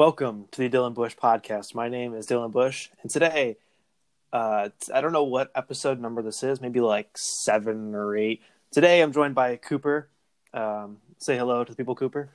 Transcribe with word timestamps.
Welcome 0.00 0.46
to 0.52 0.66
the 0.66 0.74
Dylan 0.74 0.94
Bush 0.94 1.14
podcast. 1.14 1.74
My 1.74 1.90
name 1.90 2.14
is 2.14 2.26
Dylan 2.26 2.52
Bush, 2.52 2.88
and 3.02 3.10
today, 3.10 3.58
uh, 4.32 4.70
I 4.94 5.00
don't 5.02 5.12
know 5.12 5.24
what 5.24 5.50
episode 5.54 6.00
number 6.00 6.22
this 6.22 6.42
is, 6.42 6.58
maybe 6.58 6.80
like 6.80 7.10
seven 7.18 7.94
or 7.94 8.16
eight. 8.16 8.40
Today, 8.72 9.02
I'm 9.02 9.12
joined 9.12 9.34
by 9.34 9.56
Cooper. 9.56 10.08
Um, 10.54 11.00
say 11.18 11.36
hello 11.36 11.64
to 11.64 11.70
the 11.70 11.76
people, 11.76 11.94
Cooper. 11.94 12.30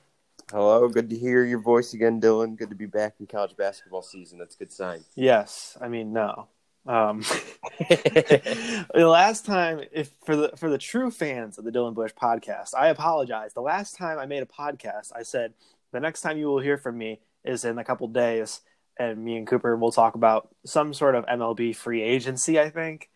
Hello, 0.48 0.86
good 0.86 1.10
to 1.10 1.18
hear 1.18 1.44
your 1.44 1.58
voice 1.58 1.92
again, 1.92 2.20
Dylan. 2.20 2.56
Good 2.56 2.70
to 2.70 2.76
be 2.76 2.86
back 2.86 3.14
in 3.18 3.26
college 3.26 3.56
basketball 3.56 4.02
season. 4.02 4.38
That's 4.38 4.54
a 4.54 4.58
good 4.58 4.72
sign. 4.72 5.04
Yes, 5.16 5.76
I 5.80 5.88
mean 5.88 6.12
no. 6.12 6.46
Um, 6.86 7.22
the 7.80 8.86
last 8.94 9.44
time, 9.44 9.80
if 9.90 10.12
for 10.24 10.36
the 10.36 10.52
for 10.56 10.70
the 10.70 10.78
true 10.78 11.10
fans 11.10 11.58
of 11.58 11.64
the 11.64 11.72
Dylan 11.72 11.94
Bush 11.94 12.12
podcast, 12.12 12.76
I 12.78 12.90
apologize. 12.90 13.54
The 13.54 13.60
last 13.60 13.96
time 13.96 14.20
I 14.20 14.26
made 14.26 14.44
a 14.44 14.46
podcast, 14.46 15.10
I 15.16 15.24
said 15.24 15.52
the 15.90 15.98
next 15.98 16.20
time 16.20 16.38
you 16.38 16.46
will 16.46 16.60
hear 16.60 16.78
from 16.78 16.96
me 16.96 17.18
is 17.46 17.64
in 17.64 17.78
a 17.78 17.84
couple 17.84 18.08
days, 18.08 18.60
and 18.98 19.24
me 19.24 19.36
and 19.36 19.46
Cooper 19.46 19.76
will 19.76 19.92
talk 19.92 20.14
about 20.14 20.48
some 20.64 20.94
sort 20.94 21.14
of 21.14 21.26
MLB 21.26 21.74
free 21.74 22.02
agency, 22.02 22.58
I 22.58 22.70
think, 22.70 23.10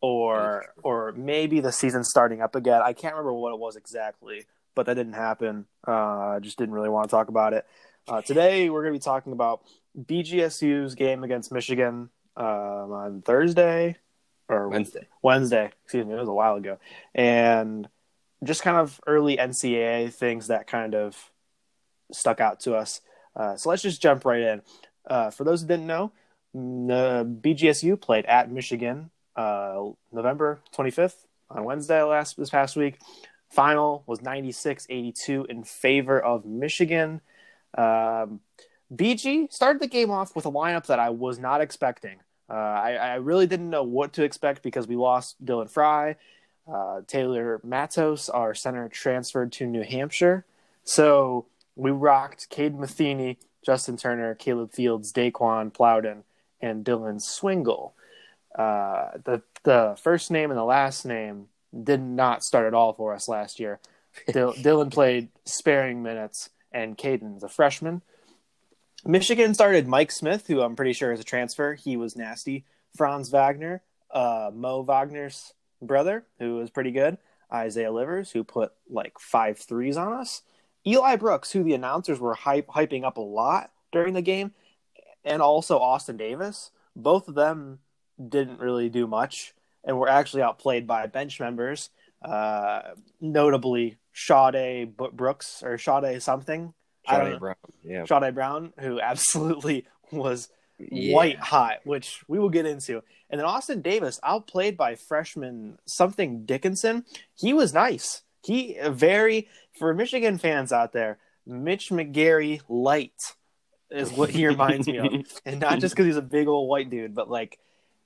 or 0.00 0.66
or 0.82 1.12
maybe 1.12 1.60
the 1.60 1.72
season 1.72 2.04
starting 2.04 2.40
up 2.40 2.54
again. 2.54 2.82
I 2.84 2.92
can't 2.92 3.14
remember 3.14 3.32
what 3.32 3.52
it 3.52 3.58
was 3.58 3.76
exactly, 3.76 4.46
but 4.74 4.86
that 4.86 4.94
didn't 4.94 5.14
happen. 5.14 5.66
Uh, 5.86 6.36
I 6.36 6.38
just 6.40 6.58
didn't 6.58 6.74
really 6.74 6.88
want 6.88 7.08
to 7.08 7.10
talk 7.10 7.28
about 7.28 7.52
it. 7.52 7.66
Uh, 8.06 8.20
today 8.20 8.68
we're 8.68 8.82
going 8.82 8.92
to 8.92 8.98
be 8.98 9.02
talking 9.02 9.32
about 9.32 9.62
BGSU's 9.98 10.94
game 10.94 11.24
against 11.24 11.50
Michigan 11.50 12.10
um, 12.36 12.46
on 12.92 13.22
Thursday 13.22 13.96
or 14.48 14.68
Wednesday. 14.68 15.06
Wednesday, 15.22 15.70
excuse 15.84 16.06
me, 16.06 16.12
it 16.12 16.18
was 16.18 16.28
a 16.28 16.32
while 16.32 16.56
ago, 16.56 16.78
and 17.14 17.88
just 18.42 18.62
kind 18.62 18.76
of 18.76 19.00
early 19.06 19.36
NCAA 19.36 20.12
things 20.12 20.48
that 20.48 20.66
kind 20.66 20.94
of 20.94 21.30
stuck 22.12 22.40
out 22.40 22.60
to 22.60 22.74
us. 22.74 23.00
Uh, 23.36 23.56
so 23.56 23.68
let's 23.68 23.82
just 23.82 24.00
jump 24.00 24.24
right 24.24 24.40
in. 24.40 24.62
Uh, 25.06 25.30
for 25.30 25.44
those 25.44 25.62
who 25.62 25.68
didn't 25.68 25.86
know, 25.86 26.12
uh, 26.54 27.24
BGSU 27.24 28.00
played 28.00 28.24
at 28.26 28.50
Michigan 28.50 29.10
uh, 29.36 29.82
November 30.12 30.60
25th 30.76 31.26
on 31.50 31.64
Wednesday 31.64 32.02
last 32.02 32.36
this 32.36 32.50
past 32.50 32.76
week. 32.76 32.98
Final 33.50 34.02
was 34.06 34.20
96-82 34.20 35.46
in 35.46 35.64
favor 35.64 36.20
of 36.20 36.44
Michigan. 36.44 37.20
Um, 37.76 38.40
BG 38.94 39.52
started 39.52 39.80
the 39.80 39.88
game 39.88 40.10
off 40.10 40.36
with 40.36 40.46
a 40.46 40.50
lineup 40.50 40.86
that 40.86 40.98
I 40.98 41.10
was 41.10 41.38
not 41.38 41.60
expecting. 41.60 42.18
Uh, 42.48 42.52
I, 42.52 42.92
I, 42.92 43.14
really 43.16 43.46
didn't 43.46 43.70
know 43.70 43.82
what 43.82 44.12
to 44.14 44.22
expect 44.22 44.62
because 44.62 44.86
we 44.86 44.96
lost 44.96 45.42
Dylan 45.44 45.68
Frye. 45.68 46.16
Taylor 47.06 47.60
Matos, 47.64 48.28
our 48.28 48.54
center, 48.54 48.88
transferred 48.88 49.52
to 49.52 49.66
New 49.66 49.82
Hampshire. 49.82 50.44
So 50.84 51.46
we 51.76 51.90
rocked 51.90 52.48
Cade 52.50 52.74
Metheny, 52.74 53.36
Justin 53.64 53.96
Turner, 53.96 54.34
Caleb 54.34 54.72
Fields, 54.72 55.12
Daeqwon 55.12 55.72
Plowden, 55.72 56.24
and 56.60 56.84
Dylan 56.84 57.20
Swingle. 57.20 57.94
Uh, 58.56 59.10
the 59.24 59.42
the 59.64 59.96
first 60.00 60.30
name 60.30 60.50
and 60.50 60.58
the 60.58 60.64
last 60.64 61.04
name 61.04 61.46
did 61.82 62.00
not 62.00 62.44
start 62.44 62.66
at 62.66 62.74
all 62.74 62.92
for 62.92 63.14
us 63.14 63.28
last 63.28 63.58
year. 63.58 63.80
Dylan 64.28 64.92
played 64.92 65.28
sparing 65.44 66.02
minutes, 66.02 66.50
and 66.70 66.96
Caden's 66.96 67.42
a 67.42 67.48
freshman. 67.48 68.02
Michigan 69.04 69.54
started 69.54 69.88
Mike 69.88 70.12
Smith, 70.12 70.46
who 70.46 70.62
I'm 70.62 70.76
pretty 70.76 70.92
sure 70.92 71.12
is 71.12 71.20
a 71.20 71.24
transfer. 71.24 71.74
He 71.74 71.96
was 71.96 72.16
nasty. 72.16 72.64
Franz 72.96 73.28
Wagner, 73.28 73.82
uh, 74.10 74.50
Mo 74.54 74.82
Wagner's 74.82 75.52
brother, 75.82 76.24
who 76.38 76.56
was 76.56 76.70
pretty 76.70 76.92
good. 76.92 77.18
Isaiah 77.52 77.92
Livers, 77.92 78.30
who 78.30 78.44
put 78.44 78.72
like 78.88 79.18
five 79.18 79.58
threes 79.58 79.96
on 79.96 80.12
us. 80.12 80.42
Eli 80.86 81.16
Brooks, 81.16 81.50
who 81.52 81.62
the 81.62 81.74
announcers 81.74 82.20
were 82.20 82.34
hype, 82.34 82.66
hyping 82.68 83.04
up 83.04 83.16
a 83.16 83.22
lot 83.22 83.70
during 83.92 84.14
the 84.14 84.22
game, 84.22 84.52
and 85.24 85.40
also 85.40 85.78
Austin 85.78 86.16
Davis. 86.16 86.70
Both 86.96 87.28
of 87.28 87.34
them 87.34 87.80
didn't 88.28 88.60
really 88.60 88.88
do 88.88 89.06
much 89.06 89.54
and 89.82 89.98
were 89.98 90.08
actually 90.08 90.42
outplayed 90.42 90.86
by 90.86 91.06
bench 91.06 91.40
members, 91.40 91.90
uh, 92.24 92.80
notably 93.20 93.98
Sade 94.12 94.96
Brooks 94.96 95.62
or 95.62 95.78
Sade 95.78 96.22
something. 96.22 96.72
Sade 97.08 97.38
Brown, 97.38 97.54
yeah. 97.82 98.04
Sade 98.06 98.34
Brown, 98.34 98.72
who 98.78 99.00
absolutely 99.10 99.86
was 100.10 100.48
Yeah. 100.78 101.14
white 101.14 101.38
hot, 101.38 101.78
which 101.84 102.22
we 102.28 102.38
will 102.38 102.48
get 102.50 102.66
into. 102.66 103.02
And 103.30 103.38
then 103.40 103.46
Austin 103.46 103.82
Davis, 103.82 104.20
outplayed 104.22 104.76
by 104.76 104.94
freshman 104.94 105.78
something 105.86 106.44
Dickinson. 106.46 107.04
He 107.34 107.52
was 107.52 107.74
nice. 107.74 108.22
He 108.44 108.76
very 108.86 109.48
for 109.78 109.92
Michigan 109.94 110.38
fans 110.38 110.72
out 110.72 110.92
there, 110.92 111.18
Mitch 111.46 111.90
McGary 111.90 112.60
light 112.68 113.34
is 113.90 114.12
what 114.12 114.30
he 114.30 114.46
reminds 114.46 114.86
me 114.86 114.98
of, 114.98 115.12
and 115.44 115.60
not 115.60 115.78
just 115.80 115.94
because 115.94 116.06
he's 116.06 116.16
a 116.16 116.22
big 116.22 116.48
old 116.48 116.68
white 116.68 116.90
dude, 116.90 117.14
but 117.14 117.30
like 117.30 117.58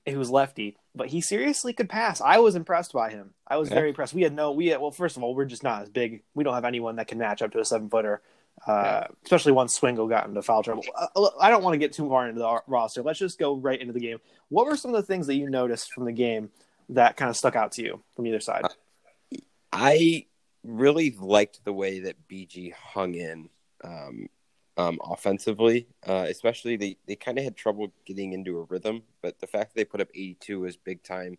he 0.04 0.16
was 0.16 0.30
lefty. 0.30 0.76
But 0.94 1.08
he 1.08 1.20
seriously 1.20 1.72
could 1.72 1.88
pass. 1.88 2.20
I 2.20 2.38
was 2.38 2.56
impressed 2.56 2.92
by 2.92 3.10
him. 3.10 3.30
I 3.46 3.56
was 3.58 3.68
Yeah. 3.68 3.76
very 3.76 3.88
impressed. 3.90 4.14
We 4.14 4.22
had 4.22 4.34
no, 4.34 4.52
we 4.52 4.68
had 4.68 4.80
well, 4.80 4.90
first 4.90 5.16
of 5.16 5.22
all, 5.22 5.34
we're 5.34 5.44
just 5.44 5.62
not 5.62 5.82
as 5.82 5.88
big. 5.90 6.22
We 6.34 6.44
don't 6.44 6.54
have 6.54 6.64
anyone 6.64 6.96
that 6.96 7.08
can 7.08 7.18
match 7.18 7.42
up 7.42 7.52
to 7.52 7.60
a 7.60 7.64
seven 7.64 7.88
footer. 7.88 8.22
Uh, 8.66 9.06
especially 9.24 9.52
once 9.52 9.72
Swingle 9.72 10.08
got 10.08 10.26
into 10.26 10.42
foul 10.42 10.64
trouble. 10.64 10.82
Uh, 10.96 11.28
I 11.40 11.48
don't 11.48 11.62
want 11.62 11.74
to 11.74 11.78
get 11.78 11.92
too 11.92 12.08
far 12.08 12.28
into 12.28 12.40
the 12.40 12.60
roster. 12.66 13.02
Let's 13.02 13.20
just 13.20 13.38
go 13.38 13.54
right 13.54 13.80
into 13.80 13.92
the 13.92 14.00
game. 14.00 14.18
What 14.48 14.66
were 14.66 14.76
some 14.76 14.92
of 14.92 14.96
the 15.00 15.06
things 15.06 15.28
that 15.28 15.36
you 15.36 15.48
noticed 15.48 15.92
from 15.92 16.06
the 16.06 16.12
game 16.12 16.50
that 16.88 17.16
kind 17.16 17.30
of 17.30 17.36
stuck 17.36 17.54
out 17.54 17.70
to 17.72 17.82
you 17.82 18.02
from 18.16 18.26
either 18.26 18.40
side? 18.40 18.64
I 19.80 20.26
really 20.64 21.14
liked 21.20 21.64
the 21.64 21.72
way 21.72 22.00
that 22.00 22.28
BG 22.28 22.72
hung 22.72 23.14
in 23.14 23.48
um, 23.84 24.28
um, 24.76 24.98
offensively, 25.04 25.86
uh, 26.04 26.26
especially 26.28 26.76
they, 26.76 26.96
they 27.06 27.14
kind 27.14 27.38
of 27.38 27.44
had 27.44 27.56
trouble 27.56 27.92
getting 28.04 28.32
into 28.32 28.58
a 28.58 28.64
rhythm, 28.64 29.02
but 29.22 29.38
the 29.38 29.46
fact 29.46 29.70
that 29.70 29.76
they 29.76 29.84
put 29.84 30.00
up 30.00 30.08
82 30.12 30.60
was 30.60 30.76
big 30.76 31.04
time, 31.04 31.38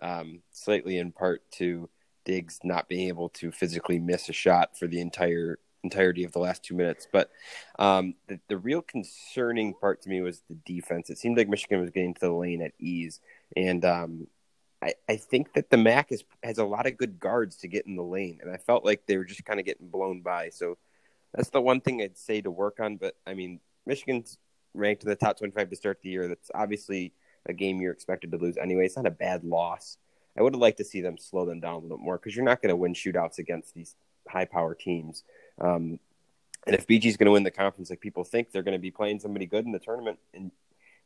um, 0.00 0.40
slightly 0.50 0.96
in 0.96 1.12
part 1.12 1.42
to 1.52 1.90
Diggs 2.24 2.60
not 2.64 2.88
being 2.88 3.08
able 3.08 3.28
to 3.30 3.52
physically 3.52 3.98
miss 3.98 4.30
a 4.30 4.32
shot 4.32 4.78
for 4.78 4.86
the 4.86 5.02
entire 5.02 5.58
entirety 5.82 6.24
of 6.24 6.32
the 6.32 6.38
last 6.38 6.62
two 6.62 6.74
minutes. 6.74 7.06
But 7.12 7.30
um, 7.78 8.14
the, 8.28 8.40
the 8.48 8.56
real 8.56 8.80
concerning 8.80 9.74
part 9.74 10.00
to 10.02 10.08
me 10.08 10.22
was 10.22 10.42
the 10.48 10.56
defense. 10.64 11.10
It 11.10 11.18
seemed 11.18 11.36
like 11.36 11.50
Michigan 11.50 11.82
was 11.82 11.90
getting 11.90 12.14
to 12.14 12.20
the 12.20 12.32
lane 12.32 12.62
at 12.62 12.72
ease, 12.78 13.20
and 13.54 13.84
um, 13.84 14.26
I, 14.84 14.94
I 15.08 15.16
think 15.16 15.54
that 15.54 15.70
the 15.70 15.78
MAC 15.78 16.12
is, 16.12 16.24
has 16.42 16.58
a 16.58 16.64
lot 16.64 16.86
of 16.86 16.98
good 16.98 17.18
guards 17.18 17.56
to 17.58 17.68
get 17.68 17.86
in 17.86 17.96
the 17.96 18.02
lane, 18.02 18.40
and 18.42 18.50
I 18.50 18.58
felt 18.58 18.84
like 18.84 19.06
they 19.06 19.16
were 19.16 19.24
just 19.24 19.44
kind 19.44 19.58
of 19.58 19.64
getting 19.64 19.88
blown 19.88 20.20
by. 20.20 20.50
So 20.50 20.76
that's 21.32 21.48
the 21.48 21.60
one 21.60 21.80
thing 21.80 22.02
I'd 22.02 22.18
say 22.18 22.42
to 22.42 22.50
work 22.50 22.80
on. 22.80 22.96
But 22.96 23.16
I 23.26 23.32
mean, 23.32 23.60
Michigan's 23.86 24.36
ranked 24.74 25.02
in 25.02 25.08
the 25.08 25.16
top 25.16 25.38
25 25.38 25.70
to 25.70 25.76
start 25.76 26.00
the 26.02 26.10
year. 26.10 26.28
That's 26.28 26.50
obviously 26.54 27.14
a 27.46 27.54
game 27.54 27.80
you're 27.80 27.92
expected 27.92 28.30
to 28.32 28.38
lose 28.38 28.58
anyway. 28.58 28.84
It's 28.84 28.96
not 28.96 29.06
a 29.06 29.10
bad 29.10 29.42
loss. 29.42 29.96
I 30.36 30.42
would 30.42 30.54
have 30.54 30.60
liked 30.60 30.78
to 30.78 30.84
see 30.84 31.00
them 31.00 31.16
slow 31.16 31.46
them 31.46 31.60
down 31.60 31.76
a 31.76 31.78
little 31.78 31.98
more 31.98 32.18
because 32.18 32.36
you're 32.36 32.44
not 32.44 32.60
going 32.60 32.70
to 32.70 32.76
win 32.76 32.92
shootouts 32.92 33.38
against 33.38 33.72
these 33.72 33.94
high 34.28 34.44
power 34.44 34.74
teams. 34.74 35.22
Um, 35.60 35.98
and 36.66 36.74
if 36.74 36.86
BG's 36.86 37.16
going 37.16 37.26
to 37.26 37.32
win 37.32 37.42
the 37.42 37.50
conference 37.50 37.90
like 37.90 38.00
people 38.00 38.24
think, 38.24 38.50
they're 38.50 38.62
going 38.62 38.72
to 38.72 38.78
be 38.78 38.90
playing 38.90 39.20
somebody 39.20 39.46
good 39.46 39.64
in 39.64 39.72
the 39.72 39.78
tournament. 39.78 40.18
And 40.34 40.50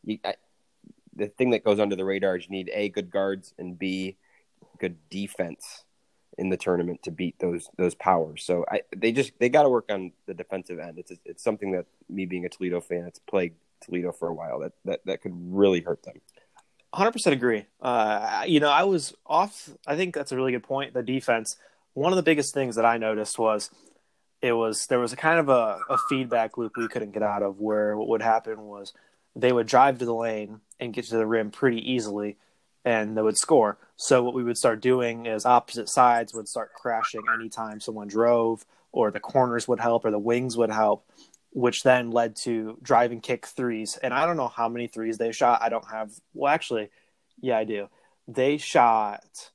you, 0.05 0.19
I, 0.25 0.35
the 1.19 1.27
thing 1.29 1.51
that 1.51 1.65
goes 1.65 1.81
under 1.81 1.97
the 1.97 2.05
radar 2.05 2.37
is 2.37 2.45
you 2.45 2.51
need 2.51 2.71
a 2.73 2.89
good 2.89 3.11
guards 3.11 3.53
and 3.59 3.79
b 3.79 4.17
good 4.79 4.97
defense 5.11 5.85
in 6.39 6.51
the 6.51 6.57
tournament 6.57 7.03
to 7.03 7.11
beat 7.11 7.39
those 7.41 7.69
those 7.77 7.95
powers. 7.97 8.45
So 8.45 8.65
I 8.71 8.83
they 8.97 9.13
just 9.13 9.33
they 9.39 9.49
got 9.49 9.65
to 9.65 9.69
work 9.69 9.87
on 9.91 10.13
the 10.27 10.35
defensive 10.35 10.79
end. 10.79 10.99
It's 10.99 11.13
it's 11.25 11.43
something 11.43 11.73
that 11.73 11.87
me 12.09 12.25
being 12.25 12.45
a 12.45 12.49
Toledo 12.49 12.81
fan, 12.81 13.05
it's 13.05 13.19
plagued 13.19 13.57
Toledo 13.83 14.13
for 14.13 14.29
a 14.29 14.35
while. 14.35 14.61
That 14.61 14.73
that 14.85 15.01
that 15.07 15.23
could 15.23 15.33
really 15.35 15.81
hurt 15.81 16.05
them. 16.05 16.21
100% 16.95 17.33
agree. 17.33 17.67
Uh, 17.83 18.45
you 18.47 18.61
know, 18.61 18.71
I 18.71 18.85
was 18.85 19.15
off. 19.27 19.69
I 19.87 19.95
think 19.95 20.15
that's 20.15 20.33
a 20.33 20.37
really 20.37 20.53
good 20.53 20.63
point. 20.63 20.95
The 20.95 21.03
defense. 21.03 21.57
One 21.93 22.13
of 22.13 22.17
the 22.17 22.23
biggest 22.23 22.55
things 22.55 22.77
that 22.77 22.85
I 22.85 22.97
noticed 22.97 23.39
was 23.39 23.71
it 24.41 24.53
was 24.53 24.87
there 24.87 25.01
was 25.01 25.13
a 25.13 25.17
kind 25.17 25.41
of 25.41 25.49
a, 25.49 25.81
a 25.91 25.99
feedback 26.09 26.57
loop 26.57 26.77
we 26.77 26.89
couldn't 26.89 27.13
get 27.13 27.23
out 27.23 27.43
of 27.43 27.59
where 27.59 27.97
what 27.97 28.09
would 28.09 28.23
happen 28.23 28.63
was 28.63 28.93
they 29.39 29.53
would 29.53 29.69
drive 29.69 29.99
to 29.99 30.05
the 30.05 30.15
lane 30.15 30.61
and 30.81 30.93
get 30.93 31.05
to 31.07 31.17
the 31.17 31.27
rim 31.27 31.51
pretty 31.51 31.93
easily 31.93 32.37
and 32.85 33.17
they 33.17 33.23
would 33.23 33.37
score. 33.37 33.79
So 33.97 34.23
what 34.23 34.35
we 34.35 34.43
would 34.43 34.57
start 34.57 34.81
doing 34.81 35.27
is 35.27 35.47
opposite 35.47 35.89
sides 35.89 36.35
would 36.35 36.49
start 36.49 36.73
crashing 36.75 37.23
anytime 37.33 37.81
someone 37.81 38.09
drove 38.09 38.65
or 38.91 39.11
the 39.11 39.21
corners 39.21 39.69
would 39.69 39.81
help 39.81 40.05
or 40.05 40.11
the 40.11 40.19
wings 40.19 40.57
would 40.57 40.71
help, 40.71 41.09
which 41.53 41.83
then 41.83 42.11
led 42.11 42.35
to 42.37 42.79
drive 42.83 43.13
and 43.13 43.23
kick 43.23 43.47
threes. 43.47 43.97
And 44.03 44.13
I 44.13 44.27
don't 44.27 44.37
know 44.37 44.49
how 44.49 44.69
many 44.69 44.89
threes 44.89 45.19
they 45.19 45.31
shot. 45.31 45.63
I 45.63 45.69
don't 45.69 45.89
have 45.91 46.11
well 46.35 46.53
actually, 46.53 46.91
yeah, 47.41 47.59
I 47.59 47.65
do. 47.65 47.89
They 48.27 48.57
shot 48.57 49.51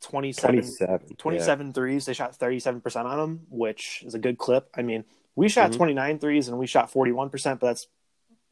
27, 0.00 0.56
27, 0.56 1.16
27 1.16 1.72
threes. 1.72 2.06
They 2.06 2.12
shot 2.14 2.38
37% 2.38 3.04
on 3.04 3.18
them, 3.18 3.46
which 3.50 4.04
is 4.06 4.14
a 4.14 4.18
good 4.18 4.38
clip. 4.38 4.68
I 4.74 4.82
mean, 4.82 5.04
we 5.34 5.48
shot 5.48 5.70
Mhm. 5.70 5.76
29 5.76 6.18
threes 6.18 6.48
and 6.48 6.58
we 6.58 6.66
shot 6.66 6.90
41%, 6.90 7.60
but 7.60 7.66
that's 7.68 7.88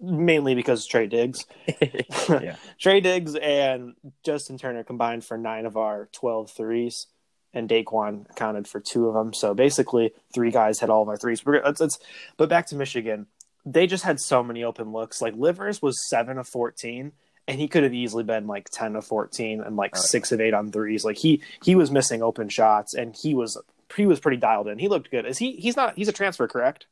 mainly 0.05 0.55
because 0.55 0.87
Trey 0.87 1.07
Diggs. 1.07 1.45
Yeah. 2.29 2.57
Trey 2.81 3.01
Diggs 3.01 3.35
and 3.35 3.95
Justin 4.25 4.59
Turner 4.59 4.83
combined 4.85 5.25
for 5.25 5.37
nine 5.37 5.67
of 5.67 5.77
our 5.77 6.09
12 6.13 6.51
threes, 6.51 7.07
and 7.53 7.69
Daeqwon 7.69 8.31
accounted 8.31 8.67
for 8.67 8.81
two 8.81 9.09
of 9.09 9.15
them. 9.15 9.33
So 9.35 9.55
basically, 9.55 10.13
three 10.35 10.51
guys 10.51 10.81
had 10.81 10.91
all 10.91 11.03
of 11.03 11.09
our 11.09 11.17
threes. 11.17 11.45
We're, 11.45 11.63
let's, 11.65 11.81
let's, 11.81 11.99
but 12.37 12.49
back 12.49 12.67
to 12.69 12.77
Michigan. 12.77 13.27
they 13.67 13.87
just 13.87 14.05
had 14.05 14.21
so 14.21 14.43
many 14.43 14.65
open 14.65 14.93
looks. 14.93 15.21
Like 15.23 15.35
Livers 15.37 15.81
was 15.83 16.09
seven 16.09 16.39
of 16.39 16.49
fourteen, 16.49 17.13
and 17.47 17.61
he 17.61 17.69
could 17.69 17.83
have 17.83 17.95
easily 17.95 18.25
been 18.25 18.47
like 18.47 18.69
ten 18.71 18.97
of 18.97 19.05
fourteen 19.07 19.61
and 19.61 19.77
like 19.77 19.95
Right. 19.95 20.03
six 20.03 20.33
of 20.33 20.41
eight 20.41 20.55
on 20.55 20.73
threes. 20.73 21.05
Like 21.05 21.19
he 21.19 21.43
he 21.63 21.75
was 21.75 21.91
missing 21.91 22.23
open 22.23 22.49
shots, 22.49 22.95
and 22.95 23.15
he 23.15 23.35
was 23.35 23.61
he 23.97 24.07
was 24.07 24.19
pretty 24.21 24.39
dialed 24.39 24.67
in. 24.69 24.79
He 24.79 24.89
looked 24.89 25.11
good. 25.11 25.25
Is 25.27 25.39
he? 25.39 25.53
He's 25.53 25.77
not. 25.77 25.95
He's 25.97 26.09
a 26.09 26.13
transfer, 26.13 26.49
correct? 26.49 26.87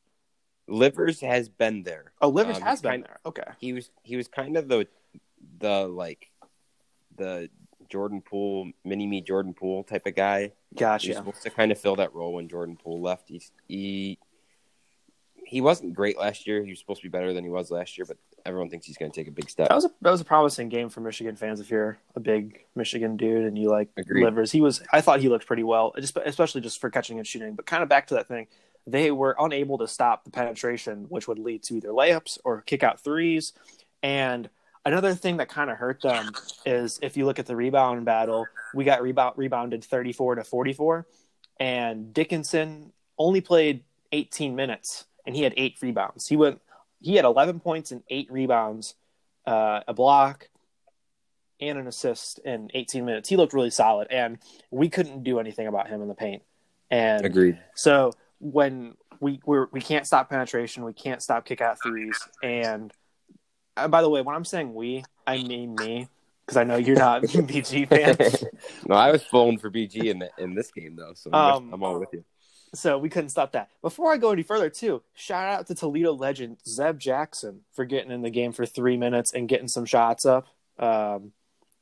Livers 0.69 1.20
has 1.20 1.49
been 1.49 1.82
there. 1.82 2.12
Oh, 2.20 2.29
Livers 2.29 2.56
Um, 2.56 2.62
has 2.62 2.81
been 2.81 2.91
kind- 2.93 3.05
there. 3.05 3.19
Okay. 3.26 3.43
He 3.59 3.73
was 3.73 3.91
he 4.03 4.17
was 4.17 4.29
kind 4.29 4.56
of 4.56 4.69
the 4.69 4.87
the 5.59 5.87
like 5.88 6.31
the 7.17 7.50
Jordan 7.88 8.23
Poole 8.23 8.70
mini 8.85 9.06
me 9.06 9.20
Jordan 9.20 9.55
Poole 9.55 9.85
type 9.85 10.06
of 10.06 10.14
guy. 10.14 10.53
He 10.76 10.85
was 10.85 11.03
supposed 11.17 11.43
to 11.43 11.50
kind 11.50 11.70
of 11.73 11.79
fill 11.79 11.97
that 11.97 12.14
role 12.14 12.32
when 12.35 12.49
Jordan 12.49 12.76
Poole 12.82 13.00
left. 13.03 13.29
He's, 13.29 13.50
he 13.69 14.19
he 15.44 15.61
wasn't 15.61 15.93
great 15.94 16.17
last 16.17 16.47
year. 16.47 16.62
He 16.64 16.70
was 16.70 16.79
supposed 16.79 17.03
to 17.03 17.06
be 17.09 17.11
better 17.11 17.35
than 17.35 17.44
he 17.44 17.50
was 17.50 17.70
last 17.70 17.99
year, 17.99 18.06
but 18.06 18.17
everyone 18.47 18.70
thinks 18.70 18.87
he's 18.87 18.97
going 18.97 19.11
to 19.12 19.20
take 19.20 19.29
a 19.29 19.32
big 19.32 19.50
step. 19.50 19.69
That 19.69 19.75
was 19.75 19.85
a 19.85 19.91
that 20.00 20.11
was 20.11 20.20
a 20.23 20.25
promising 20.25 20.69
game 20.70 20.88
for 20.88 21.00
Michigan 21.00 21.37
fans. 21.37 21.61
If 21.61 21.70
you're 21.70 21.99
a 22.14 22.20
big 22.20 22.64
Michigan 22.75 23.17
dude 23.19 23.44
and 23.44 23.59
you 23.59 23.69
like 23.69 23.88
Agreed. 23.99 24.25
livers, 24.25 24.50
he 24.53 24.61
was. 24.62 24.82
I 24.93 25.00
thought 25.03 25.20
he 25.20 25.29
looked 25.29 25.47
pretty 25.47 25.64
well, 25.64 25.93
especially 26.25 26.62
just 26.62 26.81
for 26.81 26.88
catching 26.88 27.19
and 27.19 27.26
shooting. 27.26 27.55
But 27.55 27.67
kind 27.67 27.82
of 27.82 27.88
back 27.91 28.06
to 28.06 28.14
that 28.14 28.29
thing, 28.29 28.47
they 28.87 29.11
were 29.11 29.37
unable 29.38 29.79
to 29.79 29.88
stop 29.88 30.25
the 30.25 30.31
penetration, 30.31 31.06
which 31.08 31.29
would 31.29 31.38
lead 31.38 31.62
to 31.64 31.76
either 31.76 31.88
layups 31.88 32.38
or 32.44 32.62
kick 32.62 32.82
out 32.82 33.00
threes. 33.00 33.52
And 34.02 34.49
another 34.84 35.14
thing 35.14 35.37
that 35.37 35.49
kind 35.49 35.70
of 35.70 35.76
hurt 35.76 36.02
them 36.02 36.32
is 36.67 36.99
if 37.02 37.17
you 37.17 37.25
look 37.25 37.38
at 37.38 37.46
the 37.46 37.56
rebound 37.56 38.05
battle, 38.05 38.46
we 38.75 38.84
got 38.84 39.02
rebound 39.02 39.34
rebounded 39.37 39.84
34 39.84 40.37
to 40.37 40.44
44, 40.44 41.06
and 41.61 42.12
Dickinson 42.12 42.93
only 43.19 43.40
played 43.40 43.84
18 44.11 44.56
minutes 44.56 45.05
and 45.26 45.37
he 45.37 45.43
had 45.43 45.55
eight 45.56 45.76
rebounds. 45.81 46.26
He 46.26 46.37
went 46.37 46.61
he 47.00 47.17
had 47.17 47.25
11 47.25 47.61
points 47.61 47.90
and 47.90 48.02
eight 48.08 48.31
rebounds, 48.31 48.94
uh, 49.44 49.81
a 49.88 49.93
block, 49.94 50.49
and 51.61 51.78
an 51.78 51.88
assist 51.88 52.38
in 52.40 52.70
18 52.75 53.05
minutes. 53.05 53.28
He 53.28 53.37
looked 53.37 53.52
really 53.52 53.70
solid, 53.70 54.06
and 54.11 54.38
we 54.70 54.88
couldn't 54.88 55.25
do 55.25 55.40
anything 55.40 55.67
about 55.67 55.88
him 55.88 56.00
in 56.00 56.06
the 56.06 56.14
paint. 56.14 56.43
And 56.90 57.25
Agreed. 57.25 57.58
so 57.75 58.12
when 58.42 58.96
we 59.20 59.40
we're, 59.46 59.68
we 59.70 59.80
can't 59.80 60.06
stop 60.06 60.28
penetration, 60.28 60.84
we 60.84 60.92
can't 60.92 61.22
stop 61.22 61.44
kick 61.44 61.60
out 61.60 61.78
threes. 61.82 62.18
And 62.42 62.92
uh, 63.76 63.88
by 63.88 64.02
the 64.02 64.10
way, 64.10 64.20
when 64.20 64.34
I'm 64.34 64.44
saying 64.44 64.74
we, 64.74 65.04
I 65.26 65.42
mean 65.42 65.76
me 65.76 66.08
because 66.44 66.56
I 66.56 66.64
know 66.64 66.76
you're 66.76 66.98
not 66.98 67.22
BG 67.22 67.88
fan. 67.88 68.16
no, 68.88 68.96
I 68.96 69.12
was 69.12 69.22
pulling 69.22 69.58
for 69.58 69.70
BG 69.70 70.04
in 70.06 70.18
the, 70.18 70.30
in 70.38 70.54
this 70.54 70.72
game 70.72 70.96
though, 70.96 71.12
so 71.14 71.30
I'm, 71.32 71.54
Um, 71.54 71.72
I'm 71.72 71.82
all 71.84 72.00
with 72.00 72.08
you. 72.12 72.24
So 72.74 72.98
we 72.98 73.10
couldn't 73.10 73.28
stop 73.28 73.52
that. 73.52 73.68
Before 73.80 74.12
I 74.12 74.16
go 74.16 74.30
any 74.32 74.42
further, 74.42 74.70
too, 74.70 75.02
shout 75.14 75.46
out 75.46 75.66
to 75.68 75.74
Toledo 75.74 76.12
legend 76.14 76.56
Zeb 76.66 76.98
Jackson 76.98 77.60
for 77.74 77.84
getting 77.84 78.10
in 78.10 78.22
the 78.22 78.30
game 78.30 78.52
for 78.52 78.64
three 78.66 78.96
minutes 78.96 79.32
and 79.32 79.46
getting 79.48 79.68
some 79.68 79.84
shots 79.84 80.24
up. 80.24 80.46
Um, 80.78 81.32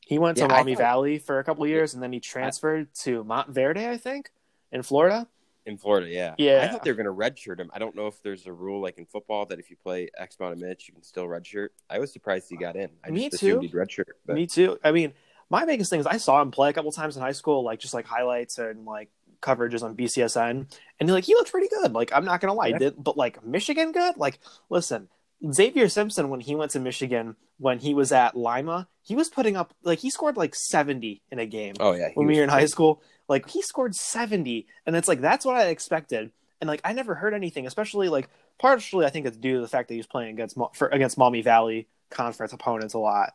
he 0.04 0.18
went 0.18 0.36
to 0.38 0.46
Yeah, 0.46 0.52
I 0.54 0.64
thought- 0.64 0.76
Valley 0.78 1.18
for 1.18 1.38
a 1.38 1.44
couple 1.44 1.62
of 1.62 1.70
years, 1.70 1.94
and 1.94 2.02
then 2.02 2.12
he 2.12 2.18
transferred 2.18 2.92
to 3.02 3.22
Montverde, 3.24 3.88
I 3.88 3.96
think, 3.96 4.30
in 4.72 4.82
Florida. 4.82 5.28
In 5.70 5.78
Florida, 5.78 6.08
yeah. 6.08 6.34
Yeah. 6.36 6.64
I 6.68 6.72
thought 6.72 6.82
they 6.84 6.90
were 6.90 6.96
going 7.02 7.06
to 7.06 7.12
redshirt 7.12 7.58
him. 7.60 7.70
I 7.72 7.78
don't 7.78 7.94
know 7.94 8.06
if 8.08 8.20
there's 8.22 8.46
a 8.46 8.52
rule 8.52 8.80
like 8.82 8.98
in 8.98 9.06
football 9.06 9.46
that 9.46 9.58
if 9.58 9.70
you 9.70 9.76
play 9.76 10.08
X 10.18 10.36
amount 10.38 10.54
of 10.54 10.60
minutes, 10.60 10.88
you 10.88 10.94
can 10.94 11.02
still 11.02 11.24
redshirt. 11.26 11.68
I 11.88 11.98
was 12.00 12.12
surprised 12.12 12.48
he 12.50 12.56
got 12.56 12.76
in. 12.76 12.90
I 13.04 13.10
Me 13.10 13.28
just 13.30 13.40
too. 13.40 13.46
assumed 13.58 13.62
he'd 13.62 13.72
redshirt. 13.72 14.04
But 14.26 14.34
Me 14.36 14.46
too. 14.46 14.78
I 14.82 14.90
mean, 14.90 15.12
my 15.48 15.64
biggest 15.64 15.90
thing 15.90 16.00
is 16.00 16.06
I 16.06 16.16
saw 16.16 16.42
him 16.42 16.50
play 16.50 16.70
a 16.70 16.72
couple 16.72 16.92
times 16.92 17.16
in 17.16 17.22
high 17.22 17.32
school, 17.32 17.62
like 17.64 17.78
just 17.80 17.94
like 17.94 18.06
highlights 18.06 18.58
and 18.58 18.84
like 18.84 19.10
coverages 19.40 19.82
on 19.82 19.96
BCSN, 19.96 20.66
and 21.00 21.10
like 21.10 21.24
he 21.24 21.34
looked 21.34 21.50
pretty 21.50 21.68
good. 21.68 21.92
Like 21.92 22.12
I'm 22.12 22.24
not 22.24 22.40
gonna 22.40 22.54
lie, 22.54 22.68
Yeah. 22.68 22.78
did, 22.78 22.94
but 23.02 23.16
like 23.16 23.44
Michigan 23.44 23.92
good. 23.92 24.16
Like 24.16 24.38
listen, 24.68 25.08
Xavier 25.52 25.88
Simpson 25.88 26.28
when 26.28 26.40
he 26.40 26.54
went 26.54 26.72
to 26.72 26.80
Michigan 26.80 27.36
when 27.58 27.78
he 27.78 27.94
was 27.94 28.12
at 28.12 28.36
Lima, 28.36 28.88
he 29.02 29.14
was 29.16 29.28
putting 29.28 29.56
up 29.56 29.72
like 29.82 29.98
he 30.00 30.10
scored 30.10 30.36
like 30.36 30.54
70 30.54 31.22
in 31.30 31.38
a 31.38 31.46
game 31.46 31.74
oh 31.80 31.92
yeah, 31.92 32.08
when 32.14 32.26
we 32.26 32.36
were 32.36 32.42
in 32.44 32.48
high 32.48 32.66
school. 32.66 33.02
Like 33.30 33.48
he 33.48 33.62
scored 33.62 33.94
70, 33.94 34.66
and 34.84 34.94
it's 34.96 35.08
like 35.08 35.20
that's 35.22 35.46
what 35.46 35.56
I 35.56 35.68
expected. 35.68 36.32
And 36.60 36.68
like 36.68 36.80
I 36.84 36.92
never 36.92 37.14
heard 37.14 37.32
anything, 37.32 37.66
especially 37.66 38.08
like 38.10 38.28
partially 38.58 39.06
I 39.06 39.10
think 39.10 39.24
it's 39.24 39.36
due 39.38 39.54
to 39.54 39.60
the 39.62 39.68
fact 39.68 39.88
that 39.88 39.94
he 39.94 39.98
was 40.00 40.06
playing 40.06 40.34
against 40.34 40.58
for, 40.74 40.88
against 40.88 41.16
Maumee 41.16 41.40
Valley 41.40 41.86
conference 42.10 42.52
opponents 42.52 42.92
a 42.92 42.98
lot, 42.98 43.32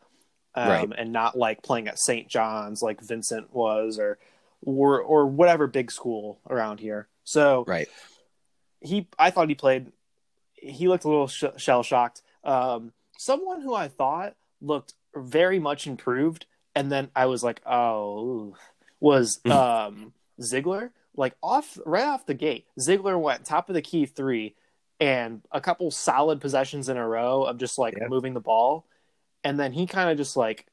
um, 0.54 0.70
Right. 0.70 0.90
and 0.98 1.12
not 1.14 1.38
like 1.38 1.64
playing 1.64 1.88
at 1.88 1.98
St. 1.98 2.28
John's 2.28 2.82
like 2.84 3.02
Vincent 3.02 3.52
was 3.56 3.98
or 3.98 4.20
or 4.62 5.02
or 5.02 5.26
whatever 5.28 5.66
big 5.66 5.90
school 5.92 6.40
around 6.50 6.82
here. 6.82 7.08
So 7.24 7.64
Right. 7.66 7.88
he 8.82 9.08
I 9.18 9.32
thought 9.32 9.50
he 9.50 9.56
played. 9.56 9.92
He 10.54 10.88
looked 10.88 11.06
a 11.06 11.10
little 11.10 11.28
sh- 11.28 11.46
shell 11.58 11.84
shocked. 11.84 12.22
Um, 12.44 12.92
someone 13.18 13.62
who 13.62 13.74
I 13.74 13.88
thought 13.88 14.36
looked 14.62 14.94
very 15.16 15.58
much 15.60 15.88
improved, 15.88 16.46
and 16.76 16.92
then 16.92 17.10
I 17.16 17.28
was 17.28 17.44
like, 17.44 17.62
oh, 17.66 18.56
was 19.06 19.40
Hmm. 19.46 19.52
um, 19.52 20.14
Ziegler. 20.42 20.92
Like 21.16 21.36
off 21.42 21.78
right 21.86 22.04
off 22.04 22.26
the 22.26 22.34
gate, 22.34 22.66
Ziegler 22.80 23.18
went 23.18 23.46
top 23.46 23.70
of 23.70 23.76
the 23.76 23.82
key 23.82 24.06
three, 24.06 24.56
and 25.00 25.42
a 25.52 25.62
couple 25.62 25.90
solid 25.92 26.42
possessions 26.42 26.90
in 26.90 26.98
a 26.98 27.08
row 27.08 27.44
of 27.44 27.58
just 27.58 27.78
like 27.78 27.96
Yeah. 27.98 28.08
moving 28.10 28.34
the 28.34 28.42
ball, 28.42 28.86
and 29.44 29.58
then 29.60 29.72
he 29.72 29.86
kind 29.88 30.10
of 30.10 30.18
just 30.18 30.36
like 30.36 30.66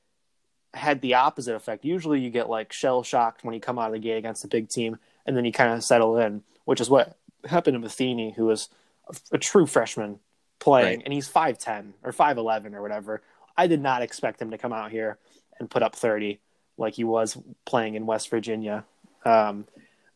had 0.75 1.00
the 1.02 1.14
opposite 1.14 1.55
effect. 1.55 1.84
Usually, 1.84 2.19
you 2.20 2.31
get 2.31 2.49
like 2.49 2.73
shell 2.73 3.02
shocked 3.05 3.44
when 3.44 3.55
you 3.55 3.61
come 3.61 3.79
out 3.79 3.88
of 3.88 3.93
the 3.93 3.99
gate 4.00 4.17
against 4.17 4.44
a 4.44 4.49
big 4.49 4.69
team, 4.69 4.99
and 5.26 5.37
then 5.37 5.44
you 5.44 5.52
kind 5.52 5.73
of 5.75 5.85
settle 5.85 6.17
in, 6.19 6.43
which 6.64 6.81
is 6.81 6.88
what 6.90 7.17
happened 7.44 7.81
to 7.81 7.87
Metheny, 7.88 8.35
who 8.35 8.46
was 8.46 8.69
a, 9.08 9.37
a 9.37 9.38
true 9.38 9.67
freshman 9.67 10.19
playing, 10.58 10.96
Right. 10.99 11.02
and 11.05 11.12
he's 11.12 11.28
five 11.28 11.58
ten 11.58 11.94
or 12.02 12.11
five 12.12 12.37
eleven 12.38 12.75
or 12.75 12.82
whatever. 12.82 13.23
I 13.56 13.67
did 13.69 13.81
not 13.81 14.02
expect 14.02 14.40
him 14.43 14.50
to 14.50 14.58
come 14.58 14.73
out 14.73 14.90
here 14.90 15.19
and 15.61 15.70
put 15.70 15.82
up 15.85 15.94
thirty 15.94 16.40
like 16.79 16.95
he 16.95 17.05
was 17.05 17.37
playing 17.65 17.95
in 17.95 18.07
West 18.07 18.29
Virginia. 18.31 18.85
Um, 19.25 19.67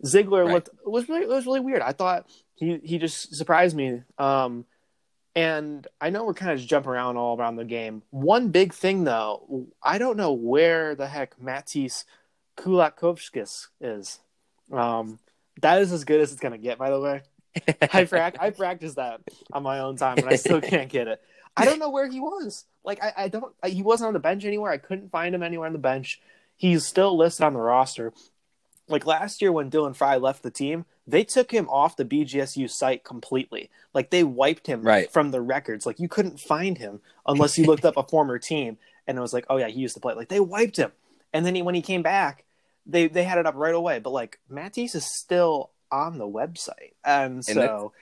Ziegler 0.04 0.44
Right. 0.44 0.52
looked 0.54 0.68
was 0.84 1.08
really 1.08 1.22
it 1.22 1.28
was 1.28 1.46
really 1.46 1.60
weird. 1.60 1.82
I 1.82 1.92
thought 1.92 2.26
he 2.54 2.78
he 2.82 2.98
just 2.98 3.34
surprised 3.34 3.76
me. 3.76 4.02
Um, 4.18 4.64
and 5.34 5.86
I 6.00 6.10
know 6.10 6.24
we're 6.24 6.34
kind 6.34 6.50
of 6.52 6.58
just 6.58 6.68
jumping 6.68 6.90
around 6.92 7.16
all 7.18 7.38
around 7.38 7.56
the 7.56 7.64
game. 7.64 8.02
One 8.10 8.48
big 8.48 8.72
thing 8.72 9.04
though, 9.04 9.66
I 9.82 9.98
don't 9.98 10.16
know 10.16 10.32
where 10.32 10.94
the 10.94 11.06
heck 11.06 11.40
Matisse 11.40 12.04
Kulakovskis 12.56 13.68
is. 13.80 14.18
Um, 14.72 15.18
that 15.62 15.80
is 15.80 15.92
as 15.92 16.04
good 16.04 16.20
as 16.20 16.32
it's 16.32 16.40
gonna 16.40 16.58
get, 16.58 16.78
by 16.78 16.90
the 16.90 17.00
way. 17.00 17.22
I 17.92 18.04
prac- 18.04 18.36
I 18.40 18.50
practiced 18.50 18.96
that 18.96 19.20
on 19.52 19.62
my 19.62 19.78
own 19.80 19.96
time, 19.96 20.18
and 20.18 20.28
I 20.28 20.36
still 20.36 20.60
can't 20.60 20.90
get 20.90 21.08
it. 21.08 21.22
I 21.56 21.64
don't 21.64 21.78
know 21.78 21.88
where 21.90 22.06
he 22.08 22.20
was. 22.20 22.64
Like 22.84 23.02
I, 23.02 23.12
I 23.16 23.28
don't. 23.28 23.54
I, 23.62 23.68
he 23.70 23.82
wasn't 23.82 24.08
on 24.08 24.14
the 24.14 24.20
bench 24.20 24.44
anywhere. 24.44 24.70
I 24.70 24.76
couldn't 24.78 25.10
find 25.10 25.34
him 25.34 25.42
anywhere 25.42 25.66
on 25.66 25.72
the 25.72 25.78
bench. 25.78 26.20
He's 26.56 26.86
still 26.86 27.16
listed 27.16 27.44
on 27.44 27.52
the 27.54 27.60
roster. 27.60 28.12
Like 28.88 29.04
last 29.06 29.42
year 29.42 29.50
when 29.52 29.70
Dylan 29.70 29.96
Frye 29.96 30.16
left 30.16 30.42
the 30.42 30.50
team, 30.50 30.84
they 31.06 31.24
took 31.24 31.50
him 31.50 31.68
off 31.68 31.96
the 31.96 32.04
BGSU 32.04 32.70
site 32.70 33.04
completely. 33.04 33.68
Like 33.92 34.10
they 34.10 34.24
wiped 34.24 34.66
him 34.66 34.82
Right. 34.82 35.10
from 35.10 35.30
the 35.32 35.40
records. 35.40 35.86
Like 35.86 35.98
you 36.00 36.08
couldn't 36.08 36.40
find 36.40 36.78
him 36.78 37.00
unless 37.26 37.58
you 37.58 37.64
looked 37.66 37.84
up 37.84 37.96
a 37.96 38.02
former 38.08 38.38
team 38.38 38.78
and 39.06 39.18
it 39.18 39.20
was 39.20 39.32
like, 39.32 39.46
oh 39.50 39.56
yeah, 39.56 39.68
he 39.68 39.80
used 39.80 39.94
to 39.94 40.00
play. 40.00 40.14
Like 40.14 40.28
they 40.28 40.40
wiped 40.40 40.76
him, 40.76 40.92
and 41.32 41.44
then 41.46 41.54
he, 41.54 41.62
when 41.62 41.74
he 41.76 41.82
came 41.82 42.02
back, 42.02 42.44
they 42.86 43.06
they 43.08 43.22
had 43.24 43.38
it 43.38 43.46
up 43.46 43.54
right 43.56 43.74
away. 43.74 43.98
But 44.00 44.10
like 44.10 44.38
Matisse 44.48 44.94
is 44.96 45.04
still 45.04 45.70
on 45.92 46.18
the 46.18 46.26
website, 46.26 46.94
and 47.04 47.44
so 47.44 47.92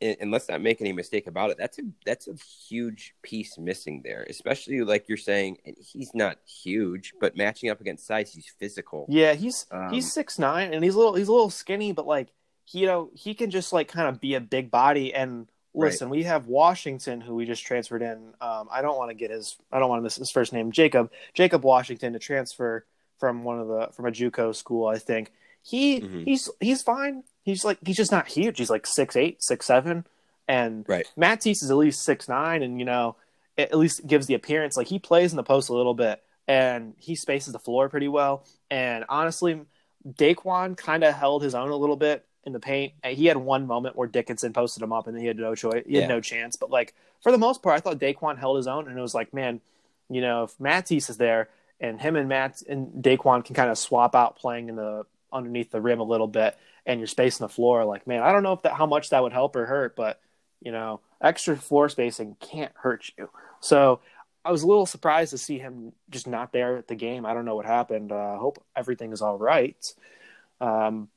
and, 0.00 0.30
let's 0.30 0.48
not 0.48 0.60
make 0.60 0.80
any 0.80 0.92
mistake 0.92 1.26
about 1.26 1.50
it. 1.50 1.56
That's 1.58 1.78
a 1.78 1.82
that's 2.04 2.28
a 2.28 2.34
huge 2.68 3.14
piece 3.22 3.56
missing 3.58 4.02
there, 4.04 4.26
especially 4.28 4.80
like 4.82 5.08
you're 5.08 5.16
saying. 5.16 5.58
He's 5.78 6.10
not 6.14 6.38
huge, 6.46 7.14
but 7.20 7.36
matching 7.36 7.70
up 7.70 7.80
against 7.80 8.06
size, 8.06 8.32
he's 8.32 8.52
physical. 8.58 9.06
yeah, 9.08 9.34
he's 9.34 9.66
Um, 9.70 9.90
he's 9.90 10.12
six 10.12 10.38
nine 10.38 10.72
and 10.74 10.84
he's 10.84 10.94
a 10.94 10.98
little 10.98 11.14
he's 11.14 11.28
a 11.28 11.32
little 11.32 11.50
skinny, 11.50 11.92
but 11.92 12.06
like 12.06 12.28
he, 12.64 12.80
you 12.80 12.86
know 12.86 13.10
he 13.14 13.34
can 13.34 13.50
just 13.50 13.72
like 13.72 13.88
kind 13.88 14.08
of 14.08 14.20
be 14.20 14.34
a 14.34 14.40
big 14.40 14.70
body. 14.70 15.14
And 15.14 15.48
Right. 15.78 15.88
listen, 15.90 16.08
we 16.08 16.22
have 16.22 16.46
Washington 16.46 17.20
who 17.20 17.34
we 17.34 17.44
just 17.44 17.62
transferred 17.66 18.00
in. 18.00 18.32
Um, 18.40 18.66
I 18.70 18.80
don't 18.80 18.96
want 18.96 19.10
to 19.10 19.14
get 19.14 19.30
his 19.30 19.56
I 19.70 19.78
don't 19.78 19.90
want 19.90 20.00
to 20.00 20.04
miss 20.04 20.16
his 20.16 20.30
first 20.30 20.52
name, 20.52 20.72
Jacob 20.72 21.10
Jacob 21.34 21.64
Washington 21.64 22.14
to 22.14 22.18
transfer 22.18 22.86
from 23.18 23.44
one 23.44 23.60
of 23.60 23.68
the 23.68 23.88
from 23.92 24.06
a 24.06 24.10
JUCO 24.10 24.54
school. 24.54 24.86
I 24.86 24.98
think 24.98 25.32
he 25.62 26.00
Mhm. 26.00 26.24
he's 26.24 26.48
he's 26.60 26.82
fine. 26.82 27.24
He's 27.46 27.64
like 27.64 27.78
he's 27.86 27.96
just 27.96 28.10
not 28.12 28.26
huge. 28.26 28.58
He's 28.58 28.68
like 28.70 28.86
six 28.86 29.14
eight, 29.16 29.42
six 29.42 29.64
seven, 29.66 30.04
and 30.48 30.84
Right. 30.88 31.06
Matisse 31.16 31.62
is 31.62 31.70
at 31.70 31.76
least 31.76 32.02
six 32.04 32.28
nine, 32.28 32.62
and 32.62 32.78
you 32.78 32.84
know 32.84 33.14
it 33.56 33.70
at 33.70 33.78
least 33.78 34.04
gives 34.06 34.26
the 34.26 34.34
appearance 34.34 34.76
like 34.76 34.88
he 34.88 34.98
plays 34.98 35.32
in 35.32 35.36
the 35.36 35.42
post 35.44 35.68
a 35.70 35.72
little 35.72 35.94
bit, 35.94 36.22
and 36.48 36.94
he 36.98 37.14
spaces 37.14 37.52
the 37.52 37.58
floor 37.60 37.88
pretty 37.88 38.08
well. 38.08 38.44
And 38.68 39.04
honestly, 39.08 39.60
Daeqwon 40.06 40.76
kind 40.76 41.04
of 41.04 41.14
held 41.14 41.42
his 41.42 41.54
own 41.54 41.70
a 41.70 41.76
little 41.76 41.96
bit 41.96 42.24
in 42.44 42.52
the 42.52 42.60
paint. 42.60 42.92
He 43.04 43.26
had 43.26 43.36
one 43.36 43.66
moment 43.66 43.96
where 43.96 44.06
Dickinson 44.08 44.52
posted 44.52 44.82
him 44.82 44.92
up, 44.92 45.06
and 45.06 45.18
he 45.18 45.26
had 45.26 45.36
no 45.38 45.54
choice. 45.54 45.84
He 45.86 45.94
had 45.94 46.02
Yeah. 46.02 46.08
no 46.08 46.20
chance. 46.20 46.56
But 46.56 46.70
like 46.70 46.94
for 47.22 47.32
the 47.32 47.38
most 47.38 47.62
part, 47.62 47.76
I 47.76 47.80
thought 47.80 47.98
Daeqwon 47.98 48.38
held 48.38 48.56
his 48.56 48.66
own, 48.66 48.88
and 48.88 48.98
it 48.98 49.02
was 49.02 49.14
like, 49.14 49.32
man, 49.32 49.60
you 50.10 50.20
know, 50.20 50.44
if 50.44 50.58
Matisse 50.60 51.08
is 51.10 51.16
there 51.16 51.48
and 51.80 52.00
him 52.00 52.16
and 52.16 52.28
Matt 52.28 52.62
and 52.68 53.02
Daeqwon 53.02 53.44
can 53.44 53.54
kind 53.54 53.70
of 53.70 53.78
swap 53.78 54.14
out 54.14 54.36
playing 54.36 54.68
in 54.68 54.76
the 54.76 55.04
underneath 55.32 55.70
the 55.70 55.80
rim 55.80 56.00
a 56.00 56.04
little 56.04 56.28
bit, 56.28 56.56
and 56.86 57.00
you're 57.00 57.06
spacing 57.08 57.44
the 57.44 57.52
floor, 57.52 57.84
like 57.84 58.06
man, 58.06 58.22
I 58.22 58.32
don't 58.32 58.42
know 58.42 58.52
if 58.54 58.62
that 58.62 58.74
how 58.74 58.86
much 58.86 59.10
that 59.10 59.22
would 59.22 59.32
help 59.32 59.56
or 59.56 59.66
hurt, 59.66 59.96
but 59.96 60.20
You 60.60 60.72
know, 60.72 61.00
extra 61.20 61.56
floor 61.56 61.88
spacing 61.88 62.36
can't 62.40 62.72
hurt 62.76 63.10
you. 63.18 63.28
So 63.60 64.00
I 64.44 64.50
was 64.52 64.62
a 64.62 64.66
little 64.66 64.86
surprised 64.86 65.32
to 65.32 65.38
see 65.38 65.58
him 65.58 65.92
just 66.08 66.26
not 66.26 66.52
there 66.52 66.76
at 66.76 66.88
the 66.88 66.94
game. 66.94 67.26
I 67.26 67.34
don't 67.34 67.44
know 67.44 67.56
what 67.56 67.66
happened. 67.66 68.12
I 68.12 68.34
uh, 68.34 68.38
hope 68.38 68.64
everything 68.74 69.12
is 69.12 69.20
all 69.20 69.38
right. 69.38 69.94
Um, 70.60 71.08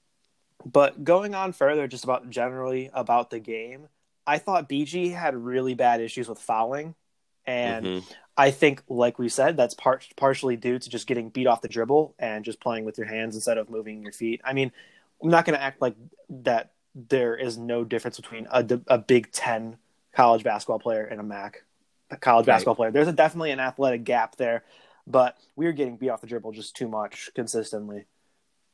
but 0.66 1.04
going 1.04 1.36
on 1.36 1.54
further, 1.54 1.88
just 1.88 2.04
about 2.04 2.30
generally 2.30 2.90
about 2.94 3.30
the 3.30 3.40
game, 3.40 3.88
I 4.28 4.40
thought 4.40 4.68
BG 4.68 5.14
had 5.14 5.36
really 5.36 5.74
bad 5.74 6.02
issues 6.02 6.28
with 6.28 6.40
fouling, 6.40 6.96
and 7.46 7.86
mm-hmm. 7.86 8.14
I 8.36 8.52
think, 8.52 8.84
like 8.90 9.20
we 9.20 9.30
said, 9.30 9.58
that's 9.58 9.74
part 9.74 10.06
partially 10.18 10.58
due 10.58 10.80
to 10.80 10.90
just 10.90 11.08
getting 11.08 11.30
beat 11.30 11.48
off 11.48 11.62
the 11.62 11.68
dribble 11.68 12.16
and 12.20 12.44
just 12.46 12.60
playing 12.60 12.86
with 12.86 12.98
your 12.98 13.08
hands 13.08 13.36
instead 13.36 13.58
of 13.58 13.70
moving 13.70 14.04
your 14.04 14.12
feet. 14.12 14.42
I 14.44 14.54
mean, 14.54 14.72
I'm 15.22 15.30
not 15.30 15.46
going 15.46 15.58
to 15.58 15.64
act 15.64 15.82
like 15.82 15.96
that. 16.30 16.72
There 16.96 17.36
is 17.36 17.58
no 17.58 17.84
difference 17.84 18.18
between 18.18 18.48
a, 18.52 18.66
a 18.88 18.98
Big 18.98 19.32
Ten 19.32 19.78
college 20.14 20.44
basketball 20.44 20.80
player 20.80 21.06
and 21.06 21.20
a 21.20 21.24
MAC 21.24 21.64
a 22.12 22.18
college 22.18 22.48
right. 22.48 22.54
basketball 22.54 22.76
player. 22.76 22.92
There's 22.92 23.08
a, 23.08 23.14
definitely 23.14 23.52
an 23.52 23.60
athletic 23.60 24.04
gap 24.04 24.36
there, 24.36 24.64
but 25.06 25.38
we 25.56 25.66
were 25.66 25.72
getting 25.72 25.98
beat 25.98 26.10
off 26.10 26.22
the 26.22 26.28
dribble 26.28 26.52
just 26.54 26.76
too 26.76 26.88
much 26.88 27.30
consistently. 27.36 28.06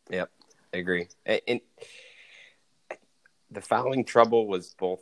Yep, 0.10 0.30
I 0.74 0.78
agree. 0.78 1.08
And 1.26 1.62
the 3.52 3.62
fouling 3.62 4.06
trouble 4.06 4.48
was 4.48 4.76
both 4.78 5.02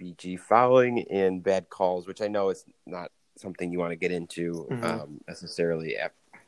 BG 0.00 0.38
fouling 0.38 1.06
and 1.10 1.42
bad 1.42 1.68
calls, 1.70 2.06
which 2.06 2.20
I 2.20 2.28
know 2.28 2.50
is 2.50 2.64
not 2.86 3.10
something 3.36 3.70
you 3.70 3.78
want 3.78 3.92
to 3.92 3.96
get 3.96 4.12
into 4.12 4.66
mm-hmm. 4.70 4.84
um, 4.84 5.20
necessarily 5.28 5.96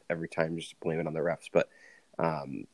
every 0.08 0.28
time, 0.28 0.56
just 0.56 0.78
blame 0.80 1.00
it 1.00 1.06
on 1.06 1.14
the 1.14 1.20
refs. 1.20 1.48
But 1.52 1.68
um, 2.18 2.66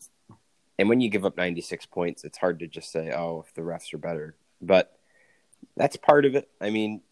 and 0.82 0.88
when 0.88 1.00
you 1.00 1.08
give 1.08 1.24
up 1.24 1.36
96 1.36 1.86
points, 1.86 2.24
it's 2.24 2.38
hard 2.38 2.58
to 2.58 2.66
just 2.66 2.90
say, 2.90 3.12
"Oh, 3.12 3.44
if 3.46 3.54
the 3.54 3.62
refs 3.62 3.94
are 3.94 3.98
better." 3.98 4.34
But 4.60 4.98
that's 5.76 5.96
part 5.96 6.24
of 6.24 6.34
it. 6.34 6.48
I 6.60 6.70
mean, 6.70 7.02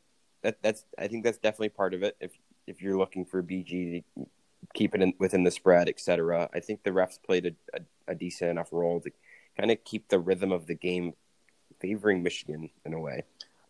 that 0.42 0.60
that's 0.60 0.84
I 0.98 1.06
think 1.06 1.22
that's 1.22 1.38
definitely 1.38 1.68
part 1.68 1.94
of 1.94 2.02
it. 2.02 2.16
If 2.18 2.32
if 2.66 2.82
you're 2.82 2.98
looking 2.98 3.24
for 3.24 3.44
BG 3.44 4.02
to 4.16 4.26
keep 4.74 4.96
it 4.96 5.02
in, 5.02 5.14
within 5.20 5.44
the 5.44 5.52
spread, 5.52 5.88
etc. 5.88 6.50
I 6.52 6.58
think 6.58 6.82
the 6.82 6.90
refs 6.90 7.16
played 7.22 7.46
a, 7.46 7.78
a, 7.78 8.12
a 8.12 8.14
decent 8.16 8.50
enough 8.50 8.72
role 8.72 9.00
to 9.02 9.12
kind 9.56 9.70
of 9.70 9.84
keep 9.84 10.08
the 10.08 10.18
rhythm 10.18 10.50
of 10.50 10.66
the 10.66 10.74
game 10.74 11.14
favoring 11.78 12.24
Michigan 12.24 12.70
in 12.84 12.92
a 12.92 12.98
way. 12.98 13.22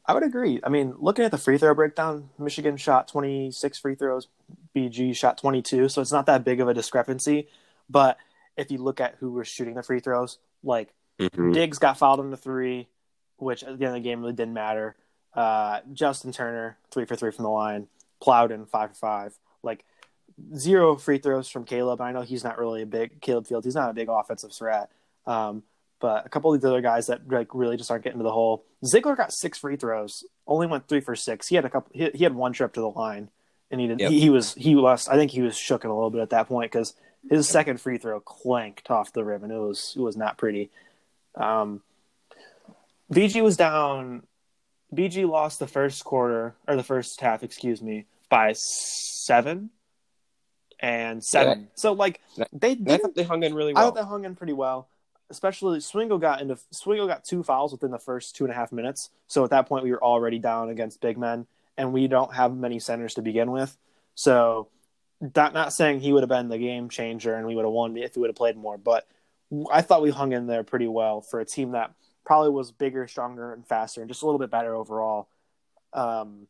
I 0.07 0.15
would 0.15 0.23
agree. 0.23 0.61
I 0.65 0.71
mean, 0.71 0.95
looking 0.99 1.27
at 1.27 1.31
the 1.31 1.37
free 1.37 1.59
throw 1.59 1.75
breakdown, 1.75 2.31
Michigan 2.39 2.79
shot 2.79 3.07
26 3.07 3.79
free 3.79 3.97
throws, 3.97 4.29
BG 4.75 5.15
shot 5.15 5.37
22, 5.37 5.91
so 5.91 6.01
it's 6.01 6.11
not 6.11 6.25
that 6.25 6.43
big 6.43 6.59
of 6.59 6.69
a 6.69 6.75
discrepancy. 6.75 7.49
But 7.91 8.17
if 8.57 8.71
you 8.71 8.79
look 8.79 9.01
at 9.01 9.17
who 9.21 9.33
was 9.33 9.49
shooting 9.49 9.75
the 9.75 9.83
free 9.83 10.01
throws, 10.01 10.39
like 10.63 10.93
mm-hmm. 11.19 11.53
Diggs 11.53 11.79
got 11.79 11.99
fouled 11.99 12.21
on 12.21 12.31
the 12.31 12.37
three, 12.37 12.89
which 13.37 13.63
at 13.63 13.79
the 13.79 13.85
end 13.87 13.97
of 13.97 14.03
the 14.03 14.09
game 14.09 14.21
really 14.21 14.33
didn't 14.33 14.55
matter. 14.55 14.97
Uh, 15.35 15.81
Justin 15.93 16.33
Turner, 16.33 16.77
three 16.91 17.05
for 17.05 17.17
three 17.17 17.31
from 17.31 17.45
the 17.45 17.51
line. 17.51 17.87
Plowden, 18.21 18.67
five 18.67 18.91
for 18.91 18.97
five. 18.97 19.39
Like 19.63 19.85
zero 20.57 20.97
free 20.97 21.19
throws 21.19 21.49
from 21.49 21.65
Caleb. 21.65 22.01
I 22.01 22.13
know 22.13 22.23
he's 22.23 22.45
not 22.45 22.59
really 22.59 22.83
a 22.83 22.87
big 22.87 23.21
Caleb 23.21 23.47
Field. 23.47 23.65
He's 23.65 23.75
not 23.75 23.91
a 23.91 23.95
big 23.95 24.09
offensive 24.09 24.53
threat. 24.53 24.91
Um, 25.27 25.63
but 26.01 26.25
a 26.27 26.29
couple 26.29 26.53
of 26.53 26.61
these 26.61 26.67
other 26.67 26.81
guys 26.81 27.07
that 27.09 27.31
like 27.31 27.55
really 27.55 27.77
just 27.77 27.91
aren't 27.91 28.05
getting 28.05 28.19
to 28.19 28.25
the 28.25 28.33
hole. 28.33 28.65
Ziegler 28.85 29.15
got 29.15 29.33
six 29.33 29.59
free 29.59 29.77
throws, 29.77 30.25
only 30.47 30.67
went 30.67 30.89
three 30.89 31.01
for 31.01 31.15
six. 31.15 31.47
He 31.47 31.57
had 31.57 31.65
a 31.65 31.71
couple. 31.71 31.91
He, 31.95 32.11
he 32.15 32.25
had 32.25 32.35
one 32.35 32.53
trip 32.53 32.73
to 32.75 32.81
the 32.81 32.89
line, 32.89 33.29
and 33.71 33.81
he 33.81 33.87
did. 33.87 34.01
Yep. 34.01 34.11
He, 34.11 34.21
he, 34.21 34.31
was 34.31 34.55
he 34.55 34.75
lost. 34.75 35.11
I 35.11 35.17
think 35.17 35.31
he 35.31 35.43
was 35.43 35.55
shooken 35.55 35.85
a 35.85 35.95
little 35.95 36.11
bit 36.11 36.23
at 36.23 36.31
that 36.31 36.49
point 36.49 36.73
because 36.73 36.95
his 37.29 37.49
second 37.49 37.81
free 37.81 37.99
throw 37.99 38.21
clanked 38.21 38.91
off 38.91 39.13
the 39.13 39.25
rim, 39.25 39.45
and 39.45 39.53
it 39.53 39.59
was 39.59 39.95
it 39.97 40.01
was 40.01 40.17
not 40.17 40.39
pretty. 40.39 40.71
Um, 41.35 41.83
VG 43.13 43.43
was 43.43 43.57
down 43.57 44.23
BG 44.95 45.29
lost 45.29 45.59
the 45.59 45.67
first 45.67 46.05
quarter 46.05 46.55
or 46.67 46.77
the 46.77 46.83
first 46.83 47.21
half, 47.21 47.43
excuse 47.43 47.83
me, 47.83 48.07
by 48.29 48.53
seven 48.55 49.71
and 50.81 51.23
seven. 51.23 51.61
Yeah. 51.61 51.67
So 51.75 51.93
like 51.93 52.21
they 52.53 52.75
did 52.75 53.01
they 53.15 53.23
hung 53.23 53.43
in 53.43 53.55
really 53.55 53.73
well. 53.73 53.83
I 53.83 53.87
thought 53.87 53.95
they 53.95 54.03
hung 54.03 54.25
in 54.25 54.35
pretty 54.35 54.53
well. 54.53 54.89
Especially 55.29 55.79
Swingle 55.79 56.19
got 56.19 56.41
into 56.41 56.59
Swingle 56.73 57.07
got 57.07 57.25
two 57.25 57.45
fouls 57.45 57.71
within 57.71 57.93
the 57.93 58.01
first 58.01 58.35
two 58.35 58.45
and 58.45 58.53
a 58.53 58.57
half 58.57 58.73
minutes. 58.73 59.11
So 59.29 59.45
at 59.45 59.51
that 59.51 59.69
point 59.69 59.85
we 59.85 59.93
were 59.93 60.03
already 60.03 60.41
down 60.41 60.71
against 60.71 61.01
big 61.01 61.17
men 61.17 61.47
and 61.77 61.93
we 61.93 62.09
don't 62.09 62.35
have 62.35 62.55
many 62.57 62.81
centers 62.81 63.15
to 63.15 63.23
begin 63.23 63.53
with. 63.53 63.77
So 64.17 64.69
not 65.21 65.53
not 65.53 65.73
saying 65.73 66.01
he 66.01 66.13
would 66.13 66.23
have 66.23 66.29
been 66.29 66.49
the 66.49 66.59
game 66.59 66.89
changer 66.89 67.35
and 67.35 67.47
we 67.47 67.55
would 67.55 67.65
have 67.65 67.73
won 67.73 67.97
if 67.97 68.15
he 68.15 68.21
would 68.21 68.31
have 68.31 68.37
played 68.37 68.57
more, 68.57 68.79
but 68.79 69.07
I 69.71 69.83
thought 69.83 70.03
we 70.03 70.11
hung 70.11 70.33
in 70.33 70.47
there 70.47 70.63
pretty 70.63 70.87
well 70.87 71.21
for 71.21 71.41
a 71.41 71.45
team 71.45 71.73
that 71.73 71.93
probably 72.25 72.51
was 72.51 72.71
bigger, 72.71 73.09
stronger, 73.09 73.53
and 73.53 73.67
faster, 73.67 74.01
and 74.01 74.09
just 74.09 74.23
a 74.23 74.27
little 74.27 74.39
bit 74.39 74.51
better 74.51 74.75
overall. 74.75 75.29
Um, 75.93 76.47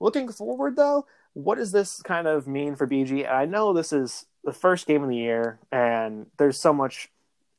looking 0.00 0.30
forward, 0.30 0.76
though, 0.76 1.06
what 1.32 1.56
does 1.56 1.72
this 1.72 2.02
kind 2.02 2.26
of 2.26 2.46
mean 2.46 2.76
for 2.76 2.86
BG? 2.86 3.30
I 3.30 3.46
know 3.46 3.72
this 3.72 3.92
is 3.92 4.26
the 4.44 4.52
first 4.52 4.86
game 4.86 5.02
of 5.02 5.08
the 5.08 5.16
year, 5.16 5.58
and 5.72 6.26
there's 6.38 6.60
so 6.60 6.72
much 6.72 7.10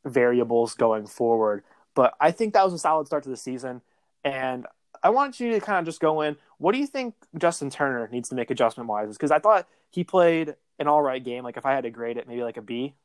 variables 0.05 0.75
going 0.75 1.07
forward, 1.07 1.63
but 1.95 2.13
I 2.19 2.31
think 2.31 2.53
that 2.53 2.63
was 2.63 2.73
a 2.73 2.79
solid 2.79 3.07
start 3.07 3.23
to 3.23 3.29
the 3.29 3.37
season. 3.37 3.81
And 4.23 4.67
I 5.01 5.09
want 5.09 5.39
you 5.39 5.51
to 5.53 5.59
kind 5.59 5.79
of 5.79 5.85
just 5.85 5.99
go 5.99 6.21
in. 6.21 6.37
What 6.57 6.73
do 6.73 6.79
you 6.79 6.87
think 6.87 7.15
Justin 7.37 7.69
Turner 7.69 8.09
needs 8.11 8.29
to 8.29 8.35
make 8.35 8.49
adjustment 8.49 8.89
wise? 8.89 9.15
Because 9.15 9.31
I 9.31 9.39
thought 9.39 9.67
he 9.91 10.03
played 10.03 10.55
an 10.79 10.87
all 10.87 11.01
right 11.01 11.23
game. 11.23 11.43
Like 11.43 11.57
if 11.57 11.65
I 11.65 11.73
had 11.73 11.83
to 11.83 11.89
grade 11.89 12.17
it, 12.17 12.27
maybe 12.27 12.43
like 12.43 12.57
a 12.57 12.61
B, 12.61 12.95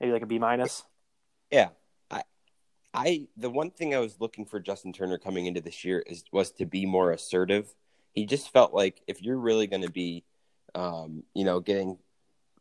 maybe 0.00 0.12
like 0.12 0.22
a 0.22 0.26
B 0.26 0.38
minus. 0.38 0.82
Yeah, 1.50 1.68
I 2.10 2.22
I 2.94 3.28
the 3.36 3.50
one 3.50 3.70
thing 3.70 3.94
I 3.94 3.98
was 3.98 4.20
looking 4.20 4.46
for 4.46 4.60
Justin 4.60 4.92
Turner 4.92 5.18
coming 5.18 5.46
into 5.46 5.60
this 5.60 5.84
year 5.84 6.02
is 6.06 6.24
was 6.32 6.50
to 6.52 6.66
be 6.66 6.86
more 6.86 7.10
assertive. 7.12 7.74
He 8.14 8.26
just 8.26 8.52
felt 8.52 8.74
like 8.74 9.02
if 9.06 9.22
you're 9.22 9.38
really 9.38 9.66
going 9.66 9.82
to 9.82 9.90
be, 9.90 10.24
um, 10.74 11.22
you 11.34 11.44
know, 11.44 11.60
getting, 11.60 11.98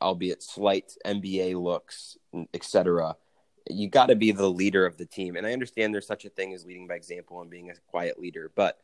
albeit 0.02 0.42
slight 0.42 0.94
NBA 1.06 1.62
looks, 1.62 2.18
etc., 2.54 3.18
you 3.70 3.90
got 3.90 4.08
to 4.08 4.16
be 4.16 4.32
the 4.32 4.50
leader 4.50 4.86
of 4.86 4.98
the 4.98 5.06
team. 5.06 5.36
And 5.36 5.46
I 5.46 5.52
understand 5.52 5.94
there's 5.94 6.08
such 6.08 6.24
a 6.24 6.30
thing 6.30 6.54
as 6.54 6.66
leading 6.66 6.88
by 6.88 6.96
example 6.96 7.42
and 7.42 7.50
being 7.50 7.70
a 7.70 7.74
quiet 7.88 8.18
leader, 8.18 8.50
but 8.56 8.80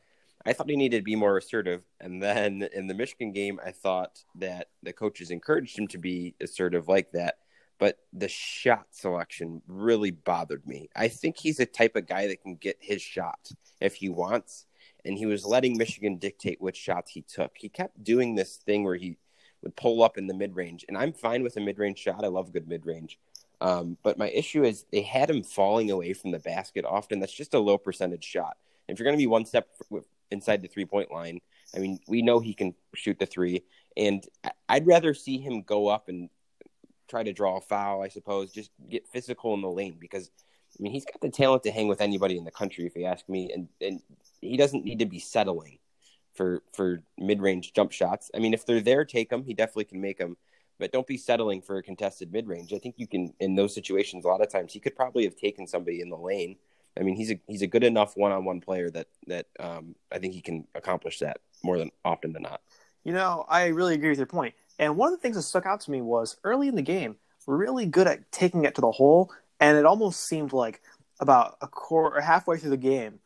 I 0.47 0.53
thought 0.53 0.69
he 0.69 0.77
needed 0.77 0.97
to 0.97 1.03
be 1.03 1.15
more 1.15 1.37
assertive. 1.37 1.83
And 1.99 2.23
then 2.23 2.67
in 2.73 2.87
the 2.87 2.93
Michigan 2.93 3.33
game, 3.33 3.59
I 3.63 3.71
thought 3.71 4.23
that 4.35 4.69
the 4.81 4.93
coaches 4.93 5.29
encouraged 5.29 5.77
him 5.77 5.87
to 5.89 5.97
be 5.97 6.35
assertive 6.41 6.87
like 6.87 7.11
that 7.11 7.37
but 7.79 7.99
the 8.13 8.27
shot 8.27 8.87
selection 8.91 9.61
really 9.67 10.11
bothered 10.11 10.65
me. 10.65 10.89
I 10.95 11.07
think 11.07 11.37
he's 11.37 11.59
a 11.59 11.65
type 11.65 11.95
of 11.95 12.07
guy 12.07 12.27
that 12.27 12.41
can 12.41 12.55
get 12.55 12.77
his 12.79 13.01
shot 13.01 13.51
if 13.79 13.95
he 13.95 14.09
wants, 14.09 14.65
and 15.05 15.17
he 15.17 15.25
was 15.25 15.45
letting 15.45 15.77
Michigan 15.77 16.17
dictate 16.17 16.61
which 16.61 16.77
shots 16.77 17.11
he 17.11 17.21
took. 17.21 17.51
He 17.55 17.69
kept 17.69 18.03
doing 18.03 18.35
this 18.35 18.57
thing 18.57 18.83
where 18.83 18.95
he 18.95 19.17
would 19.61 19.75
pull 19.75 20.03
up 20.03 20.17
in 20.17 20.27
the 20.27 20.33
mid 20.33 20.55
range, 20.55 20.85
and 20.87 20.97
I'm 20.97 21.13
fine 21.13 21.43
with 21.43 21.57
a 21.57 21.61
mid 21.61 21.77
range 21.77 21.99
shot. 21.99 22.23
I 22.23 22.27
love 22.27 22.53
good 22.53 22.67
mid 22.67 22.85
range. 22.85 23.19
Um, 23.59 23.97
but 24.03 24.19
my 24.19 24.29
issue 24.29 24.63
is 24.63 24.85
they 24.91 25.01
had 25.01 25.29
him 25.29 25.41
falling 25.41 25.89
away 25.89 26.13
from 26.13 26.31
the 26.31 26.39
basket 26.39 26.85
often. 26.85 27.19
That's 27.19 27.33
just 27.33 27.55
a 27.55 27.59
low 27.59 27.77
percentage 27.77 28.23
shot. 28.23 28.57
If 28.87 28.99
you're 28.99 29.05
going 29.05 29.17
to 29.17 29.21
be 29.21 29.27
one 29.27 29.45
step 29.45 29.67
inside 30.31 30.61
the 30.61 30.67
three 30.67 30.85
point 30.85 31.11
line, 31.11 31.39
I 31.75 31.79
mean, 31.79 31.99
we 32.07 32.21
know 32.21 32.39
he 32.39 32.53
can 32.53 32.73
shoot 32.95 33.19
the 33.19 33.25
three, 33.25 33.63
and 33.95 34.25
I'd 34.69 34.87
rather 34.87 35.13
see 35.13 35.37
him 35.37 35.63
go 35.63 35.87
up 35.87 36.09
and 36.09 36.29
try 37.07 37.23
to 37.23 37.33
draw 37.33 37.57
a 37.57 37.61
foul, 37.61 38.01
I 38.01 38.09
suppose, 38.09 38.51
just 38.51 38.71
get 38.89 39.07
physical 39.07 39.53
in 39.53 39.61
the 39.61 39.69
lane 39.69 39.97
because 39.99 40.29
I 40.77 40.83
mean 40.83 40.91
he's 40.91 41.05
got 41.05 41.21
the 41.21 41.29
talent 41.29 41.63
to 41.63 41.71
hang 41.71 41.87
with 41.87 42.01
anybody 42.01 42.37
in 42.37 42.43
the 42.43 42.51
country 42.51 42.85
if 42.85 42.95
you 42.95 43.05
ask 43.05 43.27
me, 43.29 43.51
and 43.53 43.67
and 43.81 44.01
he 44.41 44.57
doesn't 44.57 44.85
need 44.85 44.99
to 44.99 45.05
be 45.05 45.19
settling 45.19 45.79
for 46.33 46.61
for 46.73 47.01
mid 47.17 47.41
range 47.41 47.73
jump 47.73 47.91
shots. 47.91 48.29
I 48.35 48.39
mean 48.39 48.53
if 48.53 48.65
they're 48.65 48.81
there, 48.81 49.05
take 49.05 49.29
them. 49.29 49.43
He 49.43 49.53
definitely 49.53 49.85
can 49.85 50.01
make 50.01 50.17
them, 50.17 50.37
but 50.79 50.91
don't 50.91 51.07
be 51.07 51.17
settling 51.17 51.61
for 51.61 51.77
a 51.77 51.83
contested 51.83 52.31
mid 52.31 52.47
range. 52.47 52.73
I 52.73 52.79
think 52.79 52.95
you 52.97 53.07
can 53.07 53.33
in 53.39 53.55
those 53.55 53.73
situations. 53.73 54.25
A 54.25 54.27
lot 54.27 54.41
of 54.41 54.51
times 54.51 54.73
he 54.73 54.79
could 54.79 54.95
probably 54.95 55.23
have 55.23 55.35
taken 55.35 55.67
somebody 55.67 56.01
in 56.01 56.09
the 56.09 56.17
lane. 56.17 56.57
I 56.99 57.03
mean 57.03 57.15
he's 57.15 57.31
a 57.31 57.39
he's 57.47 57.61
a 57.61 57.67
good 57.67 57.83
enough 57.83 58.15
one 58.15 58.31
on 58.31 58.45
one 58.45 58.61
player 58.61 58.89
that 58.91 59.07
that 59.27 59.47
um, 59.59 59.95
I 60.11 60.19
think 60.19 60.33
he 60.33 60.41
can 60.41 60.67
accomplish 60.75 61.19
that 61.19 61.39
more 61.63 61.77
than 61.77 61.91
often 62.03 62.33
than 62.33 62.43
not. 62.43 62.61
You 63.03 63.13
know, 63.13 63.45
I 63.47 63.67
really 63.67 63.95
agree 63.95 64.09
with 64.09 64.17
your 64.17 64.27
point. 64.27 64.53
And 64.79 64.97
one 64.97 65.11
of 65.11 65.17
the 65.17 65.21
things 65.21 65.35
that 65.35 65.43
stuck 65.43 65.65
out 65.65 65.81
to 65.81 65.91
me 65.91 66.01
was 66.01 66.37
early 66.43 66.67
in 66.67 66.75
the 66.75 66.81
game, 66.81 67.15
really 67.47 67.85
good 67.85 68.07
at 68.07 68.31
taking 68.31 68.65
it 68.65 68.75
to 68.75 68.81
the 68.81 68.91
hole, 68.91 69.31
and 69.59 69.77
it 69.77 69.85
almost 69.85 70.27
seemed 70.27 70.53
like 70.53 70.81
about 71.19 71.57
a 71.61 71.67
quarter, 71.67 72.21
halfway 72.21 72.57
through 72.57 72.71
the 72.71 72.77
game, 72.77 73.19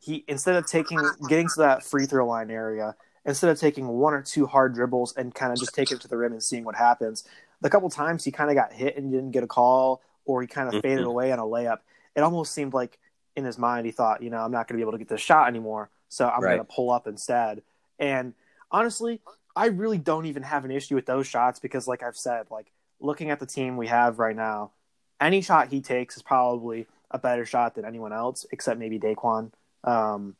he 0.00 0.24
instead 0.28 0.56
of 0.56 0.66
taking 0.66 1.00
getting 1.28 1.48
to 1.48 1.60
that 1.60 1.84
free 1.84 2.06
throw 2.06 2.26
line 2.26 2.50
area, 2.50 2.94
instead 3.24 3.50
of 3.50 3.58
taking 3.58 3.88
one 3.88 4.14
or 4.14 4.22
two 4.22 4.46
hard 4.46 4.74
dribbles 4.74 5.14
and 5.16 5.34
kind 5.34 5.52
of 5.52 5.58
just 5.58 5.74
taking 5.74 5.96
it 5.96 6.00
to 6.00 6.08
the 6.08 6.16
rim 6.16 6.32
and 6.32 6.42
seeing 6.42 6.64
what 6.64 6.76
happens, 6.76 7.24
the 7.60 7.70
couple 7.70 7.88
times 7.90 8.24
he 8.24 8.30
kind 8.30 8.50
of 8.50 8.56
got 8.56 8.72
hit 8.72 8.96
and 8.96 9.10
didn't 9.10 9.30
get 9.30 9.42
a 9.42 9.46
call, 9.46 10.02
or 10.24 10.40
he 10.42 10.46
kind 10.46 10.68
of 10.68 10.74
mm-hmm. 10.74 10.82
faded 10.82 11.04
away 11.04 11.32
on 11.32 11.38
a 11.38 11.42
layup. 11.42 11.78
It 12.14 12.20
almost 12.20 12.54
seemed 12.54 12.72
like 12.72 12.98
in 13.36 13.44
his 13.44 13.58
mind 13.58 13.86
he 13.86 13.92
thought, 13.92 14.22
you 14.22 14.30
know, 14.30 14.38
I'm 14.38 14.52
not 14.52 14.68
going 14.68 14.78
to 14.78 14.82
be 14.84 14.88
able 14.88 14.92
to 14.92 14.98
get 14.98 15.08
this 15.08 15.20
shot 15.20 15.48
anymore, 15.48 15.90
so 16.08 16.28
I'm 16.28 16.42
right. 16.42 16.56
going 16.56 16.66
to 16.66 16.72
pull 16.72 16.90
up 16.90 17.06
instead. 17.06 17.62
And 17.98 18.34
honestly, 18.70 19.20
I 19.56 19.66
really 19.66 19.98
don't 19.98 20.26
even 20.26 20.42
have 20.42 20.64
an 20.64 20.70
issue 20.70 20.94
with 20.94 21.06
those 21.06 21.26
shots 21.26 21.60
because, 21.60 21.86
like 21.86 22.02
I've 22.02 22.16
said, 22.16 22.46
like 22.50 22.72
looking 23.00 23.30
at 23.30 23.40
the 23.40 23.46
team 23.46 23.76
we 23.76 23.86
have 23.88 24.18
right 24.18 24.36
now, 24.36 24.72
any 25.20 25.40
shot 25.40 25.68
he 25.68 25.80
takes 25.80 26.16
is 26.16 26.22
probably 26.22 26.86
a 27.10 27.18
better 27.18 27.46
shot 27.46 27.74
than 27.74 27.84
anyone 27.84 28.12
else, 28.12 28.44
except 28.50 28.78
maybe 28.78 28.98
Daeqwon. 28.98 29.52
Um, 29.84 30.36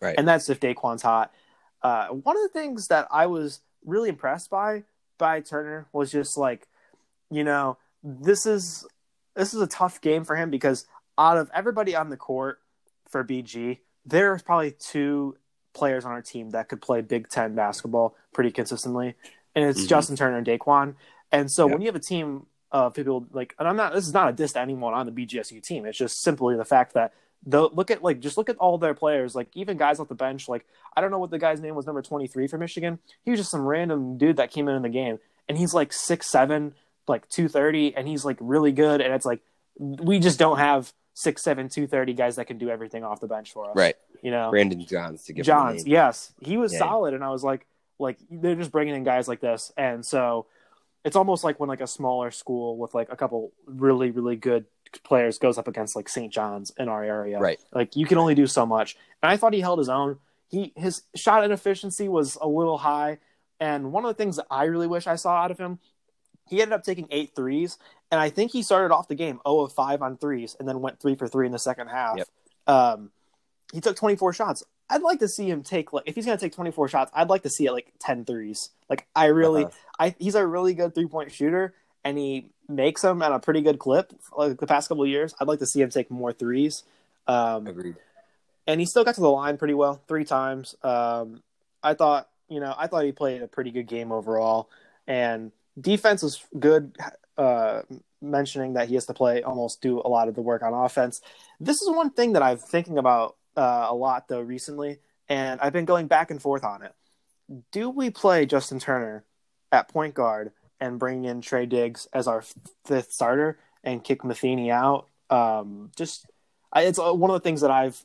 Right. 0.00 0.14
And 0.16 0.26
that's 0.26 0.48
if 0.48 0.60
Daeqwon's 0.60 1.02
hot. 1.02 1.32
Uh, 1.82 2.08
one 2.08 2.36
of 2.36 2.42
the 2.42 2.48
things 2.48 2.88
that 2.88 3.06
I 3.10 3.26
was 3.26 3.60
really 3.84 4.08
impressed 4.08 4.50
by 4.50 4.84
by 5.18 5.40
Turner 5.40 5.86
was 5.92 6.10
just 6.10 6.36
like, 6.36 6.66
you 7.30 7.44
know, 7.44 7.76
this 8.02 8.46
is 8.46 8.86
this 9.36 9.54
is 9.54 9.60
a 9.60 9.66
tough 9.66 10.00
game 10.00 10.24
for 10.24 10.36
him 10.36 10.50
because 10.50 10.86
out 11.18 11.36
of 11.36 11.50
everybody 11.54 11.94
on 11.96 12.08
the 12.10 12.16
court 12.16 12.58
for 13.08 13.24
BG, 13.24 13.78
there's 14.06 14.42
probably 14.42 14.72
two 14.72 15.36
players 15.72 16.04
on 16.04 16.12
our 16.12 16.22
team 16.22 16.50
that 16.50 16.68
could 16.68 16.80
play 16.80 17.00
Big 17.00 17.28
Ten 17.28 17.54
basketball 17.54 18.16
pretty 18.32 18.50
consistently, 18.50 19.14
and 19.54 19.64
it's 19.64 19.82
Mhm. 19.82 19.88
Justin 19.88 20.16
Turner 20.16 20.38
and 20.38 20.46
Daeqwon. 20.46 20.94
And 21.32 21.50
so 21.50 21.66
when 21.66 21.80
you 21.80 21.86
have 21.86 21.96
a 21.96 22.00
team 22.00 22.46
of 22.72 22.94
people 22.94 23.26
like, 23.32 23.54
and 23.58 23.68
I'm 23.68 23.76
not, 23.76 23.92
this 23.92 24.06
is 24.06 24.14
not 24.14 24.28
a 24.28 24.32
diss 24.32 24.52
to 24.52 24.60
anyone 24.60 24.94
on 24.94 25.06
the 25.06 25.12
BGSU 25.12 25.60
team. 25.60 25.86
It's 25.86 25.98
just 25.98 26.22
simply 26.22 26.56
the 26.56 26.64
fact 26.64 26.94
that 26.94 27.12
the 27.44 27.68
look 27.68 27.90
at 27.90 28.02
like 28.02 28.20
just 28.20 28.36
look 28.36 28.48
at 28.50 28.56
all 28.58 28.78
their 28.78 28.94
players, 28.94 29.34
like 29.34 29.48
even 29.54 29.76
guys 29.76 29.98
off 29.98 30.08
the 30.08 30.14
bench. 30.14 30.48
Like 30.48 30.66
I 30.96 31.00
don't 31.00 31.10
know 31.10 31.18
what 31.18 31.30
the 31.30 31.38
guy's 31.38 31.60
name 31.60 31.74
was, 31.74 31.86
number 31.86 32.02
23 32.02 32.46
for 32.48 32.58
Michigan. 32.58 32.98
He 33.24 33.30
was 33.30 33.40
just 33.40 33.50
some 33.50 33.66
random 33.66 34.18
dude 34.18 34.36
that 34.36 34.50
came 34.50 34.68
in 34.68 34.74
in 34.76 34.82
the 34.82 34.88
game, 34.88 35.18
and 35.48 35.56
he's 35.56 35.72
like 35.72 35.92
six 35.92 36.28
seven, 36.30 36.74
like 37.08 37.28
230, 37.28 37.96
and 37.96 38.06
he's 38.06 38.24
like 38.24 38.36
really 38.40 38.72
good. 38.72 39.00
And 39.00 39.14
it's 39.14 39.24
like 39.24 39.40
we 39.78 40.18
just 40.18 40.38
don't 40.38 40.58
have 40.58 40.92
six 41.20 41.42
seven, 41.42 41.68
230 41.68 42.14
guys 42.14 42.36
that 42.36 42.46
can 42.46 42.56
do 42.58 42.70
everything 42.70 43.04
off 43.04 43.20
the 43.20 43.26
bench 43.26 43.52
for 43.52 43.68
us. 43.70 43.76
Right. 43.76 43.96
You 44.22 44.30
know, 44.30 44.50
Brandon 44.50 44.84
Johns 44.86 45.24
to 45.24 45.32
give 45.32 45.44
Johns, 45.44 45.86
yes, 45.86 46.32
he 46.40 46.56
was 46.56 46.72
Yeah. 46.72 46.78
solid, 46.80 47.14
and 47.14 47.22
I 47.22 47.30
was 47.30 47.44
like, 47.44 47.66
like 47.98 48.18
they're 48.30 48.54
just 48.54 48.72
bringing 48.72 48.94
in 48.94 49.04
guys 49.04 49.28
like 49.28 49.40
this, 49.40 49.72
and 49.76 50.04
so 50.04 50.46
it's 51.04 51.16
almost 51.16 51.44
like 51.44 51.58
when 51.60 51.68
like 51.68 51.80
a 51.80 51.86
smaller 51.86 52.30
school 52.30 52.76
with 52.76 52.94
like 52.94 53.10
a 53.10 53.16
couple 53.16 53.52
really 53.66 54.10
really 54.10 54.36
good 54.36 54.64
players 55.04 55.38
goes 55.38 55.56
up 55.56 55.68
against 55.68 55.94
like 55.96 56.08
St. 56.08 56.32
John's 56.32 56.72
in 56.78 56.88
our 56.88 57.04
area, 57.04 57.38
Right. 57.38 57.60
Like 57.72 57.96
you 57.96 58.06
can 58.06 58.18
only 58.18 58.34
do 58.34 58.46
so 58.46 58.64
much, 58.66 58.96
and 59.22 59.30
I 59.30 59.36
thought 59.36 59.52
he 59.52 59.60
held 59.60 59.78
his 59.78 59.88
own. 59.88 60.18
He 60.48 60.72
his 60.76 61.02
shot 61.14 61.44
inefficiency 61.44 62.08
was 62.08 62.36
a 62.40 62.48
little 62.48 62.78
high, 62.78 63.18
and 63.60 63.92
one 63.92 64.04
of 64.04 64.08
the 64.08 64.14
things 64.20 64.36
that 64.36 64.46
I 64.50 64.64
really 64.64 64.86
wish 64.88 65.06
I 65.06 65.16
saw 65.16 65.34
out 65.36 65.50
of 65.50 65.58
him, 65.58 65.78
he 66.50 66.60
ended 66.60 66.74
up 66.74 66.84
taking 66.84 67.06
eight 67.10 67.34
threes, 67.34 67.78
and 68.10 68.20
I 68.20 68.28
think 68.28 68.52
he 68.52 68.62
started 68.62 68.92
off 68.92 69.08
the 69.08 69.14
game 69.14 69.40
0 69.46 69.60
of 69.60 69.72
5 69.72 70.02
on 70.02 70.16
threes, 70.18 70.56
and 70.58 70.68
then 70.68 70.80
went 70.80 71.00
three 71.00 71.14
for 71.14 71.26
three 71.28 71.46
in 71.46 71.52
the 71.52 71.58
second 71.58 71.88
half. 71.88 72.18
Yep. 72.18 72.28
Um, 72.66 73.10
he 73.72 73.80
took 73.80 73.96
24 73.96 74.32
shots. 74.34 74.62
I'd 74.90 75.02
like 75.02 75.20
to 75.20 75.28
see 75.28 75.48
him 75.48 75.62
take 75.62 75.92
like 75.92 76.02
if 76.06 76.16
he's 76.16 76.26
gonna 76.26 76.36
take 76.36 76.52
24 76.52 76.88
shots, 76.88 77.10
I'd 77.14 77.28
like 77.28 77.44
to 77.44 77.48
see 77.50 77.66
it 77.66 77.72
like 77.72 77.92
10 78.00 78.24
threes. 78.24 78.70
Like 78.88 79.06
I 79.14 79.26
really, 79.26 79.64
Uh-huh. 79.64 79.74
I 80.00 80.14
he's 80.18 80.34
a 80.34 80.44
really 80.44 80.74
good 80.74 80.94
three 80.94 81.06
point 81.06 81.30
shooter, 81.30 81.74
and 82.04 82.18
he 82.18 82.50
makes 82.68 83.02
them 83.02 83.22
at 83.22 83.30
a 83.30 83.38
pretty 83.38 83.62
good 83.62 83.78
clip. 83.78 84.12
Like 84.36 84.58
the 84.58 84.66
past 84.66 84.88
couple 84.88 85.04
of 85.04 85.08
years, 85.08 85.32
I'd 85.40 85.46
like 85.46 85.60
to 85.60 85.66
see 85.66 85.80
him 85.80 85.90
take 85.90 86.10
more 86.10 86.32
threes. 86.32 86.82
Um, 87.28 87.68
Agreed. 87.68 87.94
and 88.66 88.80
he 88.80 88.86
still 88.86 89.04
got 89.04 89.14
to 89.14 89.20
the 89.20 89.30
line 89.30 89.56
pretty 89.58 89.74
well 89.74 90.02
three 90.08 90.24
times. 90.24 90.74
Um, 90.82 91.42
I 91.82 91.94
thought, 91.94 92.28
you 92.48 92.58
know, 92.58 92.74
I 92.76 92.88
thought 92.88 93.04
he 93.04 93.12
played 93.12 93.42
a 93.42 93.46
pretty 93.46 93.70
good 93.70 93.86
game 93.86 94.10
overall, 94.10 94.68
and 95.06 95.52
defense 95.80 96.22
was 96.22 96.44
good. 96.58 96.96
Uh, 97.38 97.82
mentioning 98.22 98.74
that 98.74 98.88
he 98.88 98.94
has 98.94 99.06
to 99.06 99.14
play 99.14 99.42
almost 99.42 99.80
do 99.80 100.00
a 100.00 100.08
lot 100.08 100.28
of 100.28 100.34
the 100.34 100.42
work 100.42 100.62
on 100.62 100.74
offense. 100.74 101.20
This 101.58 101.80
is 101.80 101.88
one 101.88 102.10
thing 102.10 102.34
that 102.34 102.42
I'm 102.42 102.58
thinking 102.58 102.98
about 102.98 103.36
uh, 103.56 103.86
a 103.88 103.94
lot 103.94 104.28
though 104.28 104.40
recently, 104.40 104.98
and 105.28 105.60
I've 105.60 105.72
been 105.72 105.84
going 105.84 106.06
back 106.06 106.30
and 106.30 106.40
forth 106.40 106.64
on 106.64 106.82
it. 106.82 106.92
Do 107.72 107.88
we 107.90 108.10
play 108.10 108.46
Justin 108.46 108.78
Turner 108.78 109.24
at 109.72 109.88
point 109.88 110.14
guard 110.14 110.52
and 110.80 110.98
bring 110.98 111.24
in 111.24 111.40
Trey 111.40 111.66
Diggs 111.66 112.08
as 112.12 112.28
our 112.28 112.44
fifth 112.84 113.12
starter 113.12 113.58
and 113.82 114.04
kick 114.04 114.22
Metheny 114.22 114.70
out? 114.70 115.06
Um, 115.30 115.90
just 115.96 116.26
I, 116.72 116.82
it's 116.82 116.98
uh, 116.98 117.12
one 117.12 117.30
of 117.30 117.34
the 117.34 117.40
things 117.40 117.62
that 117.62 117.70
I've 117.70 118.04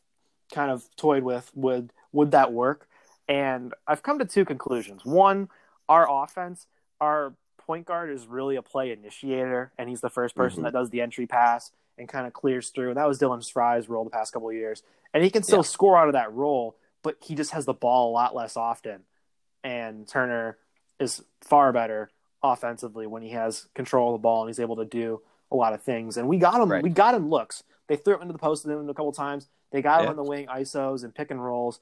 kind 0.54 0.72
of 0.72 0.84
toyed 0.96 1.24
with. 1.24 1.52
Would 1.56 1.92
would 2.12 2.32
that 2.32 2.54
work? 2.54 2.88
And 3.28 3.74
I've 3.88 4.04
come 4.04 4.20
to 4.20 4.26
two 4.26 4.46
conclusions. 4.46 5.04
One, 5.04 5.50
our 5.90 6.08
offense, 6.24 6.68
our 7.02 7.34
point 7.66 7.86
guard 7.86 8.10
is 8.10 8.28
really 8.28 8.56
a 8.56 8.62
play 8.62 8.92
initiator, 8.92 9.72
and 9.78 9.90
he's 9.90 10.02
the 10.02 10.10
first 10.10 10.36
person 10.36 10.62
Mhm. 10.62 10.64
that 10.66 10.74
does 10.74 10.90
the 10.90 11.02
entry 11.02 11.26
pass 11.26 11.72
and 11.98 12.08
kind 12.08 12.28
of 12.28 12.34
clears 12.34 12.70
through. 12.70 12.90
And 12.90 12.98
that 12.98 13.08
was 13.08 13.20
Dylan 13.20 13.50
Frye's 13.52 13.90
role 13.90 14.04
the 14.04 14.10
past 14.10 14.34
couple 14.34 14.50
of 14.50 14.56
years, 14.56 14.84
and 15.14 15.24
he 15.24 15.30
can 15.30 15.44
still 15.44 15.60
Yeah. 15.60 15.64
score 15.64 15.98
out 15.98 16.08
of 16.08 16.14
that 16.14 16.34
role, 16.34 16.76
but 17.04 17.18
he 17.22 17.36
just 17.36 17.52
has 17.52 17.66
the 17.66 17.74
ball 17.74 18.12
a 18.12 18.14
lot 18.14 18.36
less 18.36 18.56
often. 18.58 19.06
And 19.64 20.08
Turner 20.08 20.58
is 21.00 21.24
far 21.42 21.72
better 21.72 22.10
offensively 22.44 23.08
when 23.08 23.24
he 23.24 23.30
has 23.30 23.66
control 23.74 24.14
of 24.14 24.20
the 24.20 24.24
ball 24.24 24.42
and 24.42 24.50
he's 24.50 24.60
able 24.60 24.76
to 24.76 24.86
do 24.86 25.22
a 25.52 25.56
lot 25.56 25.74
of 25.74 25.82
things. 25.82 26.18
And 26.18 26.28
we 26.28 26.38
got 26.38 26.62
him. 26.62 26.72
Right. 26.72 26.84
We 26.84 26.90
got 26.90 27.16
him 27.16 27.30
looks. 27.30 27.64
They 27.88 27.96
threw 27.96 28.16
him 28.16 28.22
into 28.24 28.34
the 28.34 28.40
post 28.40 28.66
with 28.66 28.76
him 28.76 28.88
a 28.90 28.94
couple 28.94 29.12
times. 29.12 29.48
They 29.72 29.82
got 29.82 30.02
him 30.02 30.06
Yeah. 30.06 30.10
on 30.12 30.16
the 30.18 30.24
wing 30.24 30.48
isos 30.48 31.04
and 31.04 31.14
pick 31.14 31.32
and 31.32 31.44
rolls. 31.44 31.80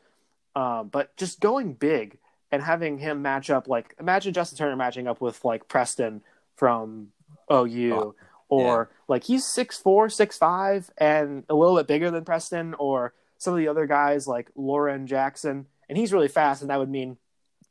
Um, 0.55 0.87
but 0.89 1.15
just 1.17 1.39
going 1.39 1.73
big 1.73 2.19
and 2.53 2.61
having 2.61 2.99
him 2.99 3.23
match 3.23 3.49
up 3.49 3.67
like 3.67 3.95
imagine 3.99 4.31
Justin 4.31 4.59
Turner 4.59 4.75
matching 4.75 5.07
up 5.07 5.19
with 5.19 5.43
like 5.43 5.67
Preston 5.67 6.21
from 6.55 7.07
OU. 7.51 7.93
Oh, 7.95 8.15
or 8.47 8.91
like 9.07 9.23
he's 9.23 9.51
six 9.51 9.79
four, 9.79 10.07
six 10.07 10.37
five, 10.37 10.91
and 10.99 11.45
a 11.49 11.55
little 11.55 11.75
bit 11.75 11.87
bigger 11.87 12.11
than 12.11 12.23
Preston, 12.23 12.75
or 12.75 13.15
some 13.39 13.55
of 13.55 13.57
the 13.57 13.67
other 13.67 13.87
guys 13.87 14.27
like 14.27 14.51
Loren 14.55 15.07
Jackson, 15.07 15.65
and 15.89 15.97
he's 15.97 16.13
really 16.13 16.27
fast, 16.27 16.61
and 16.61 16.69
that 16.69 16.77
would 16.77 16.91
mean 16.91 17.17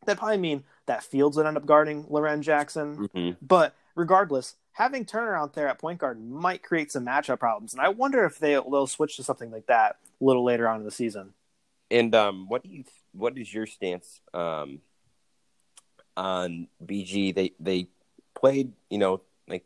that 0.04 0.18
probably 0.18 0.38
mean 0.38 0.64
that 0.86 1.04
Fields 1.04 1.36
would 1.36 1.46
end 1.46 1.56
up 1.56 1.64
guarding 1.64 2.04
Loren 2.08 2.42
Jackson. 2.42 3.08
Mhm. 3.14 3.36
But 3.40 3.76
regardless, 3.94 4.56
having 4.72 5.04
Turner 5.04 5.36
out 5.36 5.54
there 5.54 5.68
at 5.68 5.78
point 5.78 6.00
guard 6.00 6.20
might 6.20 6.64
create 6.64 6.90
some 6.90 7.06
matchup 7.06 7.38
problems, 7.38 7.72
and 7.72 7.80
I 7.80 7.88
wonder 7.88 8.24
if 8.24 8.40
they, 8.40 8.54
they'll 8.54 8.88
switch 8.88 9.14
to 9.18 9.22
something 9.22 9.52
like 9.52 9.66
that 9.66 9.98
a 10.20 10.24
little 10.24 10.42
later 10.42 10.66
on 10.66 10.80
in 10.80 10.84
the 10.84 10.90
season. 10.90 11.34
And 11.88 12.12
um, 12.16 12.48
what 12.48 12.64
do 12.64 12.70
you? 12.70 12.82
What 13.12 13.36
is 13.38 13.52
your 13.52 13.66
stance 13.66 14.20
um, 14.34 14.80
on 16.16 16.68
BG? 16.84 17.34
They 17.34 17.52
they 17.60 17.88
played, 18.34 18.72
you 18.90 18.98
know, 18.98 19.20
like 19.48 19.64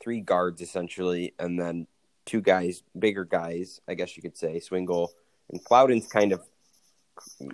three 0.00 0.20
guards 0.20 0.60
essentially, 0.60 1.34
and 1.38 1.58
then 1.58 1.86
two 2.26 2.40
guys, 2.40 2.82
bigger 2.98 3.24
guys, 3.24 3.80
I 3.88 3.94
guess 3.94 4.16
you 4.16 4.22
could 4.22 4.36
say, 4.36 4.60
Swingle 4.60 5.12
and 5.50 5.64
Plowden's 5.64 6.06
kind 6.06 6.32
of 6.32 6.42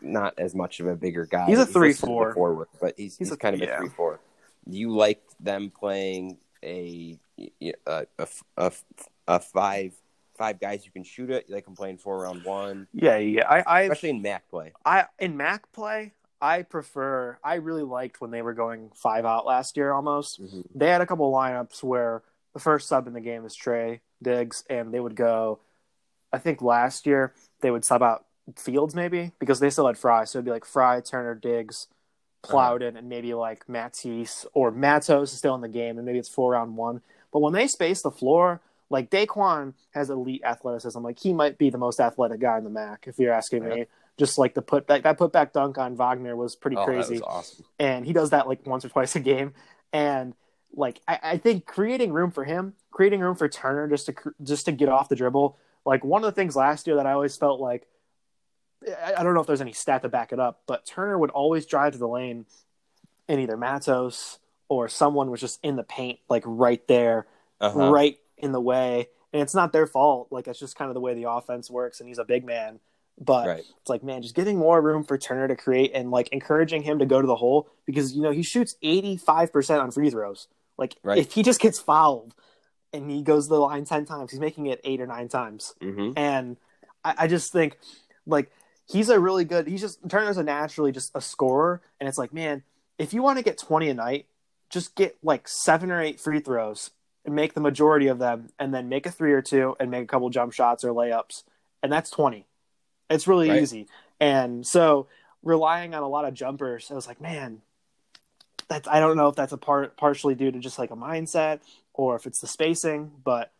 not 0.02 0.34
as 0.38 0.54
much 0.54 0.80
of 0.80 0.86
a 0.86 0.96
bigger 0.96 1.26
guy. 1.26 1.46
He's 1.46 1.58
a 1.58 1.62
listed 1.62 1.82
as 1.84 2.00
3-4. 2.00 2.34
forward, 2.34 2.68
but 2.80 2.94
he's 2.96 3.16
He's 3.16 3.28
he's, 3.28 3.32
a- 3.32 3.36
kind 3.36 3.54
of 3.54 3.60
yeah. 3.60 3.76
a 3.76 3.78
three 3.78 3.88
four. 3.90 4.20
You 4.68 4.94
like 4.94 5.22
them 5.40 5.70
playing 5.70 6.38
a 6.62 7.18
a 7.62 7.72
a, 7.86 8.28
a, 8.56 8.72
a 9.28 9.40
five 9.40 9.92
five 10.36 10.60
guys 10.60 10.84
you 10.84 10.92
can 10.92 11.04
shoot 11.04 11.30
it? 11.30 11.46
You 11.48 11.54
like 11.54 11.64
them 11.64 11.76
playing 11.76 11.98
four 11.98 12.22
round 12.22 12.44
one, 12.44 12.86
Yeah, 12.92 13.16
yeah. 13.16 13.46
I, 13.48 13.60
I 13.60 13.80
especially 13.82 14.10
in 14.10 14.22
MAC 14.22 14.48
play. 14.48 14.72
I 14.84 15.06
in 15.18 15.36
MAC 15.36 15.70
play, 15.72 16.12
I 16.40 16.62
prefer. 16.62 17.38
I 17.42 17.54
really 17.54 17.82
liked 17.82 18.20
when 18.20 18.30
they 18.30 18.42
were 18.42 18.54
going 18.54 18.90
five 18.94 19.24
out 19.24 19.46
last 19.46 19.76
year. 19.76 19.92
Almost, 19.92 20.42
mm-hmm. 20.42 20.60
they 20.74 20.88
had 20.88 21.00
a 21.00 21.06
couple 21.06 21.32
lineups 21.32 21.82
where 21.82 22.22
the 22.52 22.60
first 22.60 22.88
sub 22.88 23.06
in 23.06 23.12
the 23.12 23.20
game 23.20 23.44
is 23.44 23.54
Trey 23.54 24.00
Diggs, 24.22 24.64
and 24.68 24.92
they 24.92 25.00
would 25.00 25.16
go. 25.16 25.60
I 26.32 26.38
think 26.38 26.62
last 26.62 27.06
year 27.06 27.32
they 27.60 27.70
would 27.70 27.84
sub 27.84 28.02
out 28.02 28.24
Fields 28.56 28.94
maybe 28.94 29.32
because 29.38 29.60
they 29.60 29.70
still 29.70 29.86
had 29.86 29.96
Frye, 29.96 30.24
so 30.24 30.38
it'd 30.38 30.44
be 30.44 30.50
like 30.50 30.66
Frye, 30.66 31.00
Turner, 31.00 31.34
Diggs, 31.34 31.86
uh-huh. 32.42 32.50
Plowden, 32.50 32.96
and 32.96 33.08
maybe 33.08 33.32
like 33.34 33.68
Matisse 33.68 34.44
or 34.52 34.70
Matos 34.70 35.32
is 35.32 35.38
still 35.38 35.54
in 35.54 35.60
the 35.60 35.68
game, 35.68 35.96
and 35.96 36.04
maybe 36.04 36.18
it's 36.18 36.28
four 36.28 36.52
round 36.52 36.76
one. 36.76 37.00
But 37.32 37.40
when 37.40 37.52
they 37.52 37.66
space 37.66 38.02
the 38.02 38.10
floor, 38.10 38.60
like 38.90 39.10
Daeqwon 39.10 39.74
has 39.90 40.10
elite 40.10 40.42
athleticism. 40.44 41.00
Like 41.00 41.18
he 41.18 41.32
might 41.32 41.58
be 41.58 41.70
the 41.70 41.78
most 41.78 42.00
athletic 42.00 42.40
guy 42.40 42.58
in 42.58 42.64
the 42.64 42.70
MAC, 42.70 43.06
if 43.06 43.18
you're 43.18 43.32
asking 43.32 43.64
me. 43.64 43.86
Just 44.16 44.38
like 44.38 44.54
the 44.54 44.62
put 44.62 44.86
that 44.88 45.02
that 45.02 45.18
put 45.18 45.32
back 45.32 45.52
dunk 45.52 45.76
on 45.78 45.96
Wagner 45.96 46.36
was 46.36 46.54
pretty 46.54 46.76
Oh, 46.76 46.84
crazy 46.84 47.14
was 47.14 47.22
awesome. 47.22 47.64
and 47.80 48.06
he 48.06 48.12
does 48.12 48.30
that 48.30 48.46
like 48.46 48.64
once 48.66 48.84
or 48.84 48.88
twice 48.88 49.16
a 49.16 49.20
game. 49.20 49.54
And 49.92 50.34
like 50.72 51.00
I, 51.08 51.18
I 51.22 51.36
think 51.38 51.66
creating 51.66 52.12
room 52.12 52.30
for 52.30 52.44
him, 52.44 52.74
creating 52.92 53.20
room 53.20 53.34
for 53.34 53.48
Turner 53.48 53.88
just 53.88 54.06
to 54.06 54.14
just 54.42 54.66
to 54.66 54.72
get 54.72 54.88
off 54.88 55.08
the 55.08 55.16
dribble. 55.16 55.58
Like 55.84 56.04
one 56.04 56.22
of 56.22 56.26
the 56.32 56.40
things 56.40 56.54
last 56.54 56.86
year 56.86 56.96
that 56.96 57.06
I 57.06 57.12
always 57.12 57.36
felt 57.36 57.60
like 57.60 57.86
I, 58.86 59.14
I 59.18 59.22
don't 59.24 59.34
know 59.34 59.40
if 59.40 59.46
there's 59.46 59.60
any 59.60 59.72
stat 59.72 60.02
to 60.02 60.08
back 60.08 60.32
it 60.32 60.38
up, 60.38 60.62
but 60.66 60.86
Turner 60.86 61.18
would 61.18 61.30
always 61.30 61.66
drive 61.66 61.92
to 61.94 61.98
the 61.98 62.08
lane, 62.08 62.46
and 63.28 63.40
either 63.40 63.56
Matos 63.56 64.38
or 64.68 64.88
someone 64.88 65.30
was 65.30 65.40
just 65.40 65.58
in 65.62 65.76
the 65.76 65.82
paint, 65.82 66.20
like 66.28 66.42
right 66.46 66.86
there, 66.88 67.26
Uh-huh. 67.60 67.90
right 67.90 68.18
in 68.38 68.52
the 68.52 68.60
way. 68.60 69.08
And 69.32 69.42
it's 69.42 69.54
not 69.54 69.72
their 69.72 69.86
fault. 69.86 70.28
Like 70.30 70.46
it's 70.46 70.58
just 70.60 70.76
kind 70.76 70.90
of 70.90 70.94
the 70.94 71.00
way 71.00 71.14
the 71.14 71.28
offense 71.28 71.70
works, 71.70 72.00
and 72.00 72.08
he's 72.08 72.18
a 72.18 72.24
big 72.24 72.44
man. 72.44 72.78
But 73.20 73.46
Right. 73.46 73.58
it's 73.80 73.88
like, 73.88 74.02
man, 74.02 74.22
just 74.22 74.34
giving 74.34 74.58
more 74.58 74.80
room 74.80 75.04
for 75.04 75.16
Turner 75.18 75.46
to 75.48 75.56
create 75.56 75.92
and 75.94 76.10
like 76.10 76.28
encouraging 76.28 76.82
him 76.82 76.98
to 76.98 77.06
go 77.06 77.20
to 77.20 77.26
the 77.26 77.36
hole 77.36 77.68
because 77.86 78.12
you 78.14 78.22
know 78.22 78.30
he 78.32 78.42
shoots 78.42 78.76
eighty 78.82 79.16
five 79.16 79.52
percent 79.52 79.80
on 79.80 79.90
free 79.90 80.10
throws. 80.10 80.48
Like 80.78 80.96
Right. 81.02 81.18
if 81.18 81.32
he 81.32 81.42
just 81.42 81.60
gets 81.60 81.78
fouled 81.78 82.34
and 82.92 83.10
he 83.10 83.22
goes 83.22 83.46
to 83.46 83.54
the 83.54 83.60
line 83.60 83.84
ten 83.84 84.04
times, 84.04 84.30
he's 84.30 84.40
making 84.40 84.66
it 84.66 84.80
eight 84.84 85.00
or 85.00 85.06
nine 85.06 85.28
times. 85.28 85.74
hmm 85.80 86.12
And 86.16 86.56
I, 87.04 87.14
I 87.18 87.26
just 87.26 87.52
think 87.52 87.76
like 88.26 88.50
he's 88.88 89.08
a 89.08 89.18
really 89.20 89.44
good. 89.44 89.66
He's 89.66 89.80
just 89.80 89.98
Turner's 90.08 90.36
a 90.36 90.42
naturally 90.44 90.92
just 90.92 91.10
a 91.14 91.20
scorer, 91.20 91.82
and 92.00 92.08
it's 92.08 92.18
like, 92.18 92.32
man, 92.32 92.62
if 92.98 93.12
you 93.12 93.22
want 93.22 93.38
to 93.38 93.44
get 93.44 93.58
twenty 93.58 93.88
a 93.88 93.94
night, 93.94 94.26
just 94.70 94.94
get 94.96 95.16
like 95.22 95.46
seven 95.48 95.90
or 95.90 96.00
eight 96.00 96.20
free 96.20 96.40
throws 96.40 96.90
and 97.24 97.34
make 97.34 97.54
the 97.54 97.60
majority 97.60 98.08
of 98.08 98.18
them, 98.18 98.48
and 98.58 98.74
then 98.74 98.88
make 98.88 99.06
a 99.06 99.10
three 99.10 99.32
or 99.32 99.42
two 99.42 99.76
and 99.80 99.90
make 99.90 100.04
a 100.04 100.06
couple 100.06 100.28
jump 100.30 100.52
shots 100.52 100.84
or 100.84 100.90
layups, 100.90 101.44
and 101.82 101.92
that's 101.92 102.10
twenty. 102.10 102.46
It's 103.10 103.26
really 103.26 103.50
Right. 103.50 103.62
easy. 103.62 103.86
And 104.20 104.66
so 104.66 105.08
relying 105.42 105.94
on 105.94 106.02
a 106.02 106.08
lot 106.08 106.24
of 106.24 106.34
jumpers, 106.34 106.90
I 106.90 106.94
was 106.94 107.06
like, 107.06 107.20
man, 107.20 107.62
that's 108.68 108.88
I 108.88 109.00
don't 109.00 109.16
know 109.16 109.28
if 109.28 109.36
that's 109.36 109.52
a 109.52 109.58
part 109.58 109.96
partially 109.96 110.34
due 110.34 110.50
to 110.50 110.58
just 110.58 110.78
like 110.78 110.90
a 110.90 110.96
mindset 110.96 111.60
or 111.92 112.16
if 112.16 112.26
it's 112.26 112.40
the 112.40 112.46
spacing, 112.46 113.12
but 113.22 113.52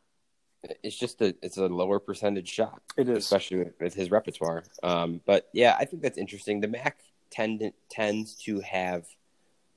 it's 0.83 0.97
just 0.97 1.21
a 1.21 1.35
it's 1.43 1.57
a 1.57 1.67
lower 1.67 1.99
percentage 1.99 2.49
shot. 2.49 2.81
It 2.97 3.09
is, 3.09 3.19
especially 3.19 3.59
with, 3.59 3.75
with 3.81 3.95
his 3.95 4.11
repertoire. 4.11 4.65
Um, 4.83 5.21
but 5.27 5.49
yeah, 5.53 5.77
I 5.79 5.85
think 5.85 6.03
that's 6.03 6.19
interesting. 6.19 6.61
The 6.61 6.69
MAC 6.69 6.97
tend 7.31 7.73
tends 7.91 8.35
to 8.45 8.61
have 8.61 9.07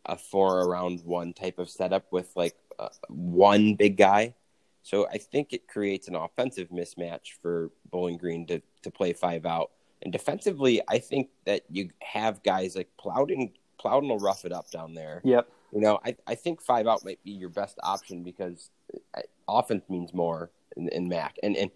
a 0.05 0.17
four 0.17 0.61
around 0.61 1.01
one 1.03 1.33
type 1.33 1.59
of 1.59 1.69
setup 1.69 2.05
with 2.11 2.31
like 2.35 2.55
uh, 2.79 2.89
one 3.07 3.75
big 3.75 3.97
guy. 3.97 4.33
So 4.83 5.07
I 5.07 5.17
think 5.17 5.51
it 5.51 5.67
creates 5.67 6.07
an 6.07 6.15
offensive 6.15 6.69
mismatch 6.69 7.33
for 7.41 7.71
Bowling 7.91 8.17
Green 8.17 8.45
to 8.47 8.61
to 8.83 8.91
play 8.91 9.13
five 9.13 9.45
out. 9.45 9.71
And 10.01 10.13
defensively, 10.13 10.81
I 10.87 10.99
think 10.99 11.29
that 11.45 11.63
you 11.69 11.89
have 12.01 12.43
guys 12.43 12.75
like 12.75 12.89
Plowden. 12.97 13.51
Plowden 13.77 14.09
will 14.09 14.19
rough 14.19 14.45
it 14.45 14.51
up 14.51 14.71
down 14.71 14.93
there. 14.93 15.21
Yep. 15.23 15.49
You 15.73 15.81
know, 15.81 15.99
I, 16.05 16.15
I 16.25 16.35
think 16.35 16.61
five 16.61 16.87
out 16.87 17.03
might 17.03 17.21
be 17.23 17.31
your 17.31 17.49
best 17.49 17.77
option 17.83 18.23
because 18.23 18.69
uh, 19.15 19.21
offense 19.47 19.83
means 19.89 20.13
more 20.13 20.51
in, 20.77 20.87
in 20.89 21.09
MAC. 21.09 21.37
And 21.43 21.57
and 21.57 21.71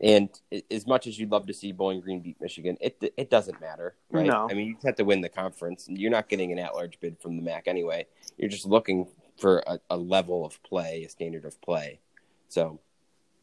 and 0.00 0.28
as 0.70 0.86
much 0.86 1.06
as 1.06 1.18
you'd 1.18 1.30
love 1.30 1.46
to 1.46 1.54
see 1.54 1.72
Bowling 1.72 2.00
Green 2.00 2.20
beat 2.20 2.40
Michigan, 2.40 2.76
it 2.80 3.00
it 3.16 3.30
doesn't 3.30 3.60
matter, 3.60 3.94
right? 4.10 4.26
No. 4.26 4.48
I 4.50 4.54
mean, 4.54 4.68
you 4.68 4.76
have 4.84 4.96
to 4.96 5.04
win 5.04 5.20
the 5.20 5.28
conference. 5.28 5.86
You're 5.88 6.10
not 6.10 6.28
getting 6.28 6.52
an 6.52 6.58
at-large 6.58 6.98
bid 7.00 7.18
from 7.20 7.36
the 7.36 7.42
MAC 7.42 7.68
anyway. 7.68 8.06
You're 8.36 8.50
just 8.50 8.66
looking 8.66 9.06
for 9.36 9.62
a, 9.66 9.78
a 9.90 9.96
level 9.96 10.44
of 10.44 10.62
play, 10.62 11.04
a 11.04 11.08
standard 11.08 11.44
of 11.44 11.60
play. 11.60 12.00
So, 12.48 12.80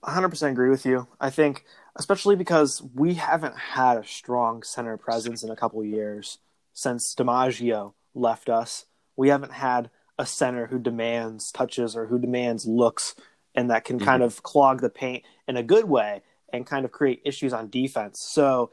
100% 0.04 0.52
agree 0.52 0.70
with 0.70 0.86
you. 0.86 1.08
I 1.20 1.30
think, 1.30 1.66
especially 1.96 2.36
because 2.36 2.82
we 2.94 3.14
haven't 3.14 3.58
had 3.58 3.98
a 3.98 4.06
strong 4.06 4.64
center 4.64 4.98
presence 4.98 5.44
in 5.44 5.50
a 5.50 5.56
couple 5.56 5.84
years 5.84 6.40
since 6.74 7.16
Demajeo 7.18 7.94
left 8.14 8.50
us. 8.50 8.86
We 9.16 9.30
haven't 9.30 9.54
had 9.54 9.90
a 10.18 10.26
center 10.26 10.68
who 10.68 10.80
demands 10.80 11.52
touches 11.52 11.96
or 11.96 12.08
who 12.08 12.20
demands 12.20 12.66
looks 12.66 13.16
and 13.56 13.70
that 13.70 13.86
can 13.86 13.98
mm-hmm. 13.98 14.06
kind 14.06 14.24
of 14.24 14.44
clog 14.44 14.82
the 14.82 14.90
paint 14.90 15.24
in 15.48 15.58
a 15.58 15.64
good 15.64 15.86
way 15.86 16.22
and 16.52 16.66
kind 16.66 16.86
of 16.86 16.92
create 16.92 17.22
issues 17.26 17.54
on 17.54 17.70
defense. 17.70 18.22
So, 18.22 18.72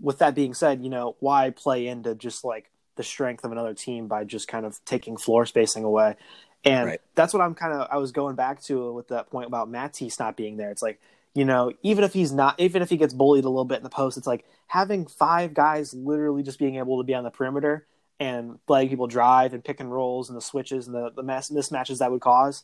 with 0.00 0.18
that 0.18 0.34
being 0.34 0.54
said, 0.54 0.82
you 0.82 0.90
know, 0.90 1.16
why 1.20 1.50
play 1.50 1.86
into 1.86 2.14
just 2.14 2.44
like 2.44 2.70
the 2.96 3.02
strength 3.02 3.44
of 3.44 3.52
another 3.52 3.74
team 3.74 4.08
by 4.08 4.24
just 4.24 4.48
kind 4.48 4.66
of 4.66 4.84
taking 4.84 5.16
floor 5.16 5.46
spacing 5.46 5.84
away? 5.84 6.16
And 6.64 6.86
right. 6.86 7.00
that's 7.14 7.32
what 7.32 7.42
I'm 7.42 7.54
kind 7.54 7.72
of 7.72 7.88
I 7.90 7.96
was 7.96 8.12
going 8.12 8.36
back 8.36 8.62
to 8.64 8.92
with 8.92 9.08
that 9.08 9.30
point 9.30 9.46
about 9.46 9.68
Matisse 9.68 10.18
not 10.18 10.36
being 10.36 10.56
there. 10.56 10.70
It's 10.70 10.82
like, 10.82 11.00
you 11.34 11.44
know, 11.44 11.72
even 11.82 12.04
if 12.04 12.12
he's 12.12 12.32
not 12.32 12.60
even 12.60 12.82
if 12.82 12.90
he 12.90 12.96
gets 12.96 13.14
bullied 13.14 13.44
a 13.44 13.48
little 13.48 13.64
bit 13.64 13.78
in 13.78 13.82
the 13.82 13.90
post, 13.90 14.16
it's 14.16 14.26
like 14.26 14.44
having 14.68 15.06
five 15.06 15.54
guys 15.54 15.92
literally 15.92 16.42
just 16.42 16.58
being 16.58 16.76
able 16.76 16.98
to 16.98 17.04
be 17.04 17.14
on 17.14 17.24
the 17.24 17.30
perimeter 17.30 17.86
and 18.20 18.58
letting 18.68 18.88
people 18.88 19.08
drive 19.08 19.52
and 19.52 19.64
pick 19.64 19.80
and 19.80 19.92
rolls 19.92 20.28
and 20.28 20.36
the 20.36 20.42
switches 20.42 20.86
and 20.86 20.94
the, 20.94 21.10
the 21.10 21.22
mass 21.24 21.50
mismatches 21.50 21.98
that 21.98 22.12
would 22.12 22.20
cause. 22.20 22.62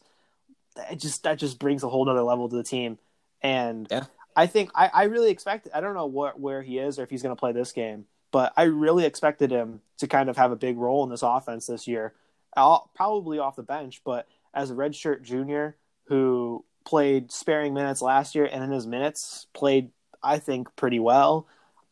It 0.91 1.01
just 1.01 1.25
that 1.25 1.39
just 1.39 1.59
brings 1.59 1.83
a 1.83 1.89
whole 1.89 2.09
other 2.09 2.23
level 2.23 2.49
to 2.49 2.57
the 2.57 2.63
team. 2.63 2.99
And 3.43 3.89
yeah. 3.91 4.05
I 4.37 4.47
think 4.47 4.71
I, 4.77 4.91
I 4.95 5.03
really 5.05 5.31
expect 5.31 5.67
I 5.75 5.81
don't 5.81 5.95
know 5.95 6.07
what 6.07 6.39
where 6.39 6.63
he 6.63 6.79
is 6.79 7.01
or 7.01 7.03
if 7.03 7.11
he's 7.11 7.23
going 7.23 7.35
to 7.35 7.41
play 7.41 7.51
this 7.51 7.73
game, 7.73 8.05
but 8.31 8.53
I 8.57 8.65
really 8.65 9.05
expected 9.05 9.51
him 9.51 9.81
to 9.99 10.07
kind 10.07 10.29
of 10.29 10.37
have 10.37 10.53
a 10.53 10.57
big 10.57 10.77
role 10.79 11.03
in 11.03 11.11
this 11.11 11.23
offense 11.23 11.67
this 11.67 11.89
year. 11.89 12.15
I'll, 12.57 12.91
probably 12.95 13.39
off 13.39 13.57
the 13.57 13.63
bench, 13.63 14.03
but 14.05 14.27
as 14.55 14.71
a 14.71 14.75
redshirt 14.75 15.23
junior 15.23 15.77
who 16.05 16.65
played 16.85 17.31
sparing 17.31 17.75
minutes 17.75 18.01
last 18.01 18.35
year 18.35 18.49
and 18.51 18.65
in 18.65 18.71
his 18.71 18.87
minutes 18.87 19.47
played 19.53 19.91
I 20.23 20.39
think 20.39 20.75
pretty 20.77 20.99
well. 20.99 21.47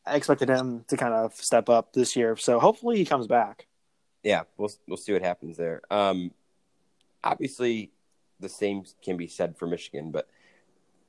I 0.04 0.16
expected 0.16 0.48
him 0.48 0.84
to 0.88 0.96
kind 0.96 1.14
of 1.14 1.34
step 1.34 1.68
up 1.68 1.92
this 1.92 2.16
year, 2.16 2.36
so 2.36 2.60
hopefully 2.60 2.96
he 2.96 3.04
comes 3.04 3.26
back. 3.26 3.66
Yeah, 4.22 4.42
we'll 4.56 4.70
we'll 4.86 4.96
see 4.96 5.12
what 5.12 5.22
happens 5.22 5.56
there. 5.56 5.82
Um, 5.90 6.32
obviously, 7.22 7.92
the 8.40 8.48
same 8.48 8.84
can 9.02 9.16
be 9.16 9.26
said 9.26 9.56
for 9.56 9.66
Michigan, 9.66 10.10
but 10.10 10.28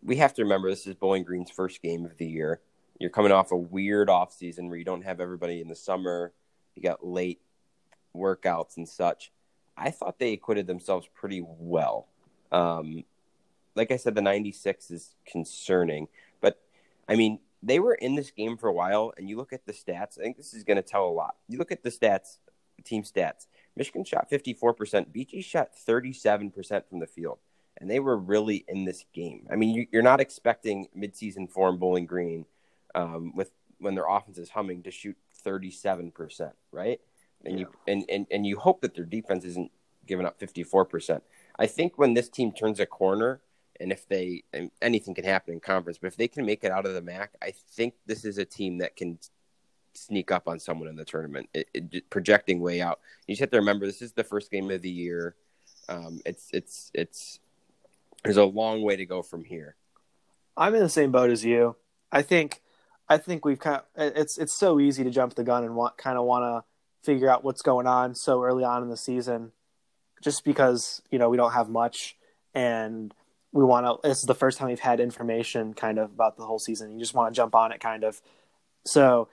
we 0.03 0.17
have 0.17 0.33
to 0.35 0.43
remember 0.43 0.69
this 0.69 0.87
is 0.87 0.95
Bowling 0.95 1.23
Green's 1.23 1.51
first 1.51 1.81
game 1.81 2.05
of 2.05 2.17
the 2.17 2.27
year. 2.27 2.61
You're 2.99 3.09
coming 3.11 3.31
off 3.31 3.51
a 3.51 3.57
weird 3.57 4.09
off 4.09 4.33
season 4.33 4.67
where 4.69 4.77
you 4.77 4.85
don't 4.85 5.03
have 5.03 5.19
everybody 5.19 5.61
in 5.61 5.67
the 5.67 5.75
summer. 5.75 6.33
You 6.75 6.81
got 6.81 7.05
late 7.05 7.41
workouts 8.15 8.77
and 8.77 8.87
such. 8.87 9.31
I 9.77 9.91
thought 9.91 10.19
they 10.19 10.33
acquitted 10.33 10.67
themselves 10.67 11.07
pretty 11.13 11.43
well. 11.45 12.07
Um, 12.51 13.03
like 13.75 13.91
I 13.91 13.97
said, 13.97 14.15
the 14.15 14.21
96 14.21 14.91
is 14.91 15.15
concerning, 15.25 16.07
but 16.41 16.59
I 17.07 17.15
mean, 17.15 17.39
they 17.61 17.79
were 17.79 17.93
in 17.93 18.15
this 18.15 18.31
game 18.31 18.57
for 18.57 18.67
a 18.67 18.73
while, 18.73 19.13
and 19.17 19.29
you 19.29 19.37
look 19.37 19.53
at 19.53 19.65
the 19.65 19.73
stats. 19.73 20.19
I 20.19 20.23
think 20.23 20.37
this 20.37 20.53
is 20.53 20.63
going 20.63 20.77
to 20.77 20.83
tell 20.83 21.05
a 21.05 21.11
lot. 21.11 21.35
You 21.47 21.57
look 21.57 21.71
at 21.71 21.83
the 21.83 21.89
stats, 21.89 22.37
team 22.83 23.03
stats. 23.03 23.47
Michigan 23.75 24.03
shot 24.03 24.29
54%. 24.29 25.07
BG 25.13 25.43
shot 25.43 25.69
37% 25.87 26.89
from 26.89 26.99
the 26.99 27.07
field 27.07 27.39
and 27.79 27.89
they 27.89 27.99
were 27.99 28.17
really 28.17 28.65
in 28.67 28.85
this 28.85 29.05
game. 29.13 29.47
I 29.51 29.55
mean, 29.55 29.87
you, 29.91 29.99
are 29.99 30.03
not 30.03 30.19
expecting 30.19 30.87
midseason 30.97 31.49
form 31.49 31.77
Bowling 31.77 32.05
Green 32.05 32.45
um, 32.95 33.33
with 33.35 33.51
when 33.79 33.95
their 33.95 34.07
offense 34.07 34.37
is 34.37 34.49
humming 34.49 34.83
to 34.83 34.91
shoot 34.91 35.15
37 35.43 36.11
percent, 36.11 36.53
right? 36.71 36.99
And 37.45 37.59
yeah. 37.59 37.65
you 37.65 37.71
and, 37.87 38.05
and 38.09 38.27
and 38.31 38.45
you 38.45 38.57
hope 38.57 38.81
that 38.81 38.95
their 38.95 39.05
defense 39.05 39.45
isn't 39.45 39.71
giving 40.05 40.25
up 40.25 40.39
54 40.39 40.85
percent. 40.85 41.23
I 41.59 41.67
think 41.67 41.97
when 41.97 42.13
this 42.13 42.29
team 42.29 42.51
turns 42.51 42.79
a 42.79 42.85
corner, 42.85 43.41
and 43.79 43.91
if 43.91 44.07
they 44.07 44.43
and 44.53 44.71
anything 44.81 45.13
can 45.13 45.25
happen 45.25 45.53
in 45.53 45.59
conference, 45.59 45.97
but 45.97 46.07
if 46.07 46.17
they 46.17 46.27
can 46.27 46.45
make 46.45 46.63
it 46.63 46.71
out 46.71 46.85
of 46.85 46.93
the 46.93 47.01
MAC, 47.01 47.31
I 47.41 47.53
think 47.71 47.95
this 48.05 48.25
is 48.25 48.37
a 48.37 48.45
team 48.45 48.79
that 48.79 48.95
can 48.95 49.19
sneak 49.93 50.31
up 50.31 50.47
on 50.47 50.59
someone 50.59 50.87
in 50.87 50.95
the 50.95 51.05
tournament. 51.05 51.49
It, 51.53 51.67
it, 51.73 52.09
projecting 52.09 52.59
way 52.59 52.81
out, 52.81 52.99
you 53.25 53.33
just 53.33 53.41
have 53.41 53.51
to 53.51 53.57
remember 53.57 53.85
this 53.85 54.01
is 54.01 54.13
the 54.13 54.23
first 54.23 54.51
game 54.51 54.69
of 54.71 54.81
the 54.81 54.89
year. 54.89 55.35
Um, 55.89 56.19
it's 56.25 56.49
it's 56.53 56.91
it's 56.93 57.39
there's 58.23 58.37
a 58.37 58.43
long 58.43 58.81
way 58.81 58.95
to 58.95 59.05
go 59.05 59.21
from 59.21 59.43
here. 59.43 59.75
I'm 60.55 60.73
in 60.75 60.81
the 60.81 60.89
same 60.89 61.11
boat 61.11 61.29
as 61.29 61.45
you. 61.45 61.75
I 62.11 62.21
think 62.21 62.61
I 63.09 63.17
think 63.17 63.45
we've 63.45 63.59
kind 63.59 63.81
of 63.95 64.13
it's 64.15 64.37
it's 64.37 64.53
so 64.53 64.79
easy 64.79 65.03
to 65.03 65.09
jump 65.09 65.35
the 65.35 65.43
gun 65.43 65.63
and 65.63 65.75
want 65.75 65.97
kind 65.97 66.17
of 66.17 66.25
want 66.25 66.43
to 66.43 66.67
figure 67.07 67.29
out 67.29 67.41
what's 67.41 67.61
going 67.61 67.87
on 67.87 68.13
so 68.13 68.43
early 68.43 68.65
on 68.65 68.83
in 68.83 68.89
the 68.89 68.97
season, 68.97 69.53
just 70.21 70.43
because 70.43 71.01
you 71.09 71.17
know 71.17 71.29
we 71.29 71.37
don't 71.37 71.53
have 71.53 71.69
much 71.69 72.17
and 72.53 73.13
we 73.53 73.63
want 73.63 73.85
to. 73.85 74.07
This 74.07 74.19
is 74.19 74.25
the 74.25 74.35
first 74.35 74.57
time 74.57 74.67
we've 74.67 74.79
had 74.79 74.99
information 74.99 75.73
kind 75.73 75.97
of 75.99 76.11
about 76.11 76.35
the 76.35 76.45
whole 76.45 76.59
season. 76.59 76.91
You 76.91 76.99
just 76.99 77.13
want 77.13 77.33
to 77.33 77.37
jump 77.37 77.55
on 77.55 77.71
it, 77.71 77.79
kind 77.79 78.03
of. 78.03 78.21
So 78.85 79.29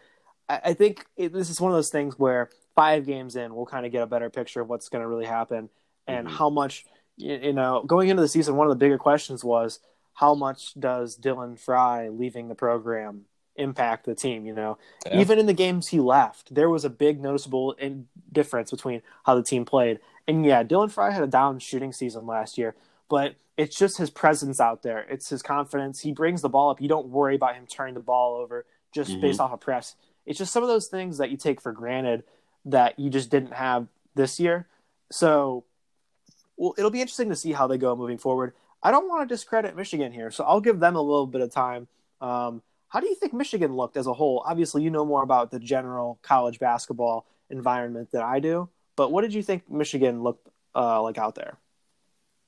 I, 0.49 0.61
I 0.67 0.75
think 0.75 1.05
it, 1.17 1.33
this 1.33 1.51
is 1.51 1.61
one 1.61 1.73
of 1.73 1.77
those 1.77 1.91
things 1.91 2.17
where 2.17 2.49
five 2.77 3.07
games 3.07 3.35
in, 3.35 3.55
we'll 3.55 3.67
kind 3.67 3.85
of 3.85 3.91
get 3.93 4.03
a 4.03 4.07
better 4.07 4.31
picture 4.31 4.61
of 4.61 4.69
what's 4.69 4.89
going 4.89 5.03
to 5.03 5.09
really 5.09 5.27
happen 5.27 5.69
and 6.07 6.29
mm-hmm. 6.29 6.37
how 6.37 6.51
much 6.51 6.85
you, 7.17 7.35
you 7.43 7.53
know, 7.53 7.83
going 7.87 8.09
into 8.09 8.23
the 8.23 8.29
season, 8.29 8.57
one 8.57 8.67
of 8.67 8.71
the 8.71 8.85
bigger 8.85 8.99
questions 8.99 9.45
was 9.45 9.81
how 10.15 10.35
much 10.35 10.75
does 10.79 11.19
Dylan 11.19 11.59
Frye 11.59 12.09
leaving 12.09 12.49
the 12.49 12.55
program 12.55 13.23
impact 13.57 14.07
the 14.07 14.14
team? 14.14 14.47
You 14.47 14.55
know, 14.55 14.79
yeah. 15.07 15.21
even 15.21 15.38
in 15.38 15.47
the 15.47 15.53
games 15.53 15.88
he 15.88 16.01
left, 16.01 16.55
there 16.55 16.71
was 16.71 16.85
a 16.85 16.90
big 16.90 17.21
noticeable 17.21 17.77
difference 18.33 18.71
between 18.71 19.03
how 19.25 19.35
the 19.35 19.43
team 19.43 19.64
played. 19.64 20.01
And 20.27 20.45
yeah, 20.45 20.62
Dylan 20.62 20.90
Frye 20.90 21.11
had 21.11 21.23
a 21.23 21.29
down 21.29 21.59
shooting 21.59 21.93
season 21.93 22.27
last 22.27 22.57
year, 22.57 22.75
but 23.09 23.37
it's 23.57 23.77
just 23.77 23.99
his 23.99 24.11
presence 24.11 24.61
out 24.61 24.83
there. 24.83 25.07
It's 25.09 25.29
his 25.29 25.43
confidence. 25.43 26.01
He 26.01 26.12
brings 26.12 26.43
the 26.43 26.49
ball 26.49 26.71
up. 26.71 26.81
You 26.81 26.88
don't 26.88 27.09
worry 27.09 27.37
about 27.37 27.55
him 27.55 27.67
turning 27.67 27.95
the 27.95 28.01
ball 28.01 28.37
over 28.37 28.67
just 28.93 29.11
mm-hmm. 29.11 29.21
based 29.21 29.40
off 29.40 29.53
of 29.53 29.61
press. 29.61 29.97
It's 30.27 30.38
just 30.38 30.53
some 30.53 30.62
of 30.62 30.69
those 30.69 30.87
things 30.87 31.19
that 31.19 31.31
you 31.31 31.37
take 31.37 31.61
for 31.61 31.73
granted 31.73 32.25
that 32.64 32.99
you 32.99 33.11
just 33.11 33.31
didn't 33.31 33.53
have 33.53 33.87
this 34.14 34.40
year. 34.40 34.67
So 35.11 35.64
well, 36.57 36.75
it'll 36.79 36.90
be 36.90 37.01
interesting 37.01 37.29
to 37.29 37.37
see 37.37 37.53
how 37.53 37.67
they 37.67 37.79
go 37.79 37.95
moving 37.97 38.19
forward. 38.19 38.55
I 38.83 38.90
don't 38.90 39.09
want 39.09 39.29
to 39.29 39.35
discredit 39.35 39.77
Michigan 39.77 40.12
here, 40.12 40.31
so 40.31 40.45
I'll 40.45 40.61
give 40.61 40.79
them 40.79 40.97
a 40.97 41.01
little 41.01 41.27
bit 41.27 41.40
of 41.40 41.51
time. 41.51 41.88
Um, 42.21 42.62
how 42.94 43.00
do 43.00 43.09
you 43.09 43.16
think 43.16 43.35
Michigan 43.35 43.74
looked 43.74 43.96
as 43.96 44.07
a 44.07 44.12
whole? 44.12 44.44
Obviously, 44.46 44.85
you 44.85 44.88
know 44.88 45.04
more 45.04 45.24
about 45.24 45.50
the 45.50 45.59
general 45.59 46.20
college 46.22 46.61
basketball 46.61 47.26
environment 47.50 48.12
than 48.12 48.22
I 48.22 48.38
do, 48.38 48.68
but 48.94 49.11
what 49.11 49.22
did 49.22 49.35
you 49.35 49.42
think 49.42 49.68
Michigan 49.68 50.22
looked 50.22 50.48
uh, 50.76 51.02
like 51.02 51.18
out 51.18 51.35
there? 51.35 51.59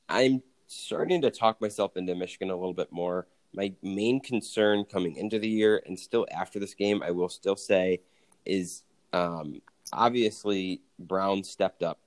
I'm 0.08 0.44
starting 0.68 1.20
to 1.22 1.32
talk 1.32 1.60
myself 1.60 1.96
into 1.96 2.14
Michigan 2.14 2.50
a 2.50 2.54
little 2.54 2.74
bit 2.74 2.92
more. 2.92 3.26
My 3.54 3.72
main 3.82 4.20
concern 4.20 4.84
coming 4.84 5.16
into 5.16 5.40
the 5.40 5.48
year 5.48 5.82
and 5.84 5.98
still 5.98 6.28
after 6.30 6.60
this 6.60 6.74
game, 6.74 7.02
I 7.02 7.10
will 7.10 7.28
still 7.28 7.56
say, 7.56 8.02
is 8.44 8.84
um, 9.12 9.60
obviously 9.92 10.80
Brown 10.96 11.42
stepped 11.42 11.82
up 11.82 11.98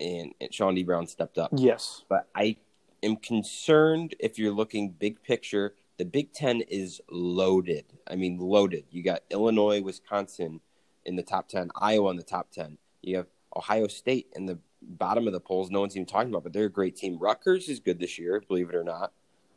and, 0.00 0.32
and 0.40 0.76
D. 0.76 0.82
Brown 0.82 1.06
stepped 1.06 1.36
up. 1.36 1.50
Yes. 1.54 2.04
But 2.08 2.26
I 2.34 2.56
am 3.02 3.16
concerned 3.16 4.14
if 4.18 4.38
you're 4.38 4.52
looking 4.54 4.88
big 4.88 5.22
picture, 5.22 5.74
the 6.02 6.08
Big 6.08 6.32
Ten 6.32 6.62
is 6.62 7.00
loaded. 7.08 7.84
I 8.08 8.16
mean, 8.16 8.36
loaded. 8.36 8.86
You 8.90 9.04
got 9.04 9.22
Illinois, 9.30 9.80
Wisconsin 9.80 10.60
in 11.04 11.14
the 11.14 11.22
top 11.22 11.48
10, 11.48 11.70
Iowa 11.76 12.10
in 12.10 12.16
the 12.16 12.24
top 12.24 12.50
10. 12.50 12.76
You 13.02 13.18
have 13.18 13.28
Ohio 13.56 13.86
State 13.86 14.26
in 14.34 14.46
the 14.46 14.58
bottom 14.82 15.28
of 15.28 15.32
the 15.32 15.38
polls. 15.38 15.70
No 15.70 15.78
one's 15.78 15.94
even 15.96 16.06
talking 16.06 16.30
about, 16.30 16.42
but 16.42 16.52
they're 16.52 16.64
a 16.64 16.68
great 16.68 16.96
team. 16.96 17.20
Rutgers 17.20 17.68
is 17.68 17.78
good 17.78 18.00
this 18.00 18.18
year, 18.18 18.42
believe 18.48 18.68
it 18.68 18.74
or 18.74 18.82
not. 18.82 19.12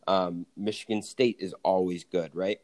Um, 0.06 0.46
Michigan 0.56 1.02
State 1.02 1.38
is 1.40 1.56
always 1.64 2.04
good, 2.04 2.36
right? 2.36 2.60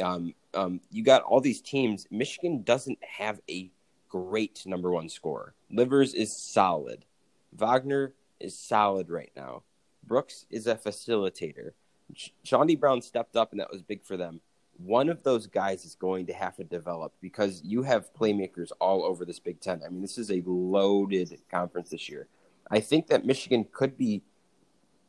Um, 0.00 0.32
um, 0.54 0.80
you 0.92 1.02
got 1.02 1.22
all 1.22 1.40
these 1.40 1.60
teams. 1.60 2.06
Michigan 2.12 2.62
doesn't 2.62 3.02
have 3.02 3.40
a 3.50 3.68
great 4.08 4.62
number 4.64 4.92
one 4.92 5.08
scorer. 5.08 5.54
Livers 5.72 6.14
is 6.14 6.36
solid. 6.36 7.04
Wagner 7.52 8.14
is 8.38 8.56
solid 8.56 9.10
right 9.10 9.32
now. 9.34 9.64
Brooks 10.06 10.46
is 10.50 10.68
a 10.68 10.76
facilitator. 10.76 11.72
Chaundee 12.44 12.78
Brown 12.78 13.02
stepped 13.02 13.36
up, 13.36 13.52
and 13.52 13.60
that 13.60 13.70
was 13.70 13.82
big 13.82 14.04
for 14.04 14.16
them. 14.16 14.40
One 14.76 15.08
of 15.08 15.22
those 15.22 15.46
guys 15.46 15.84
is 15.84 15.94
going 15.94 16.26
to 16.26 16.32
have 16.32 16.56
to 16.56 16.64
develop 16.64 17.12
because 17.20 17.62
you 17.64 17.82
have 17.84 18.12
playmakers 18.12 18.70
all 18.80 19.04
over 19.04 19.24
this 19.24 19.38
Big 19.38 19.60
Ten. 19.60 19.82
I 19.86 19.88
mean, 19.88 20.02
this 20.02 20.18
is 20.18 20.30
a 20.30 20.42
loaded 20.44 21.38
conference 21.50 21.90
this 21.90 22.08
year. 22.08 22.26
I 22.70 22.80
think 22.80 23.06
that 23.08 23.24
Michigan 23.24 23.66
could 23.72 23.96
be 23.96 24.22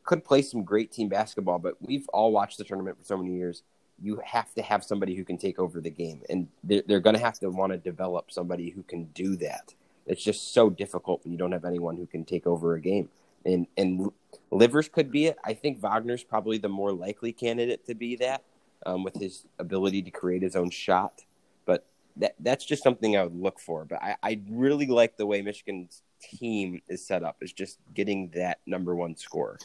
could 0.04 0.24
play 0.24 0.42
some 0.44 0.64
great 0.64 0.92
team 0.92 1.10
basketball, 1.10 1.58
but 1.58 1.76
we've 1.82 2.08
all 2.10 2.32
watched 2.32 2.60
the 2.60 2.64
tournament 2.64 2.98
for 2.98 3.04
so 3.04 3.18
many 3.18 3.36
years. 3.36 3.64
You 4.00 4.22
have 4.24 4.54
to 4.54 4.62
have 4.62 4.84
somebody 4.84 5.16
who 5.16 5.24
can 5.24 5.38
take 5.38 5.58
over 5.58 5.82
the 5.82 5.90
game, 5.90 6.22
and 6.30 6.48
they're, 6.64 6.84
they're 6.86 7.00
going 7.00 7.16
to 7.16 7.22
have 7.22 7.40
to 7.40 7.50
want 7.50 7.72
to 7.72 7.78
develop 7.78 8.32
somebody 8.32 8.70
who 8.70 8.84
can 8.84 9.06
do 9.06 9.36
that. 9.38 9.74
It's 10.06 10.24
just 10.24 10.54
so 10.54 10.70
difficult 10.70 11.24
when 11.24 11.32
you 11.32 11.40
don't 11.40 11.54
have 11.54 11.66
anyone 11.66 11.98
who 11.98 12.06
can 12.06 12.24
take 12.24 12.46
over 12.46 12.76
a 12.76 12.82
game. 12.82 13.10
And 13.46 13.68
and 13.78 14.12
Livers 14.52 14.88
could 14.88 15.12
be 15.12 15.28
it. 15.28 15.38
I 15.44 15.54
think 15.54 15.80
Wagner's 15.80 16.24
probably 16.24 16.58
the 16.58 16.70
more 16.70 16.92
likely 16.92 17.32
candidate 17.32 17.86
to 17.88 17.96
be 17.96 18.16
that, 18.18 18.44
um, 18.86 19.04
with 19.04 19.16
his 19.16 19.46
ability 19.60 20.02
to 20.04 20.12
create 20.12 20.42
his 20.42 20.56
own 20.56 20.70
shot. 20.70 21.24
But 21.66 21.86
that 22.18 22.36
that's 22.40 22.66
just 22.66 22.84
something 22.84 23.18
I 23.18 23.24
would 23.24 23.36
look 23.36 23.60
for. 23.60 23.86
But 23.86 24.02
I, 24.02 24.16
I 24.24 24.42
really 24.50 24.88
like 24.88 25.18
the 25.18 25.26
way 25.26 25.42
Michigan's 25.42 26.02
team 26.22 26.82
is 26.88 27.06
set 27.06 27.24
up. 27.24 27.38
Is 27.42 27.54
just 27.54 27.80
getting 27.94 28.30
that 28.36 28.60
number 28.66 28.96
one 28.96 29.16
score. 29.16 29.60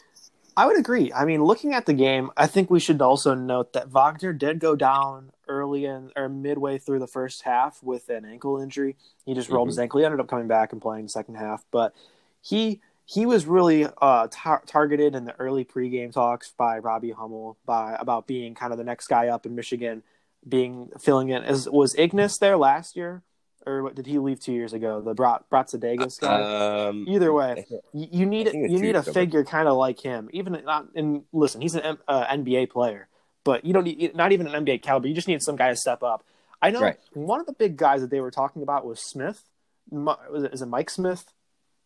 I 0.57 0.67
would 0.67 0.79
agree. 0.79 1.13
I 1.13 1.25
mean, 1.25 1.43
looking 1.45 1.75
at 1.75 1.87
the 1.87 1.93
game, 1.93 2.31
I 2.37 2.47
think 2.47 2.71
we 2.71 2.81
should 2.81 3.01
also 3.01 3.35
note 3.35 3.73
that 3.73 3.89
Wagner 3.89 4.33
did 4.33 4.59
go 4.59 4.75
down 4.75 5.31
early 5.49 5.85
in 5.85 6.11
or 6.17 6.29
midway 6.29 6.77
through 6.77 6.99
the 6.99 7.07
first 7.07 7.43
half 7.43 7.83
with 7.83 8.09
an 8.09 8.25
ankle 8.25 8.61
injury. 8.61 8.97
He 9.25 9.33
just 9.33 9.49
rolled 9.49 9.67
mm-hmm. 9.67 9.71
his 9.71 9.79
ankle. 9.79 10.01
He 10.01 10.07
ended 10.07 10.21
up 10.21 10.29
coming 10.29 10.49
back 10.49 10.73
and 10.73 10.83
playing 10.83 11.05
the 11.05 11.09
second 11.09 11.37
half, 11.37 11.65
but 11.71 11.95
he 12.43 12.81
he 13.11 13.27
was 13.27 13.45
really 13.45 13.89
uh, 14.01 14.29
tar- 14.31 14.63
targeted 14.67 15.17
in 15.17 15.25
the 15.25 15.35
early 15.41 15.65
pregame 15.65 16.13
talks 16.13 16.53
by 16.57 16.79
Robbie 16.79 17.11
Hummel 17.11 17.59
by 17.67 17.97
about 17.99 18.29
being 18.29 18.55
kind 18.55 18.71
of 18.71 18.79
the 18.79 18.85
next 18.85 19.09
guy 19.09 19.29
up 19.29 19.47
in 19.47 19.57
Michigan, 19.57 20.05
being 20.49 20.91
filling 21.01 21.31
in. 21.31 21.43
As 21.43 21.69
was 21.69 21.97
Ignas 21.97 22.39
there 22.39 22.57
last 22.57 22.95
year, 22.95 23.25
or 23.67 23.83
what, 23.83 23.97
did 23.97 24.07
he 24.07 24.21
leave 24.21 24.39
two 24.39 24.53
years 24.53 24.73
ago? 24.73 25.01
The 25.01 25.13
Brat 25.13 25.43
Bratzadegas 25.51 26.21
guy. 26.21 26.87
Um, 26.87 27.05
Either 27.09 27.33
way, 27.33 27.67
you, 27.93 28.09
you 28.13 28.27
need 28.27 28.53
you 28.53 28.79
need 28.79 28.95
a 28.95 29.03
figure 29.03 29.45
kind 29.45 29.67
of 29.67 29.77
like 29.77 29.99
him. 29.99 30.31
Even 30.33 30.63
not 30.65 30.87
and 30.95 31.25
listen, 31.33 31.61
he's 31.61 31.75
an 31.75 31.99
uh, 32.07 32.27
NBA 32.27 32.71
player, 32.71 33.09
but 33.43 33.65
you 33.65 33.73
don't 33.73 33.85
need 33.85 34.15
not 34.15 34.31
even 34.31 34.47
an 34.47 34.65
NBA 34.65 34.83
caliber. 34.83 35.09
You 35.09 35.15
just 35.15 35.27
need 35.27 35.43
some 35.43 35.57
guy 35.57 35.71
to 35.71 35.77
step 35.77 36.05
up. 36.05 36.25
I 36.63 36.71
know 36.71 36.81
right. 36.81 36.99
one 37.13 37.41
of 37.41 37.47
the 37.47 37.55
big 37.55 37.77
guys 37.77 38.03
that 38.03 38.11
they 38.11 38.21
were 38.21 38.31
talking 38.31 38.63
about 38.63 38.87
was 38.87 39.01
Smith. 39.01 39.43
Was 39.91 40.45
it, 40.45 40.55
is 40.55 40.63
it 40.63 40.67
Mike 40.67 40.91
Smith 40.91 41.25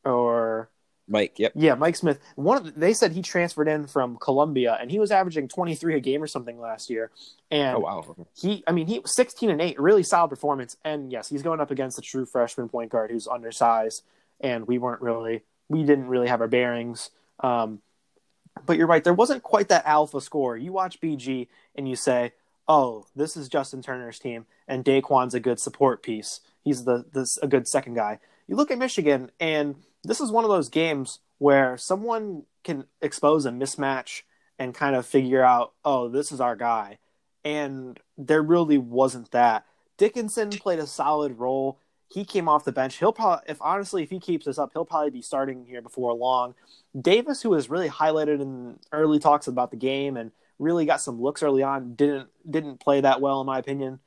or 0.04 0.68
Mike, 1.06 1.38
yep. 1.38 1.52
Yeah, 1.54 1.74
Mike 1.74 1.96
Smith. 1.96 2.18
One 2.34 2.56
of 2.56 2.64
the, 2.64 2.70
they 2.72 2.94
said 2.94 3.12
he 3.12 3.20
transferred 3.20 3.68
in 3.68 3.86
from 3.86 4.16
Columbia 4.16 4.78
and 4.80 4.90
he 4.90 4.98
was 4.98 5.10
averaging 5.10 5.48
23 5.48 5.96
a 5.96 6.00
game 6.00 6.22
or 6.22 6.26
something 6.26 6.58
last 6.58 6.88
year. 6.88 7.10
And 7.50 7.76
oh, 7.76 7.80
wow. 7.80 8.16
he 8.34 8.64
I 8.66 8.72
mean, 8.72 8.86
he 8.86 9.02
16 9.04 9.50
and 9.50 9.60
8, 9.60 9.78
really 9.78 10.02
solid 10.02 10.28
performance. 10.28 10.76
And 10.84 11.12
yes, 11.12 11.28
he's 11.28 11.42
going 11.42 11.60
up 11.60 11.70
against 11.70 11.98
a 11.98 12.02
true 12.02 12.24
freshman 12.24 12.68
point 12.68 12.90
guard 12.90 13.10
who's 13.10 13.28
undersized 13.28 14.02
and 14.40 14.66
we 14.66 14.78
weren't 14.78 15.02
really 15.02 15.42
we 15.68 15.82
didn't 15.82 16.08
really 16.08 16.28
have 16.28 16.40
our 16.40 16.48
bearings. 16.48 17.10
Um, 17.40 17.80
but 18.64 18.78
you're 18.78 18.86
right, 18.86 19.02
there 19.02 19.14
wasn't 19.14 19.42
quite 19.42 19.68
that 19.68 19.86
alpha 19.86 20.20
score. 20.20 20.56
You 20.56 20.72
watch 20.72 21.00
BG 21.00 21.48
and 21.74 21.88
you 21.88 21.96
say, 21.96 22.32
"Oh, 22.68 23.06
this 23.14 23.36
is 23.36 23.48
Justin 23.48 23.82
Turner's 23.82 24.18
team 24.18 24.46
and 24.68 24.84
Daeqwon's 24.84 25.34
a 25.34 25.40
good 25.40 25.58
support 25.58 26.02
piece. 26.02 26.40
He's 26.62 26.84
the 26.84 27.04
this 27.12 27.36
a 27.38 27.46
good 27.46 27.68
second 27.68 27.94
guy." 27.94 28.20
You 28.46 28.56
look 28.56 28.70
at 28.70 28.78
Michigan 28.78 29.30
and 29.40 29.76
this 30.04 30.20
is 30.20 30.30
one 30.30 30.44
of 30.44 30.50
those 30.50 30.68
games 30.68 31.20
where 31.38 31.76
someone 31.76 32.44
can 32.62 32.84
expose 33.02 33.46
a 33.46 33.50
mismatch 33.50 34.22
and 34.58 34.74
kind 34.74 34.94
of 34.94 35.06
figure 35.06 35.42
out, 35.42 35.72
oh, 35.84 36.08
this 36.08 36.30
is 36.30 36.40
our 36.40 36.56
guy. 36.56 36.98
And 37.44 37.98
there 38.16 38.42
really 38.42 38.78
wasn't 38.78 39.30
that. 39.32 39.66
Dickinson 39.96 40.50
played 40.50 40.78
a 40.78 40.86
solid 40.86 41.38
role. 41.38 41.78
He 42.08 42.24
came 42.24 42.48
off 42.48 42.64
the 42.64 42.72
bench. 42.72 42.96
He'll 42.98 43.12
probably, 43.12 43.44
if 43.48 43.60
honestly, 43.60 44.02
if 44.02 44.10
he 44.10 44.20
keeps 44.20 44.46
this 44.46 44.58
up, 44.58 44.70
he'll 44.72 44.84
probably 44.84 45.10
be 45.10 45.22
starting 45.22 45.64
here 45.66 45.82
before 45.82 46.14
long. 46.14 46.54
Davis, 46.98 47.42
who 47.42 47.50
was 47.50 47.68
really 47.68 47.88
highlighted 47.88 48.40
in 48.40 48.78
early 48.92 49.18
talks 49.18 49.46
about 49.46 49.70
the 49.70 49.76
game 49.76 50.16
and 50.16 50.30
really 50.58 50.86
got 50.86 51.00
some 51.00 51.20
looks 51.20 51.42
early 51.42 51.62
on, 51.62 51.94
didn't 51.94 52.28
didn't 52.48 52.78
play 52.78 53.00
that 53.00 53.20
well 53.20 53.40
in 53.40 53.46
my 53.46 53.58
opinion. 53.58 53.98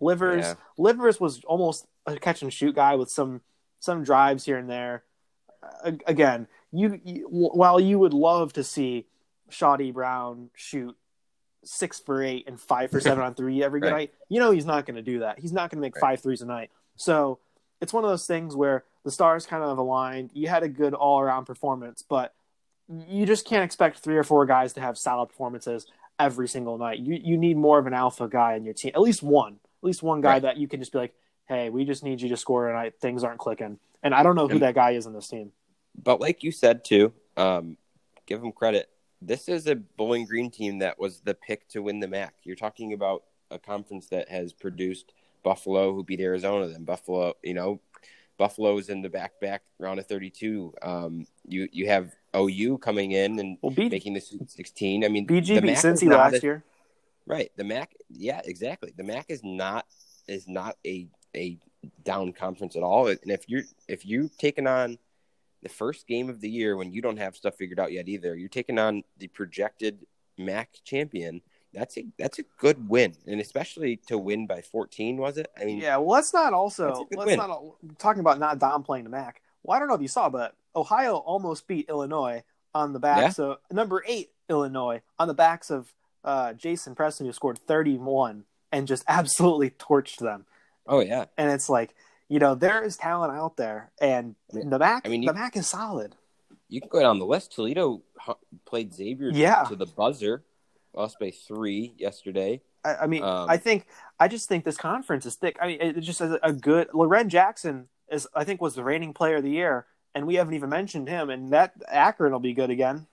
Livers, 0.00 0.44
yeah. 0.44 0.54
Livers 0.76 1.18
was 1.18 1.42
almost 1.44 1.86
a 2.04 2.18
catch 2.18 2.42
and 2.42 2.52
shoot 2.52 2.74
guy 2.74 2.96
with 2.96 3.10
some 3.10 3.40
some 3.80 4.04
drives 4.04 4.44
here 4.44 4.58
and 4.58 4.68
there 4.68 5.02
again, 6.06 6.48
you, 6.72 7.00
you, 7.04 7.26
while 7.28 7.80
you 7.80 7.98
would 7.98 8.14
love 8.14 8.52
to 8.54 8.64
see 8.64 9.06
Chaundee 9.50 9.92
Brown 9.92 10.50
shoot 10.54 10.96
six 11.64 11.98
for 12.00 12.22
eight 12.22 12.44
and 12.46 12.60
five 12.60 12.90
for 12.90 13.00
seven 13.00 13.24
on 13.24 13.34
three 13.34 13.62
every 13.62 13.80
right. 13.80 13.90
night, 13.90 14.14
you 14.28 14.40
know 14.40 14.50
he's 14.50 14.66
not 14.66 14.86
going 14.86 14.96
to 14.96 15.02
do 15.02 15.20
that. 15.20 15.38
He's 15.38 15.52
not 15.52 15.70
going 15.70 15.78
to 15.78 15.82
make 15.82 15.96
right. 15.96 16.00
five 16.00 16.22
threes 16.22 16.42
a 16.42 16.46
night. 16.46 16.70
So 16.96 17.38
it's 17.80 17.92
one 17.92 18.04
of 18.04 18.10
those 18.10 18.26
things 18.26 18.56
where 18.56 18.84
the 19.04 19.10
stars 19.10 19.46
kind 19.46 19.62
of 19.62 19.78
aligned. 19.78 20.30
You 20.32 20.48
had 20.48 20.62
a 20.62 20.68
good 20.68 20.94
all 20.94 21.20
around 21.20 21.44
performance, 21.44 22.02
but 22.02 22.34
you 22.88 23.26
just 23.26 23.46
can't 23.46 23.64
expect 23.64 23.98
three 23.98 24.16
or 24.16 24.24
four 24.24 24.46
guys 24.46 24.72
to 24.74 24.80
have 24.80 24.96
solid 24.96 25.26
performances 25.26 25.86
every 26.18 26.48
single 26.48 26.78
night. 26.78 26.98
You 26.98 27.20
you 27.22 27.36
need 27.36 27.56
more 27.56 27.78
of 27.78 27.86
an 27.86 27.94
alpha 27.94 28.28
guy 28.28 28.54
in 28.54 28.64
your 28.64 28.74
team, 28.74 28.92
at 28.94 29.00
least 29.00 29.22
one, 29.22 29.54
at 29.54 29.86
least 29.86 30.02
one 30.02 30.20
guy 30.20 30.34
right. 30.34 30.42
that 30.42 30.56
you 30.56 30.68
can 30.68 30.80
just 30.80 30.92
be 30.92 30.98
like, 30.98 31.14
hey, 31.46 31.70
we 31.70 31.84
just 31.84 32.04
need 32.04 32.20
you 32.20 32.28
to 32.28 32.36
score 32.36 32.66
tonight. 32.68 32.94
Things 33.00 33.24
aren't 33.24 33.38
clicking. 33.38 33.78
And 34.02 34.14
I 34.14 34.22
don't 34.22 34.36
know 34.36 34.48
who 34.48 34.58
that 34.60 34.74
guy 34.74 34.92
is 34.92 35.06
in 35.06 35.12
this 35.12 35.28
team. 35.28 35.52
But 36.00 36.20
like 36.20 36.42
you 36.42 36.52
said 36.52 36.84
too, 36.84 37.12
um, 37.36 37.76
give 38.26 38.42
him 38.42 38.52
credit. 38.52 38.88
This 39.22 39.48
is 39.48 39.66
a 39.66 39.74
Bowling 39.74 40.26
Green 40.26 40.50
team 40.50 40.80
that 40.80 40.98
was 40.98 41.20
the 41.20 41.34
pick 41.34 41.68
to 41.70 41.82
win 41.82 42.00
the 42.00 42.08
MAC. 42.08 42.34
You're 42.44 42.56
talking 42.56 42.92
about 42.92 43.24
a 43.50 43.58
conference 43.58 44.08
that 44.08 44.28
has 44.28 44.52
produced 44.52 45.12
Buffalo, 45.42 45.94
who 45.94 46.04
beat 46.04 46.20
Arizona. 46.20 46.68
Then 46.68 46.84
Buffalo, 46.84 47.34
you 47.42 47.54
know, 47.54 47.80
Buffalo's 48.36 48.88
in 48.88 49.00
the 49.00 49.08
back 49.08 49.40
back 49.40 49.62
round 49.78 49.98
of 49.98 50.06
32. 50.06 50.74
Um, 50.82 51.26
you 51.46 51.68
you 51.72 51.86
have 51.88 52.14
OU 52.36 52.78
coming 52.78 53.12
in 53.12 53.38
and 53.38 53.56
well, 53.62 53.72
B- 53.72 53.88
making 53.88 54.14
the 54.14 54.20
16. 54.20 55.04
I 55.04 55.08
mean, 55.08 55.26
BG 55.26 55.62
beat 55.62 55.76
Cincy 55.76 56.10
last 56.10 56.34
a, 56.34 56.40
year. 56.42 56.64
Right. 57.26 57.50
The 57.56 57.64
MAC. 57.64 57.94
Yeah, 58.10 58.42
exactly. 58.44 58.92
The 58.96 59.04
MAC 59.04 59.26
is 59.28 59.42
not 59.42 59.86
is 60.28 60.46
not 60.48 60.76
a 60.86 61.08
a 61.36 61.58
down 62.04 62.32
conference 62.32 62.76
at 62.76 62.82
all. 62.82 63.08
And 63.08 63.18
if 63.24 63.48
you're 63.48 63.64
if 63.88 64.04
you're 64.04 64.28
taking 64.38 64.66
on 64.66 64.98
the 65.62 65.68
first 65.68 66.06
game 66.06 66.28
of 66.28 66.40
the 66.40 66.48
year 66.48 66.76
when 66.76 66.92
you 66.92 67.02
don't 67.02 67.18
have 67.18 67.36
stuff 67.36 67.56
figured 67.56 67.80
out 67.80 67.92
yet 67.92 68.08
either, 68.08 68.34
you're 68.34 68.48
taking 68.48 68.78
on 68.78 69.04
the 69.18 69.28
projected 69.28 70.06
MAC 70.38 70.70
champion. 70.84 71.42
That's 71.72 71.98
a 71.98 72.06
that's 72.18 72.38
a 72.38 72.44
good 72.58 72.88
win, 72.88 73.14
and 73.26 73.40
especially 73.40 73.98
to 74.06 74.16
win 74.16 74.46
by 74.46 74.62
14, 74.62 75.18
was 75.18 75.36
it? 75.36 75.48
I 75.60 75.64
mean, 75.64 75.78
yeah. 75.78 75.98
Well, 75.98 76.08
let's 76.08 76.32
not 76.32 76.54
also 76.54 77.06
let's 77.12 77.26
win. 77.26 77.36
not 77.36 77.60
talking 77.98 78.20
about 78.20 78.38
not 78.38 78.58
downplaying 78.58 79.04
the 79.04 79.10
MAC. 79.10 79.42
Well, 79.62 79.76
I 79.76 79.78
don't 79.78 79.88
know 79.88 79.94
if 79.94 80.00
you 80.00 80.08
saw, 80.08 80.30
but 80.30 80.54
Ohio 80.74 81.16
almost 81.16 81.66
beat 81.66 81.88
Illinois 81.88 82.44
on 82.74 82.92
the 82.92 82.98
backs 83.00 83.38
yeah. 83.38 83.46
of 83.46 83.58
number 83.70 84.02
eight 84.06 84.30
Illinois 84.48 85.02
on 85.18 85.28
the 85.28 85.34
backs 85.34 85.70
of 85.70 85.92
uh, 86.24 86.52
Jason 86.54 86.94
Preston, 86.94 87.26
who 87.26 87.32
scored 87.32 87.58
31 87.58 88.44
and 88.72 88.86
just 88.86 89.04
absolutely 89.08 89.70
torched 89.70 90.18
them. 90.18 90.46
Oh 90.86 91.00
yeah, 91.00 91.26
and 91.36 91.50
it's 91.50 91.68
like 91.68 91.94
you 92.28 92.38
know 92.38 92.54
there 92.54 92.82
is 92.82 92.96
talent 92.96 93.32
out 93.32 93.56
there, 93.56 93.90
and 94.00 94.34
the 94.50 94.78
MAC, 94.78 95.02
I 95.04 95.08
mean, 95.08 95.22
you, 95.22 95.28
the 95.28 95.34
MAC 95.34 95.56
is 95.56 95.68
solid. 95.68 96.14
You 96.68 96.80
can 96.80 96.88
go 96.88 97.00
down 97.00 97.18
the 97.18 97.26
list. 97.26 97.52
Toledo 97.52 98.02
played 98.64 98.92
Xavier 98.94 99.30
yeah. 99.32 99.64
to 99.64 99.76
the 99.76 99.86
buzzer, 99.86 100.44
lost 100.94 101.18
by 101.20 101.30
three 101.30 101.94
yesterday. 101.96 102.60
I, 102.84 102.94
I 103.02 103.06
mean, 103.06 103.22
um, 103.22 103.48
I 103.48 103.56
think 103.56 103.86
I 104.18 104.28
just 104.28 104.48
think 104.48 104.64
this 104.64 104.76
conference 104.76 105.26
is 105.26 105.34
thick. 105.34 105.56
I 105.60 105.66
mean, 105.66 105.80
it 105.80 106.00
just 106.00 106.20
has 106.20 106.36
a 106.42 106.52
good. 106.52 106.88
Loren 106.92 107.28
Jackson 107.28 107.88
is, 108.10 108.28
I 108.34 108.44
think, 108.44 108.60
was 108.60 108.74
the 108.74 108.84
reigning 108.84 109.12
player 109.12 109.36
of 109.36 109.42
the 109.42 109.50
year, 109.50 109.86
and 110.14 110.26
we 110.26 110.36
haven't 110.36 110.54
even 110.54 110.70
mentioned 110.70 111.08
him. 111.08 111.30
And 111.30 111.50
that 111.50 111.72
Akron 111.88 112.32
will 112.32 112.40
be 112.40 112.54
good 112.54 112.70
again. 112.70 113.06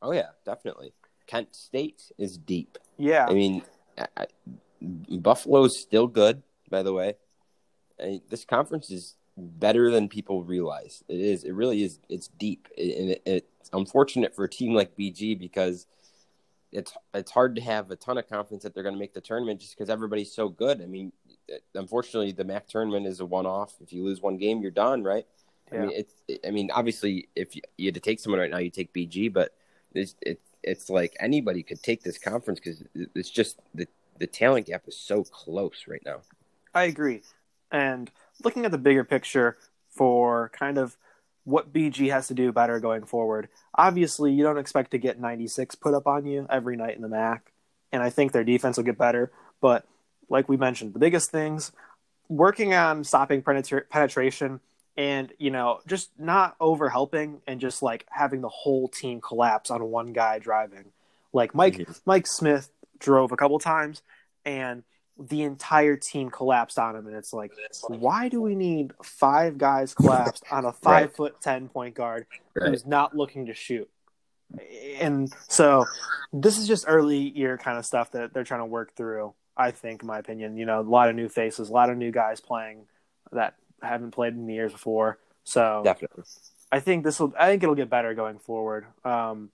Oh 0.00 0.12
yeah, 0.12 0.28
definitely. 0.44 0.92
Kent 1.26 1.54
State 1.54 2.10
is 2.16 2.38
deep. 2.38 2.78
Yeah, 2.96 3.26
I 3.28 3.34
mean, 3.34 3.62
I, 4.16 4.26
Buffalo's 4.80 5.78
still 5.78 6.06
good, 6.06 6.42
by 6.68 6.82
the 6.82 6.92
way. 6.92 7.14
I, 8.00 8.20
this 8.28 8.44
conference 8.44 8.90
is 8.90 9.16
better 9.36 9.90
than 9.90 10.08
people 10.08 10.44
realize. 10.44 11.02
It 11.08 11.20
is. 11.20 11.44
It 11.44 11.52
really 11.52 11.82
is. 11.82 11.98
It's 12.08 12.28
deep, 12.28 12.68
and 12.76 13.10
it, 13.10 13.22
it's 13.26 13.70
unfortunate 13.72 14.34
for 14.34 14.44
a 14.44 14.48
team 14.48 14.74
like 14.74 14.96
BG 14.96 15.38
because 15.38 15.86
it's 16.72 16.92
it's 17.14 17.30
hard 17.30 17.56
to 17.56 17.62
have 17.62 17.90
a 17.90 17.96
ton 17.96 18.18
of 18.18 18.28
confidence 18.28 18.62
that 18.62 18.74
they're 18.74 18.82
going 18.82 18.94
to 18.94 18.98
make 18.98 19.14
the 19.14 19.20
tournament 19.20 19.60
just 19.60 19.76
because 19.76 19.90
everybody's 19.90 20.32
so 20.32 20.48
good. 20.48 20.82
I 20.82 20.86
mean, 20.86 21.12
unfortunately, 21.74 22.32
the 22.32 22.44
MAC 22.44 22.68
tournament 22.68 23.06
is 23.06 23.20
a 23.20 23.26
one-off. 23.26 23.74
If 23.80 23.92
you 23.92 24.04
lose 24.04 24.20
one 24.20 24.36
game, 24.36 24.60
you're 24.60 24.70
done, 24.70 25.02
right? 25.02 25.26
Yeah. 25.72 25.78
I 25.78 25.80
mean, 25.82 25.92
it's. 25.94 26.14
I 26.46 26.50
mean, 26.50 26.70
obviously, 26.72 27.28
if 27.34 27.56
you, 27.56 27.62
you, 27.76 27.86
had 27.86 27.94
to 27.94 28.00
take 28.00 28.20
someone 28.20 28.40
right 28.40 28.50
now, 28.50 28.58
you 28.58 28.70
take 28.70 28.92
BG, 28.92 29.32
but 29.32 29.54
it's 29.94 30.14
it's 30.22 30.42
it's 30.62 30.90
like 30.90 31.16
anybody 31.20 31.62
could 31.62 31.82
take 31.82 32.02
this 32.02 32.18
conference 32.18 32.60
because 32.60 32.82
it's 33.14 33.30
just 33.30 33.60
the 33.74 33.86
the 34.18 34.26
talent 34.26 34.66
gap 34.66 34.82
is 34.86 34.96
so 34.96 35.24
close 35.24 35.84
right 35.86 36.02
now. 36.04 36.20
I 36.78 36.84
agree. 36.84 37.22
And 37.70 38.10
looking 38.42 38.64
at 38.64 38.70
the 38.70 38.78
bigger 38.78 39.04
picture 39.04 39.56
for 39.90 40.50
kind 40.50 40.78
of 40.78 40.96
what 41.44 41.72
BG 41.72 42.10
has 42.10 42.28
to 42.28 42.34
do 42.34 42.52
better 42.52 42.78
going 42.78 43.04
forward, 43.04 43.48
obviously 43.74 44.32
you 44.32 44.42
don't 44.42 44.58
expect 44.58 44.92
to 44.92 44.98
get 44.98 45.20
96 45.20 45.74
put 45.76 45.94
up 45.94 46.06
on 46.06 46.26
you 46.26 46.46
every 46.48 46.76
night 46.76 46.96
in 46.96 47.02
the 47.02 47.08
MAC. 47.08 47.52
And 47.92 48.02
I 48.02 48.10
think 48.10 48.32
their 48.32 48.44
defense 48.44 48.76
will 48.76 48.84
get 48.84 48.98
better. 48.98 49.32
But 49.60 49.86
like 50.28 50.48
we 50.48 50.56
mentioned, 50.56 50.94
the 50.94 50.98
biggest 50.98 51.30
things 51.30 51.72
working 52.28 52.74
on 52.74 53.02
stopping 53.04 53.42
penetra- 53.42 53.88
penetration 53.88 54.60
and 54.96 55.32
you 55.38 55.50
know 55.50 55.80
just 55.86 56.10
not 56.18 56.54
over 56.60 56.90
helping 56.90 57.40
and 57.46 57.60
just 57.60 57.82
like 57.82 58.04
having 58.10 58.42
the 58.42 58.48
whole 58.48 58.88
team 58.88 59.20
collapse 59.20 59.70
on 59.70 59.82
one 59.84 60.12
guy 60.12 60.38
driving 60.38 60.84
like 61.32 61.54
mike 61.54 61.78
mm-hmm. 61.78 61.92
mike 62.04 62.26
smith 62.26 62.68
drove 62.98 63.32
a 63.32 63.36
couple 63.36 63.58
times 63.58 64.02
and 64.44 64.82
the 65.18 65.42
entire 65.42 65.96
team 65.96 66.30
collapsed 66.30 66.78
on 66.78 66.94
him 66.94 67.06
and 67.06 67.16
it's 67.16 67.32
like 67.32 67.52
why 67.88 68.28
do 68.28 68.40
we 68.40 68.54
need 68.54 68.92
five 69.02 69.58
guys 69.58 69.94
collapsed 69.94 70.44
on 70.50 70.64
a 70.64 70.72
five 70.72 71.06
right. 71.06 71.16
foot 71.16 71.40
ten 71.40 71.68
point 71.68 71.94
guard 71.94 72.26
right. 72.54 72.70
who's 72.70 72.86
not 72.86 73.16
looking 73.16 73.46
to 73.46 73.54
shoot 73.54 73.88
and 75.00 75.32
so 75.48 75.84
this 76.32 76.56
is 76.56 76.68
just 76.68 76.84
early 76.86 77.18
year 77.18 77.58
kind 77.58 77.78
of 77.78 77.84
stuff 77.84 78.12
that 78.12 78.32
they're 78.32 78.44
trying 78.44 78.60
to 78.60 78.66
work 78.66 78.94
through 78.94 79.34
i 79.56 79.70
think 79.70 80.02
in 80.02 80.06
my 80.06 80.18
opinion 80.18 80.56
you 80.56 80.64
know 80.64 80.80
a 80.80 80.82
lot 80.82 81.08
of 81.08 81.16
new 81.16 81.28
faces 81.28 81.68
a 81.68 81.72
lot 81.72 81.90
of 81.90 81.96
new 81.96 82.12
guys 82.12 82.40
playing 82.40 82.86
that 83.32 83.54
haven't 83.82 84.12
played 84.12 84.34
in 84.34 84.46
the 84.46 84.54
years 84.54 84.72
before. 84.72 85.18
So 85.44 85.82
definitely, 85.84 86.24
I 86.70 86.80
think 86.80 87.04
this 87.04 87.18
will. 87.20 87.32
I 87.38 87.46
think 87.46 87.62
it'll 87.62 87.74
get 87.74 87.90
better 87.90 88.14
going 88.14 88.38
forward. 88.38 88.86
Um, 89.04 89.50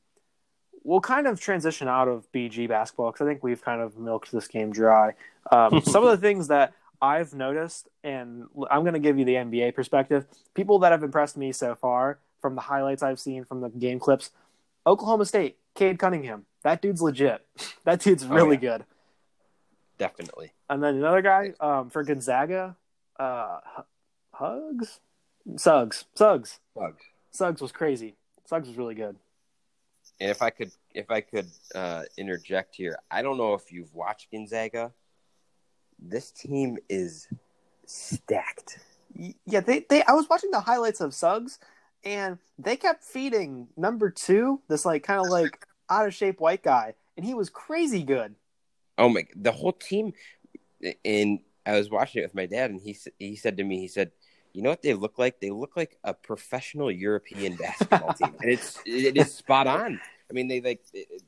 we'll 0.85 1.01
kind 1.01 1.27
of 1.27 1.41
transition 1.41 1.89
out 1.89 2.09
of 2.09 2.31
BG 2.33 2.69
basketball 2.69 3.11
because 3.11 3.27
I 3.27 3.31
think 3.31 3.43
we've 3.43 3.63
kind 3.63 3.81
of 3.81 3.99
milked 3.99 4.31
this 4.31 4.47
game 4.47 4.71
dry. 4.71 5.15
Um, 5.51 5.81
some 5.85 6.05
of 6.05 6.11
the 6.11 6.19
things 6.19 6.49
that 6.49 6.75
I've 7.03 7.35
noticed, 7.35 7.89
and 8.03 8.45
I'm 8.71 8.83
going 8.83 8.95
to 8.95 9.01
give 9.01 9.19
you 9.19 9.25
the 9.25 9.35
NBA 9.35 9.75
perspective. 9.75 10.27
People 10.55 10.79
that 10.81 10.93
have 10.93 11.03
impressed 11.03 11.37
me 11.37 11.53
so 11.53 11.75
far 11.75 12.19
from 12.41 12.55
the 12.55 12.61
highlights 12.61 13.03
I've 13.03 13.19
seen 13.19 13.45
from 13.45 13.61
the 13.61 13.71
game 13.71 13.99
clips, 13.99 14.31
Oklahoma 14.87 15.25
State, 15.25 15.57
Cade 15.75 15.99
Cunningham. 15.99 16.45
That 16.63 16.81
dude's 16.81 17.03
legit. 17.03 17.45
That 17.85 18.01
dude's 18.01 18.25
really 18.25 18.57
oh, 18.57 18.61
yeah. 18.63 18.79
good. 18.79 18.85
Definitely. 19.99 20.53
And 20.71 20.83
then 20.83 20.95
another 20.97 21.21
guy 21.21 21.53
um, 21.61 21.91
for 21.91 22.03
Gonzaga, 22.03 22.77
uh, 23.19 23.61
Hugs, 24.33 25.01
Suggs, 25.57 26.07
Suggs, 26.15 26.61
Suggs. 26.75 27.03
Suggs 27.31 27.61
was 27.61 27.73
crazy. 27.73 28.15
Suggs 28.47 28.69
was 28.69 28.79
really 28.79 28.95
good. 28.95 29.17
And 30.21 30.31
if 30.31 30.43
I 30.43 30.51
could, 30.51 30.71
if 30.95 31.11
I 31.11 31.21
could 31.21 31.51
uh, 31.75 32.03
interject 32.17 32.77
here, 32.77 32.97
I 33.11 33.23
don't 33.23 33.37
know 33.37 33.55
if 33.55 33.73
you've 33.73 33.93
watched 33.95 34.31
Gonzaga. 34.31 34.93
This 35.99 36.31
team 36.31 36.79
is 36.89 37.29
stacked. 37.87 38.79
Yeah, 39.47 39.61
they, 39.61 39.87
they. 39.89 40.03
I 40.05 40.13
was 40.13 40.29
watching 40.29 40.51
the 40.51 40.61
highlights 40.61 41.01
of 41.01 41.15
Suggs, 41.15 41.59
and 42.05 42.39
they 42.59 42.77
kept 42.77 43.05
feeding 43.05 43.69
number 43.77 44.11
two, 44.11 44.61
this 44.69 44.85
like 44.85 45.03
kind 45.03 45.21
of 45.21 45.31
like 45.31 45.67
out 45.91 46.07
of 46.07 46.15
shape 46.15 46.41
white 46.41 46.63
guy, 46.63 46.95
and 47.17 47.25
he 47.25 47.35
was 47.35 47.51
crazy 47.51 48.03
good. 48.03 48.35
Oh 48.99 49.09
my! 49.09 49.27
The 49.35 49.53
whole 49.53 49.73
team, 49.73 50.13
and 51.05 51.41
I 51.67 51.73
was 51.73 51.91
watching 51.91 52.23
it 52.23 52.27
with 52.27 52.35
my 52.35 52.47
dad, 52.47 52.71
and 52.71 52.81
he 52.81 52.97
he 53.19 53.37
said 53.37 53.57
to 53.57 53.65
me, 53.65 53.81
he 53.81 53.89
said, 53.89 54.13
you 54.55 54.63
know 54.63 54.71
what 54.71 54.83
they 54.83 54.95
look 54.95 55.19
like? 55.19 55.41
They 55.41 55.51
look 55.51 55.77
like 55.77 55.99
a 56.05 56.15
professional 56.15 56.91
European 56.91 57.57
basketball 57.61 58.15
team, 58.15 58.35
and 58.41 58.51
it's 58.51 58.81
it 58.87 59.17
is 59.17 59.35
spot 59.35 59.67
on. 59.67 60.01
I 60.31 60.33
mean, 60.33 60.47
they 60.49 60.61
like 60.61 60.81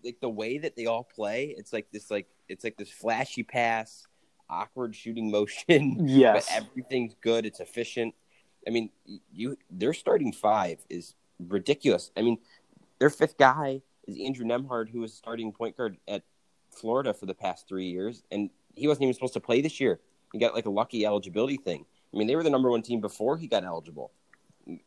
like 0.05 0.21
the 0.21 0.31
way 0.31 0.59
that 0.59 0.77
they 0.77 0.87
all 0.87 1.03
play. 1.03 1.55
It's 1.59 1.73
like 1.73 1.91
this 1.93 2.11
like 2.11 2.29
it's 2.49 2.63
like 2.63 2.77
this 2.77 2.89
flashy 2.89 3.43
pass, 3.43 4.07
awkward 4.49 4.95
shooting 4.95 5.31
motion. 5.31 5.99
Yes, 6.09 6.47
but 6.49 6.57
everything's 6.57 7.15
good. 7.21 7.45
It's 7.45 7.59
efficient. 7.59 8.15
I 8.67 8.71
mean, 8.71 8.91
you 9.33 9.59
their 9.71 9.93
starting 9.93 10.33
five 10.33 10.79
is 10.89 11.15
ridiculous. 11.41 12.13
I 12.17 12.23
mean, 12.23 12.39
their 13.01 13.11
fifth 13.11 13.37
guy 13.39 13.83
is 14.07 14.19
Andrew 14.25 14.47
Nembhard, 14.47 14.89
who 14.89 15.01
was 15.01 15.13
starting 15.13 15.53
point 15.53 15.77
guard 15.77 15.97
at 16.07 16.23
Florida 16.71 17.13
for 17.13 17.27
the 17.27 17.35
past 17.35 17.67
three 17.67 17.87
years, 17.87 18.23
and 18.31 18.51
he 18.77 18.87
wasn't 18.87 19.03
even 19.03 19.15
supposed 19.15 19.35
to 19.35 19.41
play 19.41 19.63
this 19.63 19.81
year. 19.81 19.99
He 20.33 20.39
got 20.39 20.55
like 20.55 20.67
a 20.67 20.71
lucky 20.71 21.05
eligibility 21.05 21.57
thing. 21.57 21.87
I 22.13 22.17
mean, 22.17 22.27
they 22.27 22.37
were 22.37 22.43
the 22.43 22.51
number 22.51 22.71
one 22.71 22.83
team 22.83 23.01
before 23.01 23.37
he 23.37 23.47
got 23.47 23.65
eligible. 23.65 24.13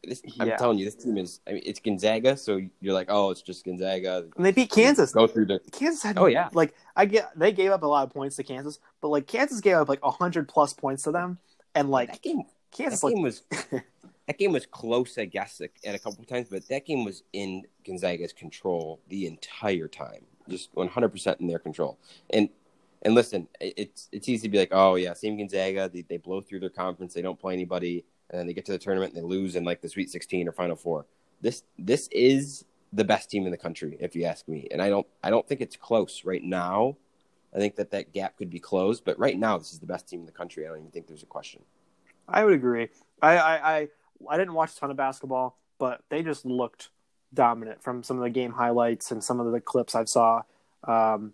This, 0.04 0.22
yeah. 0.26 0.44
I'm 0.44 0.58
telling 0.58 0.78
you, 0.78 0.86
this 0.86 0.96
team 0.96 1.18
is. 1.18 1.40
I 1.48 1.54
mean, 1.54 1.64
it's 1.66 1.80
Gonzaga, 1.80 2.36
so 2.36 2.60
you're 2.82 2.94
like, 2.94 3.08
oh, 3.10 3.32
it's 3.32 3.42
just 3.42 3.64
Gonzaga. 3.64 4.26
And 4.36 4.46
they 4.46 4.52
beat 4.52 4.70
Kansas. 4.70 5.14
Go 5.14 5.26
through 5.26 5.46
the 5.46 5.62
Kansas 5.72 6.04
had. 6.04 6.18
Oh 6.18 6.26
yeah. 6.26 6.50
Like 6.52 6.74
I 6.98 7.06
get, 7.06 7.32
they 7.38 7.54
gave 7.54 7.72
up 7.72 7.84
a 7.84 7.88
lot 7.88 8.06
of 8.06 8.14
points 8.14 8.36
to 8.38 8.44
Kansas, 8.44 8.80
but 9.00 9.08
like 9.08 9.26
Kansas 9.26 9.62
gave 9.62 9.78
up 9.78 9.88
like 9.88 10.02
hundred 10.04 10.50
plus 10.50 10.74
points 10.74 11.04
to 11.04 11.12
them, 11.12 11.38
and 11.76 11.90
like 11.90 12.12
that 12.12 12.22
game, 12.22 12.44
Kansas 12.72 13.00
that 13.00 13.08
like, 13.08 13.16
game 13.16 13.24
was. 13.24 13.44
that 14.28 14.38
game 14.38 14.52
was 14.52 14.66
close, 14.66 15.18
I 15.18 15.26
guess, 15.26 15.62
at 15.62 15.96
a 15.96 15.98
couple 15.98 16.24
times, 16.26 16.50
but 16.52 16.68
that 16.68 16.86
game 16.86 17.04
was 17.04 17.24
in 17.34 17.64
Gonzaga's 17.84 18.34
control 18.34 19.00
the 19.08 19.26
entire 19.26 19.88
time, 19.88 20.26
just 20.48 20.70
100 20.74 21.10
percent 21.10 21.40
in 21.40 21.48
their 21.48 21.58
control. 21.58 21.98
And 22.30 22.50
and 23.02 23.16
listen, 23.16 23.48
it's 23.62 24.10
it's 24.12 24.28
easy 24.28 24.48
to 24.48 24.52
be 24.52 24.58
like, 24.58 24.72
oh 24.72 24.96
yeah, 24.96 25.14
same 25.14 25.38
Gonzaga. 25.38 25.90
They, 25.92 26.02
they 26.02 26.18
blow 26.18 26.42
through 26.42 26.60
their 26.60 26.70
conference, 26.70 27.14
they 27.14 27.22
don't 27.22 27.40
play 27.40 27.54
anybody, 27.54 28.06
and 28.30 28.40
then 28.40 28.48
they 28.48 28.54
get 28.54 28.66
to 28.66 28.72
the 28.72 28.78
tournament 28.78 29.14
and 29.14 29.24
they 29.24 29.28
lose 29.28 29.56
in 29.56 29.64
like 29.64 29.82
the 29.82 29.90
Sweet 29.90 30.10
16 30.10 30.48
or 30.48 30.52
Final 30.52 30.76
Four. 30.76 31.06
This 31.42 31.64
this 31.78 32.10
is 32.12 32.66
the 32.92 33.04
best 33.04 33.30
team 33.30 33.46
in 33.46 33.52
the 33.52 33.58
country, 33.58 33.98
if 34.00 34.16
you 34.16 34.26
ask 34.26 34.48
me. 34.48 34.68
And 34.72 34.82
I 34.82 34.90
don't 34.90 35.08
I 35.24 35.30
don't 35.30 35.48
think 35.48 35.62
it's 35.62 35.78
close 35.78 36.26
right 36.26 36.44
now. 36.44 36.98
I 37.56 37.58
think 37.58 37.76
that 37.78 37.92
that 37.92 38.14
gap 38.14 38.38
could 38.38 38.50
be 38.50 38.60
closed, 38.60 39.04
but 39.06 39.18
right 39.18 39.38
now 39.38 39.58
this 39.58 39.72
is 39.72 39.80
the 39.80 39.88
best 39.88 40.08
team 40.08 40.20
in 40.20 40.26
the 40.26 40.32
country. 40.32 40.66
I 40.66 40.70
don't 40.70 40.80
even 40.80 40.92
think 40.92 41.08
there's 41.08 41.24
a 41.24 41.28
question. 41.28 41.62
I 42.28 42.44
would 42.44 42.54
agree. 42.54 42.90
I 43.22 43.38
I 43.38 43.78
I, 43.78 43.88
I 44.30 44.38
didn't 44.38 44.54
watch 44.54 44.74
a 44.74 44.76
ton 44.76 44.92
of 44.92 44.98
basketball, 44.98 45.58
but 45.78 46.02
they 46.10 46.22
just 46.22 46.46
looked 46.46 46.90
dominant 47.34 47.82
from 47.82 48.04
some 48.04 48.18
of 48.18 48.24
the 48.24 48.30
game 48.30 48.52
highlights 48.52 49.12
and 49.12 49.24
some 49.24 49.40
of 49.40 49.52
the 49.52 49.62
clips 49.62 49.96
I 49.96 50.04
saw. 50.04 50.42
Um, 50.84 51.34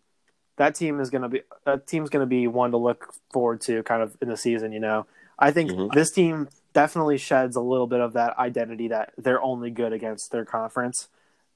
that 0.57 0.75
team 0.75 0.99
is 0.99 1.09
going 1.09 1.21
to 1.21 1.29
be 1.29 1.41
that 1.65 1.87
team's 1.87 2.09
going 2.09 2.21
to 2.21 2.27
be 2.27 2.47
one 2.47 2.71
to 2.71 2.77
look 2.77 3.13
forward 3.31 3.61
to 3.61 3.83
kind 3.83 4.01
of 4.01 4.15
in 4.21 4.29
the 4.29 4.37
season. 4.37 4.71
You 4.71 4.79
know, 4.79 5.05
I 5.37 5.51
think 5.51 5.71
mm-hmm. 5.71 5.97
this 5.97 6.11
team 6.11 6.49
definitely 6.73 7.17
sheds 7.17 7.55
a 7.55 7.61
little 7.61 7.87
bit 7.87 8.01
of 8.01 8.13
that 8.13 8.37
identity 8.37 8.89
that 8.89 9.13
they're 9.17 9.41
only 9.41 9.71
good 9.71 9.93
against 9.93 10.31
their 10.31 10.45
conference, 10.45 11.07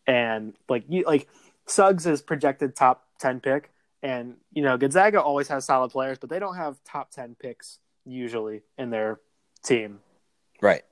and 0.06 0.54
like 0.68 0.84
you 0.90 1.04
like 1.06 1.28
Suggs 1.66 2.06
is 2.06 2.22
projected 2.22 2.76
top 2.76 3.06
ten 3.20 3.40
pick, 3.40 3.72
and 4.04 4.36
you 4.54 4.64
know 4.64 4.78
Gonzaga 4.78 5.22
always 5.22 5.48
has 5.48 5.66
solid 5.66 5.92
players, 5.92 6.18
but 6.18 6.30
they 6.30 6.40
don't 6.40 6.56
have 6.56 6.78
top 6.84 7.12
ten 7.12 7.36
picks 7.40 7.80
usually 8.06 8.62
in 8.78 8.90
their 8.90 9.20
team. 9.64 10.00
Right. 10.62 10.84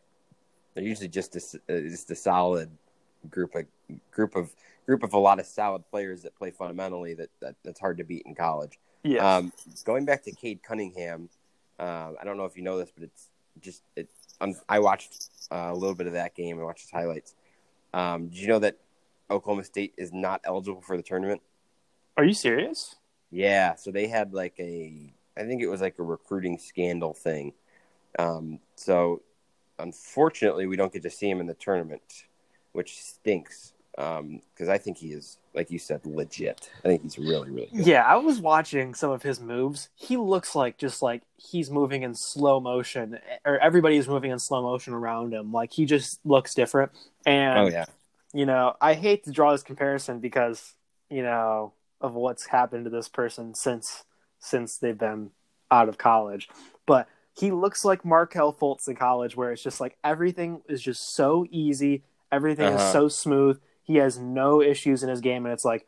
They're 0.74 0.84
usually 0.84 1.08
just 1.08 1.36
a, 1.36 1.39
uh, 1.74 1.82
just 1.82 2.12
a 2.12 2.15
solid 2.15 2.70
group 3.30 3.56
of 3.56 3.65
group 4.12 4.36
of 4.36 4.52
group 4.88 5.04
of 5.04 5.13
a 5.13 5.17
lot 5.19 5.39
of 5.39 5.45
solid 5.45 5.88
players 5.89 6.23
that 6.23 6.36
play 6.36 6.50
fundamentally 6.50 7.13
that, 7.13 7.30
that 7.41 7.56
that's 7.63 7.80
hard 7.80 7.97
to 7.97 8.04
beat 8.04 8.23
in 8.26 8.34
college. 8.34 8.80
Yeah. 9.04 9.38
Um, 9.38 9.54
going 9.86 10.06
back 10.06 10.23
to 10.23 10.32
Cade 10.32 10.63
Cunningham, 10.63 11.30
uh, 11.80 12.13
I 12.19 12.23
don't 12.23 12.38
know 12.38 12.45
if 12.45 12.58
you 12.58 12.63
know 12.63 12.80
this, 12.80 12.91
but 12.95 13.04
it's 13.04 13.30
just 13.62 13.84
it. 13.95 14.10
I 14.69 14.80
watched 14.80 15.30
uh, 15.52 15.69
a 15.71 15.73
little 15.73 15.95
bit 15.95 16.08
of 16.08 16.13
that 16.13 16.36
game. 16.36 16.60
I 16.60 16.63
watched 16.63 16.82
his 16.82 16.91
highlights. 16.91 17.36
Um, 17.93 18.28
did 18.28 18.38
you 18.38 18.47
know 18.47 18.60
that 18.60 18.78
Oklahoma 19.30 19.63
State 19.63 19.93
is 19.97 20.13
not 20.13 20.41
eligible 20.43 20.82
for 20.82 20.95
the 20.95 21.04
tournament? 21.04 21.41
Are 22.15 22.23
you 22.23 22.34
serious? 22.34 22.95
Yeah. 23.32 23.76
So 23.76 23.91
they 23.91 24.08
had 24.08 24.34
like 24.34 24.54
a, 24.60 25.12
I 25.36 25.43
think 25.43 25.62
it 25.62 25.67
was 25.67 25.82
like 25.82 25.97
a 25.97 26.04
recruiting 26.04 26.60
scandal 26.60 27.13
thing. 27.13 27.54
Um, 28.19 28.60
so 28.76 29.23
unfortunately, 29.80 30.67
we 30.67 30.76
don't 30.76 30.93
get 30.93 31.02
to 31.04 31.10
see 31.10 31.30
him 31.30 31.39
in 31.39 31.47
the 31.47 31.56
tournament, 31.56 32.26
which 32.73 33.02
stinks 33.02 33.73
because 33.98 34.20
um, 34.68 34.70
I 34.70 34.78
think 34.78 34.98
he 34.98 35.08
is, 35.08 35.40
like 35.56 35.72
you 35.72 35.80
said, 35.80 36.06
legit. 36.06 36.70
I 36.86 36.88
think 36.88 37.02
he's 37.02 37.18
really, 37.18 37.50
really 37.50 37.69
good. 37.76 37.88
Yeah, 37.88 38.04
I 38.04 38.17
was 38.17 38.40
watching 38.40 38.94
some 38.94 39.10
of 39.10 39.24
his 39.24 39.42
moves. 39.42 39.90
He 39.96 40.17
looks 40.17 40.54
like 40.54 40.78
just 40.78 41.02
like 41.02 41.24
he's 41.36 41.71
moving 41.71 42.04
in 42.04 42.13
slow 42.13 42.60
motion, 42.60 43.17
or 43.44 43.58
everybody's 43.58 44.08
moving 44.08 44.30
in 44.30 44.38
slow 44.38 44.62
motion 44.62 44.94
around 44.94 45.34
him. 45.34 45.52
Like 45.52 45.74
he 45.74 45.86
just 45.86 46.19
looks 46.24 46.54
different. 46.54 46.92
And 47.26 47.58
oh 47.58 47.67
yeah, 47.69 47.86
you 48.34 48.46
know, 48.46 48.76
I 48.80 48.94
hate 48.94 49.24
to 49.24 49.32
draw 49.32 49.52
this 49.52 49.63
comparison 49.63 50.19
because 50.19 50.76
you 51.10 51.24
know 51.24 51.74
of 52.00 52.13
what's 52.13 52.46
happened 52.46 52.84
to 52.84 52.92
this 52.92 53.10
person 53.10 53.56
since 53.56 54.04
since 54.38 54.78
they've 54.78 54.98
been 54.98 55.32
out 55.71 55.90
of 55.90 55.98
college, 55.98 56.50
but 56.86 57.08
he 57.34 57.50
looks 57.50 57.84
like 57.84 58.06
Markelle 58.06 58.54
Fultz 58.54 58.88
in 58.88 58.96
college, 58.96 59.36
where 59.36 59.52
it's 59.52 59.63
just 59.63 59.82
like 59.82 59.98
everything 60.04 60.62
is 60.69 60.84
just 60.84 61.15
so 61.15 61.48
easy, 61.50 62.04
everything 62.32 62.67
uh-huh. 62.67 62.86
is 62.86 62.92
so 62.92 63.08
smooth 63.08 63.60
he 63.88 63.96
has 63.96 64.19
no 64.19 64.62
issues 64.62 65.02
in 65.02 65.10
his 65.10 65.21
game, 65.21 65.46
and 65.46 65.54
it's 65.54 65.65
like, 65.65 65.88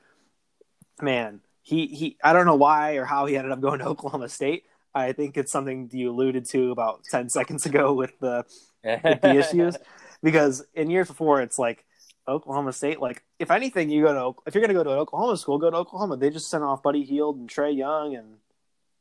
man, 1.02 1.41
he 1.62 1.88
he. 1.88 2.18
I 2.24 2.34
don't 2.34 2.45
know 2.45 2.56
why 2.56 2.95
or 2.95 3.06
how 3.06 3.26
he 3.26 3.38
ended 3.38 3.52
up 3.52 3.62
going 3.62 3.80
to 3.80 3.86
Oklahoma 3.89 4.30
State. 4.30 4.64
I 4.95 5.12
think 5.12 5.38
it's 5.38 5.52
something 5.52 5.89
you 5.93 6.10
alluded 6.10 6.45
to 6.45 6.72
about 6.72 7.04
ten 7.04 7.30
seconds 7.38 7.66
ago 7.66 7.93
with 7.93 8.18
the 8.20 8.45
with 8.84 9.22
the 9.22 9.36
issues, 9.36 9.78
because 10.24 10.66
in 10.74 10.89
years 10.89 11.08
before 11.08 11.41
it's 11.41 11.60
like 11.60 11.86
Oklahoma 12.28 12.74
State. 12.74 13.00
Like 13.02 13.24
if 13.38 13.52
anything, 13.52 13.89
you 13.89 14.04
go 14.04 14.14
to 14.34 14.41
if 14.47 14.56
you're 14.56 14.62
going 14.62 14.70
to 14.70 14.80
go 14.80 14.84
to 14.84 14.91
an 14.93 15.00
Oklahoma 15.00 15.38
school, 15.38 15.58
go 15.60 15.70
to 15.70 15.78
Oklahoma. 15.78 16.18
They 16.18 16.30
just 16.30 16.50
sent 16.50 16.64
off 16.64 16.82
Buddy 16.82 17.04
Hield 17.04 17.38
and 17.38 17.50
Trae 17.50 17.76
Young, 17.76 18.16
and 18.16 18.38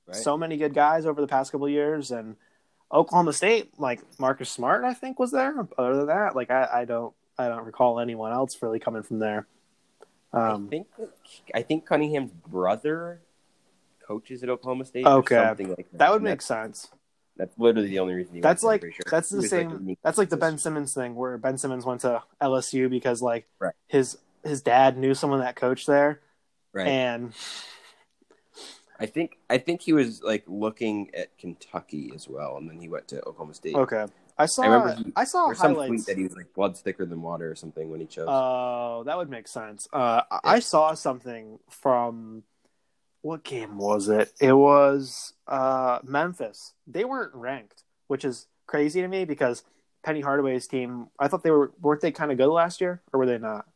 Right. 0.09 0.17
so 0.17 0.39
many 0.39 0.57
good 0.57 0.73
guys 0.73 1.05
over 1.05 1.21
the 1.21 1.27
past 1.27 1.53
couple 1.53 1.67
of 1.67 1.73
years, 1.73 2.11
and 2.11 2.37
Oklahoma 2.91 3.35
State, 3.35 3.79
like 3.79 4.01
Marcus 4.19 4.49
Smart, 4.49 4.83
I 4.83 4.95
think 4.95 5.19
was 5.19 5.31
there. 5.33 5.55
Other 5.77 5.97
than 5.97 6.07
that, 6.07 6.35
like 6.35 6.51
I, 6.51 6.67
I 6.73 6.85
don't 6.87 7.15
I 7.39 7.49
don't 7.49 7.65
recall 7.65 8.01
anyone 8.01 8.33
else 8.33 8.61
really 8.63 8.79
coming 8.81 9.03
from 9.03 9.19
there. 9.21 9.47
I 10.33 10.51
Um, 10.51 10.69
think 10.69 10.87
I 11.55 11.63
think 11.63 11.87
Cunningham's 11.87 12.33
brother 12.33 13.21
coaches 14.07 14.43
at 14.43 14.49
Oklahoma 14.49 14.85
State. 14.85 15.07
Okay. 15.07 15.37
or 15.37 15.47
something 15.49 15.69
like 15.69 15.91
that. 15.93 15.99
that 15.99 16.11
would 16.11 16.17
And 16.17 16.25
make 16.25 16.43
sense. 16.43 16.91
that's 17.37 17.57
literally 17.59 17.89
the 17.89 17.99
only 18.01 18.15
reason. 18.15 18.35
He 18.35 18.41
That's 18.41 18.63
like 18.63 18.83
sure. 18.83 18.91
that's 19.11 19.31
He 19.31 19.37
the 19.37 19.43
was, 19.43 19.53
like, 19.53 19.71
same. 19.71 19.97
that's 20.03 20.19
like 20.19 20.29
the 20.29 20.37
Ben. 20.37 20.59
Simmons 20.59 20.93
thing, 20.93 21.15
where 21.15 21.39
Ben 21.39 21.57
Simmons 21.57 21.85
went 21.87 22.01
to 22.03 22.23
LSU 22.43 22.91
because 22.91 23.23
like 23.23 23.47
Right. 23.59 23.75
his 23.87 24.19
his 24.45 24.61
dad 24.63 24.97
knew 24.99 25.15
someone 25.15 25.41
that 25.41 25.57
coached 25.57 25.87
there, 25.87 26.21
Right. 26.73 26.87
and 26.89 27.33
I 29.01 29.07
think 29.07 29.39
I 29.49 29.59
think 29.59 29.81
he 29.83 29.93
was 29.93 30.23
like 30.23 30.43
looking 30.49 31.15
at 31.15 31.37
Kentucky 31.39 32.11
as 32.15 32.29
well, 32.29 32.57
and 32.57 32.69
then 32.69 32.81
he 32.81 32.89
went 32.89 33.07
to 33.09 33.19
Oklahoma 33.21 33.55
State. 33.55 33.75
okay, 33.77 34.07
I 34.39 34.47
saw 34.47 34.63
I, 34.63 34.95
he- 34.95 35.27
saw 35.27 35.47
Or 35.47 35.55
some 35.55 35.73
highlights. 35.73 35.89
tweet 35.89 36.07
that 36.07 36.17
he 36.17 36.23
was 36.25 36.37
like 36.37 36.55
blood's 36.55 36.81
thicker 36.81 37.05
than 37.05 37.21
water 37.23 37.51
or 37.51 37.55
something 37.55 37.91
when 37.91 38.01
he 38.01 38.07
chose. 38.07 38.27
Oh, 38.29 39.03
that 39.07 39.17
would 39.17 39.29
make 39.31 39.49
sense. 39.49 39.89
Uh, 39.93 40.23
I- 40.31 40.41
I 40.45 40.59
saw 40.61 40.95
something 40.95 41.59
from 41.71 42.45
what 43.23 43.43
game 43.43 43.79
was 43.79 44.09
it? 44.09 44.33
It 44.41 44.53
was 44.53 45.33
uh, 45.49 45.99
Memphis. 46.05 46.73
They 46.87 47.05
weren't 47.05 47.35
ranked, 47.35 47.83
which 48.07 48.25
is 48.25 48.47
crazy 48.67 49.01
to 49.01 49.09
me 49.09 49.25
because 49.25 49.65
Penny 50.05 50.21
Hardaway's 50.21 50.69
team. 50.69 51.09
I 51.19 51.27
thought 51.29 51.43
they 51.43 51.51
were 51.51 51.73
weren't 51.81 52.01
they 52.01 52.13
kind 52.13 52.31
of 52.31 52.39
good 52.39 52.47
last 52.49 52.81
year, 52.81 53.03
or 53.13 53.19
were 53.19 53.27
they 53.27 53.39
not? 53.39 53.67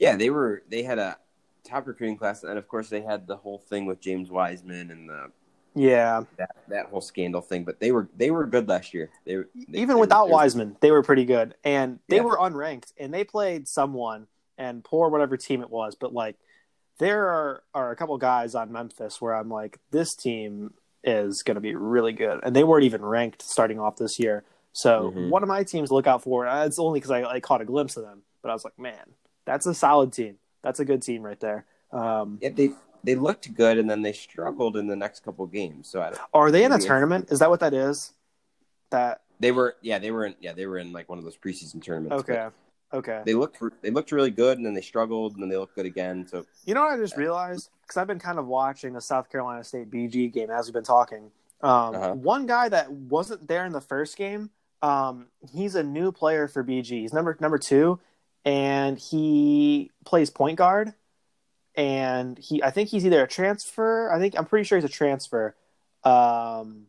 yeah, 0.00 0.16
they 0.16 0.30
were. 0.30 0.62
They 0.68 0.82
had 0.82 0.98
a 0.98 1.16
top 1.62 1.86
recruiting 1.86 2.16
class, 2.16 2.42
and 2.42 2.58
of 2.58 2.66
course 2.66 2.88
they 2.88 3.02
had 3.02 3.26
the 3.28 3.36
whole 3.36 3.58
thing 3.58 3.86
with 3.86 4.00
James 4.00 4.30
Wiseman 4.30 4.90
and 4.90 5.08
the 5.08 5.30
Yeah, 5.74 6.24
that 6.36 6.56
that 6.68 6.86
whole 6.86 7.00
scandal 7.00 7.40
thing. 7.40 7.64
But 7.64 7.78
they 7.80 7.92
were 7.92 8.08
they 8.16 8.30
were 8.30 8.44
good 8.46 8.68
last 8.68 8.92
year. 8.92 9.10
They, 9.24 9.36
were- 9.36 9.48
they 9.54 9.78
even 9.80 9.96
they 9.96 10.00
without 10.00 10.26
were- 10.26 10.32
Wiseman, 10.34 10.76
they 10.80 10.90
were 10.90 11.02
pretty 11.02 11.24
good, 11.24 11.54
and 11.64 12.00
they 12.08 12.16
Yeah. 12.16 12.22
were 12.22 12.36
unranked, 12.36 12.92
and 12.98 13.14
they 13.14 13.24
played 13.24 13.68
someone 13.68 14.26
and 14.58 14.82
poor 14.84 15.08
whatever 15.08 15.36
team 15.36 15.62
it 15.62 15.70
was, 15.70 15.94
but 15.94 16.12
like 16.12 16.36
there 16.98 17.28
are 17.28 17.62
are 17.74 17.90
a 17.92 17.96
couple 17.96 18.16
guys 18.18 18.54
on 18.54 18.72
Memphis 18.72 19.20
where 19.20 19.34
I'm 19.34 19.48
like, 19.48 19.78
this 19.90 20.14
team 20.14 20.74
is 21.04 21.42
going 21.42 21.54
to 21.54 21.60
be 21.60 21.74
really 21.74 22.12
good, 22.12 22.40
and 22.42 22.54
they 22.54 22.64
weren't 22.64 22.84
even 22.84 23.02
ranked 23.04 23.40
starting 23.42 23.78
off 23.78 23.96
this 23.96 24.18
year. 24.18 24.44
So 24.72 25.12
Mhm. 25.14 25.30
one 25.30 25.42
of 25.42 25.48
my 25.48 25.62
teams 25.64 25.88
to 25.88 25.94
look 25.94 26.06
out 26.06 26.22
for. 26.22 26.46
It's 26.46 26.78
only 26.78 26.98
because 27.00 27.10
I, 27.10 27.22
I 27.24 27.40
caught 27.40 27.60
a 27.60 27.64
glimpse 27.64 27.96
of 27.96 28.02
them, 28.04 28.22
but 28.42 28.50
I 28.50 28.52
was 28.52 28.64
like, 28.64 28.78
man, 28.78 29.14
that's 29.46 29.66
a 29.66 29.72
solid 29.74 30.12
team. 30.12 30.36
That's 30.62 30.78
a 30.78 30.84
good 30.84 31.00
team 31.02 31.22
right 31.22 31.40
there. 31.40 31.64
Um, 31.90 32.38
Yeah, 32.42 32.50
they 32.50 32.70
they 33.04 33.14
looked 33.14 33.52
good, 33.54 33.78
and 33.78 33.88
then 33.88 34.02
they 34.02 34.12
struggled 34.12 34.76
in 34.76 34.86
the 34.86 34.96
next 34.96 35.24
couple 35.24 35.46
games. 35.46 35.88
So 35.88 36.00
I, 36.00 36.12
are 36.34 36.50
they 36.50 36.64
in 36.64 36.72
a 36.72 36.78
tournament? 36.78 37.30
Is 37.30 37.38
that 37.38 37.50
what 37.50 37.60
that 37.60 37.74
is? 37.74 38.12
That 38.90 39.22
they 39.38 39.52
were 39.52 39.76
yeah 39.80 39.98
they 39.98 40.10
were 40.10 40.26
in 40.26 40.34
yeah 40.40 40.52
they 40.52 40.66
were 40.66 40.78
in 40.78 40.92
like 40.92 41.08
one 41.08 41.18
of 41.18 41.24
those 41.24 41.36
preseason 41.36 41.82
tournaments. 41.82 42.22
okay, 42.28 42.48
okay. 42.92 43.22
They 43.24 43.34
looked 43.34 43.62
they 43.82 43.90
looked 43.90 44.12
really 44.12 44.30
good, 44.30 44.58
and 44.58 44.66
then 44.66 44.74
they 44.74 44.80
struggled, 44.80 45.34
and 45.34 45.42
then 45.42 45.48
they 45.48 45.56
looked 45.56 45.76
good 45.76 45.86
again. 45.86 46.26
So 46.26 46.44
You 46.64 46.74
know 46.74 46.82
what 46.82 46.92
I 46.92 46.96
just 46.96 47.16
realized? 47.16 47.70
Because 47.82 47.96
I've 47.96 48.06
been 48.06 48.18
kind 48.18 48.38
of 48.38 48.46
watching 48.46 48.92
the 48.92 49.00
South 49.00 49.30
Carolina 49.30 49.64
State 49.64 49.90
BG 49.90 50.32
game 50.32 50.50
as 50.50 50.66
we've 50.66 50.74
been 50.74 50.84
talking. 50.84 51.30
Um, 51.62 51.94
Uh-huh. 51.94 52.12
One 52.14 52.46
guy 52.46 52.68
that 52.68 52.90
wasn't 52.90 53.46
there 53.46 53.64
in 53.66 53.72
the 53.72 53.80
first 53.80 54.16
game, 54.16 54.50
um, 54.82 55.26
he's 55.52 55.74
a 55.74 55.82
new 55.82 56.10
player 56.10 56.48
for 56.48 56.64
BG. 56.64 57.00
He's 57.02 57.12
number 57.12 57.36
number 57.40 57.58
two, 57.58 58.00
and 58.44 58.98
he 58.98 59.90
plays 60.04 60.30
point 60.30 60.56
guard. 60.58 60.94
And 61.76 62.38
he, 62.38 62.62
I 62.62 62.70
think 62.70 62.88
he's 62.88 63.06
either 63.06 63.22
a 63.22 63.28
transfer. 63.28 64.10
I 64.10 64.18
think 64.18 64.34
I'm 64.36 64.46
pretty 64.46 64.64
sure 64.64 64.76
he's 64.78 64.84
a 64.84 64.88
transfer. 64.88 65.54
Um, 66.04 66.86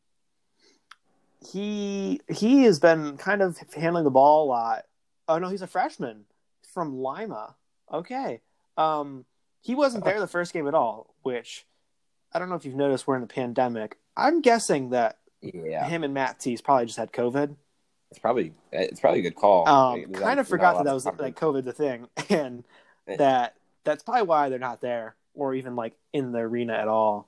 he 1.52 2.22
he 2.28 2.64
has 2.64 2.80
been 2.80 3.18
kind 3.18 3.42
of 3.42 3.58
handling 3.76 4.04
the 4.04 4.12
ball 4.12 4.46
a 4.46 4.48
lot. 4.48 4.86
Oh 5.28 5.38
no, 5.38 5.50
he's 5.50 5.62
a 5.62 5.68
freshman 5.68 6.26
from 6.74 6.98
Lima. 6.98 7.56
Okay. 7.92 8.42
Um, 8.78 9.26
he 9.62 9.76
wasn't 9.76 10.06
there 10.06 10.20
the 10.20 10.28
first 10.28 10.54
game 10.54 10.68
at 10.68 10.74
all, 10.74 11.14
which 11.24 11.66
I 12.34 12.40
don't 12.40 12.50
know 12.50 12.56
if 12.56 12.66
you've 12.66 12.76
noticed. 12.76 13.08
We're 13.08 13.16
in 13.16 13.22
the 13.22 13.28
pandemic. 13.28 13.98
I'm 14.16 14.42
guessing 14.42 14.92
that 14.92 15.18
yeah, 15.42 15.88
him 15.88 16.04
and 16.04 16.14
Matt 16.14 16.40
T's 16.40 16.62
probably 16.62 16.86
just 16.86 16.98
had 16.98 17.12
COVID. 17.12 17.56
it's 18.10 18.20
probably 18.20 18.54
it's 18.72 19.00
probably 19.00 19.20
a 19.20 19.24
good 19.24 19.36
call. 19.36 19.68
Um, 19.68 20.02
Like, 20.02 20.14
kind 20.14 20.40
of 20.40 20.48
forgot 20.48 20.78
that 20.78 20.86
that 20.86 20.94
was 20.94 21.06
like 21.06 21.40
COVID 21.40 21.64
the 21.64 21.74
thing, 21.74 22.08
and 22.30 22.64
that 23.06 23.56
that's 23.84 24.04
probably 24.04 24.24
why 24.24 24.50
they're 24.50 24.60
not 24.60 24.82
there 24.82 25.16
or 25.34 25.54
even 25.56 25.76
like 25.76 25.94
in 26.14 26.32
the 26.32 26.40
arena 26.40 26.74
at 26.74 26.88
all. 26.88 27.28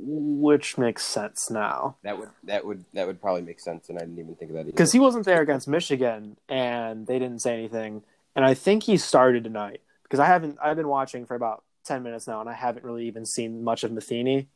Which 0.00 0.78
makes 0.78 1.04
sense 1.04 1.50
now 1.50 1.96
That 2.02 2.18
would 2.18 2.30
that 2.44 2.64
would 2.64 2.84
that 2.94 3.06
would 3.06 3.20
probably 3.20 3.42
make 3.42 3.60
sense, 3.60 3.88
and 3.88 3.98
I 3.98 4.02
didn't 4.02 4.18
even 4.18 4.34
think 4.36 4.50
of 4.50 4.54
that 4.54 4.60
either. 4.60 4.70
because 4.70 4.92
he 4.92 5.00
wasn't 5.00 5.24
there 5.24 5.40
against 5.40 5.66
Michigan, 5.68 6.36
and 6.48 7.06
they 7.06 7.18
didn't 7.18 7.40
say 7.40 7.54
anything. 7.54 8.02
And 8.36 8.44
I 8.44 8.54
think 8.54 8.84
he 8.84 8.96
started 8.96 9.42
tonight 9.44 9.80
because 10.04 10.20
I 10.20 10.26
haven't. 10.26 10.58
I've 10.62 10.76
been 10.76 10.88
watching 10.88 11.26
for 11.26 11.34
about 11.34 11.64
ten 11.84 12.02
minutes 12.04 12.26
now, 12.28 12.40
and 12.40 12.48
I 12.48 12.54
haven't 12.54 12.84
really 12.84 13.06
even 13.06 13.26
seen 13.26 13.64
much 13.64 13.82
of 13.82 13.90
Metheny. 13.90 14.46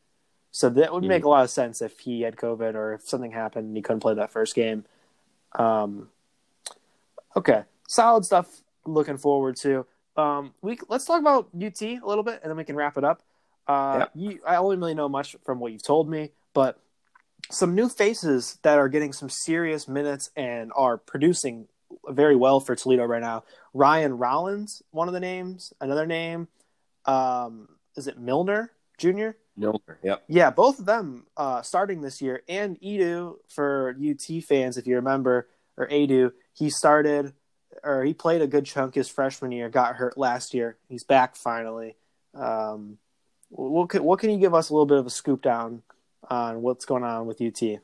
So 0.53 0.69
that 0.69 0.93
would 0.93 1.05
make 1.05 1.25
a 1.25 1.29
lot 1.29 1.45
of 1.45 1.51
sense 1.51 1.81
if 1.81 1.99
he 2.01 2.21
had 2.21 2.37
COVID 2.37 2.75
or 2.75 2.95
if 2.95 3.09
something 3.09 3.33
happened 3.33 3.69
and 3.69 3.77
he 3.77 3.83
couldn't 3.83 4.01
play 4.01 4.15
that 4.15 4.31
first 4.31 4.55
game. 4.55 4.85
Um, 5.59 6.11
okay, 7.35 7.63
solid 7.89 8.25
stuff. 8.25 8.61
Looking 8.85 9.17
forward 9.17 9.57
to. 9.63 9.87
Um, 10.17 10.55
we 10.61 10.79
let's 10.89 11.05
talk 11.05 11.21
about 11.21 11.49
UT 11.55 11.81
a 11.83 12.01
little 12.05 12.25
bit, 12.25 12.41
and 12.43 12.51
then 12.51 12.57
we 12.57 12.65
can 12.65 12.77
wrap 12.77 12.97
it 12.99 13.05
up. 13.05 13.23
Uh, 13.67 14.07
you, 14.15 14.41
I 14.47 14.57
only 14.57 14.77
really 14.77 14.95
know 14.95 15.09
much 15.09 15.37
from 15.45 15.61
what 15.61 15.73
you've 15.73 15.83
told 15.83 16.09
me, 16.09 16.31
but 16.53 16.81
some 17.51 17.75
new 17.75 17.89
faces 17.89 18.59
that 18.63 18.79
are 18.79 18.89
getting 18.89 19.13
some 19.13 19.29
serious 19.29 19.89
minutes 19.89 20.31
and 20.37 20.73
are 20.75 20.97
producing 20.97 21.69
very 22.09 22.37
well 22.37 22.61
for 22.61 22.75
Toledo 22.75 23.05
right 23.05 23.21
now. 23.21 23.45
Ryan 23.75 24.19
Rollins, 24.19 24.83
one 24.91 25.09
of 25.09 25.15
the 25.15 25.21
names. 25.21 25.73
Another 25.81 26.07
name, 26.07 26.49
um, 27.05 27.69
is 27.97 28.07
it 28.07 28.19
Millner 28.19 28.73
Jr.? 28.99 29.31
Millner. 29.57 29.99
Yep. 30.03 30.25
Yeah, 30.29 30.51
both 30.51 30.79
of 30.79 30.87
them 30.87 31.27
uh, 31.37 31.63
starting 31.63 32.01
this 32.01 32.23
year, 32.23 32.43
and 32.49 32.81
Edu 32.81 33.37
for 33.49 33.95
UT 34.01 34.43
fans, 34.45 34.77
if 34.77 34.87
you 34.87 34.97
remember, 34.97 35.49
or 35.77 35.89
Edu, 35.89 36.33
he 36.55 36.71
started 36.71 37.35
or 37.83 38.05
he 38.05 38.15
played 38.15 38.43
a 38.43 38.47
good 38.47 38.65
chunk 38.67 38.95
his 38.95 39.09
freshman 39.09 39.53
year, 39.53 39.69
got 39.69 39.97
hurt 39.97 40.17
last 40.19 40.55
year. 40.55 40.77
He's 40.89 41.05
back 41.05 41.37
finally. 41.37 41.97
Um, 42.35 42.99
what 43.51 43.91
can, 43.91 44.03
what 44.05 44.19
can 44.19 44.31
you 44.31 44.39
give 44.39 44.55
us 44.55 44.71
a 44.71 44.73
little 44.73 44.87
bit 44.87 44.99
of 44.99 45.07
a 45.07 45.11
scoop 45.11 45.43
down 45.43 45.83
on 46.31 46.63
what's 46.63 46.85
going 46.85 47.05
on 47.05 47.27
with 47.27 47.41
UT? 47.41 47.81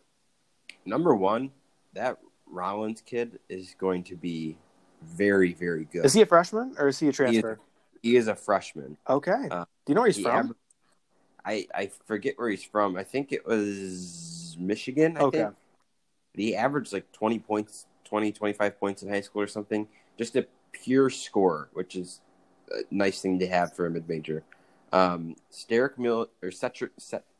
Number 0.84 1.14
one, 1.14 1.50
that 1.94 2.18
Rollins 2.46 3.02
kid 3.02 3.38
is 3.48 3.74
going 3.78 4.04
to 4.04 4.16
be 4.16 4.56
very 5.02 5.52
very 5.52 5.84
good. 5.84 6.04
Is 6.04 6.14
he 6.14 6.22
a 6.22 6.26
freshman 6.26 6.74
or 6.78 6.88
is 6.88 6.98
he 6.98 7.08
a 7.08 7.12
transfer? 7.12 7.58
He 8.02 8.16
is 8.16 8.28
a 8.28 8.34
freshman. 8.34 8.96
Okay. 9.08 9.48
Uh, 9.50 9.64
Do 9.84 9.90
you 9.90 9.94
know 9.94 10.00
where 10.02 10.08
he's 10.08 10.16
He 10.16 10.22
from? 10.22 10.46
aver- 10.46 10.56
I 11.44 11.66
I 11.74 11.90
forget 12.06 12.34
where 12.38 12.48
he's 12.48 12.64
from. 12.64 12.96
I 12.96 13.04
think 13.04 13.32
it 13.32 13.46
was 13.46 14.56
Michigan. 14.58 15.16
I 15.16 15.20
Okay. 15.20 15.38
think 15.38 15.54
he 16.34 16.56
averaged 16.56 16.92
like 16.92 17.10
20 17.12 17.38
points, 17.40 17.86
20, 18.08 18.32
25 18.32 18.80
points 18.80 19.02
in 19.02 19.08
high 19.08 19.20
school 19.20 19.42
or 19.42 19.46
something. 19.46 19.86
Just 20.16 20.36
a 20.36 20.46
pure 20.72 21.10
scorer, 21.10 21.68
which 21.72 21.94
is 21.94 22.20
a 22.70 22.82
nice 22.90 23.20
thing 23.20 23.38
to 23.38 23.46
have 23.46 23.74
for 23.74 23.86
a 23.86 23.90
mid 23.90 24.08
major. 24.08 24.42
Um, 24.92 25.36
Steric 25.52 25.98
Mil 25.98 26.28
or 26.42 26.48
Setric, 26.48 26.90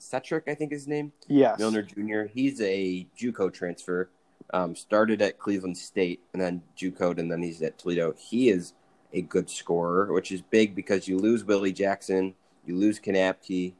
Setric, 0.00 0.42
I 0.48 0.54
think 0.54 0.70
his 0.70 0.86
name. 0.86 1.12
yes. 1.28 1.58
Millner 1.58 1.82
Jr. 1.82 2.30
He's 2.32 2.60
a 2.60 3.06
JUCO 3.18 3.52
transfer. 3.52 4.10
Um, 4.54 4.74
started 4.74 5.20
at 5.20 5.38
Cleveland 5.38 5.76
State 5.76 6.20
and 6.32 6.40
then 6.40 6.62
JUCO, 6.76 7.18
and 7.18 7.30
then 7.30 7.42
he's 7.42 7.60
at 7.62 7.78
Toledo. 7.78 8.14
He 8.18 8.48
is 8.48 8.72
a 9.12 9.22
good 9.22 9.50
scorer, 9.50 10.12
which 10.12 10.32
is 10.32 10.42
big 10.42 10.74
because 10.74 11.08
you 11.08 11.18
lose 11.18 11.44
Willie 11.44 11.72
Jackson, 11.72 12.34
you 12.66 12.76
lose 12.76 12.98
Knapke, 12.98 13.72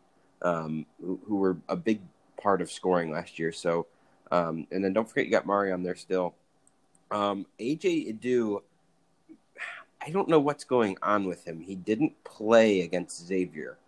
um, 0.43 0.86
who, 1.01 1.20
who 1.26 1.36
were 1.36 1.57
a 1.68 1.76
big 1.76 2.01
part 2.41 2.61
of 2.61 2.70
scoring 2.70 3.11
last 3.11 3.39
year. 3.39 3.53
So, 3.53 3.86
um, 4.30 4.66
and 4.70 4.84
then 4.84 4.93
don't 4.93 5.09
forget 5.09 5.26
you 5.26 5.30
got 5.30 5.47
Mari 5.47 5.72
on 5.72 5.82
there 5.82 5.97
still. 5.97 6.34
Um, 7.11 7.47
AJ 7.59 8.19
Edu, 8.19 8.61
I 10.05 10.11
don't 10.11 10.29
know 10.29 10.39
what's 10.41 10.65
going 10.65 10.97
on 11.03 11.25
with 11.27 11.47
him. 11.47 11.61
He 11.61 11.75
didn't 11.75 12.13
play 12.25 12.83
against 12.83 13.27
Xavier, 13.27 13.79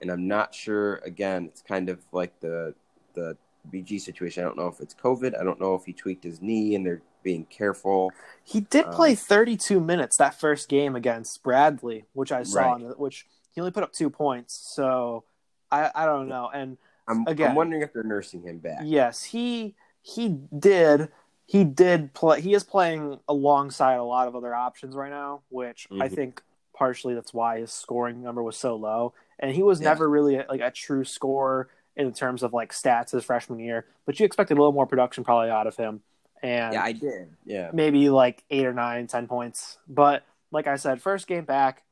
and 0.00 0.10
I'm 0.10 0.26
not 0.28 0.54
sure. 0.54 0.96
Again, 1.04 1.46
it's 1.46 1.62
kind 1.62 1.88
of 1.88 1.98
like 2.12 2.38
the 2.40 2.74
the 3.14 3.36
BG 3.70 4.00
situation. 4.00 4.42
I 4.42 4.46
don't 4.46 4.56
know 4.56 4.68
if 4.68 4.80
it's 4.80 4.94
COVID. 4.94 5.38
I 5.38 5.44
don't 5.44 5.60
know 5.60 5.74
if 5.74 5.84
he 5.84 5.92
tweaked 5.92 6.24
his 6.24 6.40
knee 6.40 6.74
and 6.74 6.86
they're 6.86 7.02
being 7.22 7.44
careful. 7.46 8.10
He 8.42 8.60
did 8.60 8.86
Um, 8.86 8.92
play 8.94 9.14
32 9.14 9.80
minutes 9.80 10.16
that 10.16 10.34
first 10.34 10.68
game 10.70 10.96
against 10.96 11.42
Bradley, 11.42 12.06
which 12.14 12.32
I 12.32 12.42
saw, 12.44 12.72
Right. 12.76 12.98
which 12.98 13.26
he 13.52 13.60
only 13.60 13.70
put 13.72 13.82
up 13.82 13.92
two 13.92 14.08
points. 14.08 14.54
So 14.74 15.24
I, 15.70 15.90
I 15.94 16.06
don't 16.06 16.28
know. 16.28 16.48
And 16.54 16.78
I'm, 17.06 17.26
Again. 17.26 17.50
I'm 17.50 17.56
wondering 17.56 17.82
if 17.82 17.92
they're 17.92 18.02
nursing 18.02 18.42
him 18.42 18.58
back. 18.58 18.80
yes, 18.84 19.24
he 19.24 19.74
he 20.00 20.28
did 20.58 21.10
he 21.50 21.64
did 21.64 22.14
play. 22.14 22.40
He 22.40 22.54
is 22.54 22.62
playing 22.62 23.18
alongside 23.28 23.94
a 23.94 24.04
lot 24.04 24.28
of 24.28 24.36
other 24.36 24.54
options 24.54 24.94
right 24.94 25.10
now, 25.10 25.40
which 25.48 25.88
I 25.90 26.08
Mhm. 26.08 26.14
think 26.14 26.42
partially 26.72 27.12
that's 27.12 27.34
why 27.34 27.58
his 27.58 27.72
scoring 27.72 28.22
number 28.22 28.40
was 28.40 28.56
so 28.56 28.76
low. 28.76 29.14
And 29.40 29.50
he 29.52 29.62
was 29.64 29.80
Yeah. 29.80 29.88
never 29.88 30.08
really 30.08 30.36
like 30.48 30.60
a 30.60 30.70
true 30.70 31.02
scorer 31.04 31.68
in 31.96 32.12
terms 32.12 32.44
of 32.44 32.52
like 32.52 32.70
stats 32.72 33.10
his 33.10 33.24
freshman 33.24 33.58
year. 33.58 33.84
But 34.06 34.20
you 34.20 34.26
expected 34.26 34.58
a 34.58 34.60
little 34.60 34.72
more 34.72 34.86
production 34.86 35.24
probably 35.24 35.50
out 35.50 35.66
of 35.66 35.76
him. 35.76 36.02
And 36.40 36.74
Yeah, 36.74 36.84
I 36.84 36.92
did. 36.92 37.36
Yeah. 37.44 37.70
maybe 37.72 38.08
like 38.10 38.44
eight 38.50 38.64
or 38.64 38.72
nine, 38.72 39.08
ten 39.08 39.26
points. 39.26 39.78
But 39.88 40.22
like 40.52 40.68
I 40.68 40.76
said, 40.76 41.02
first 41.02 41.26
game 41.26 41.44
back 41.44 41.82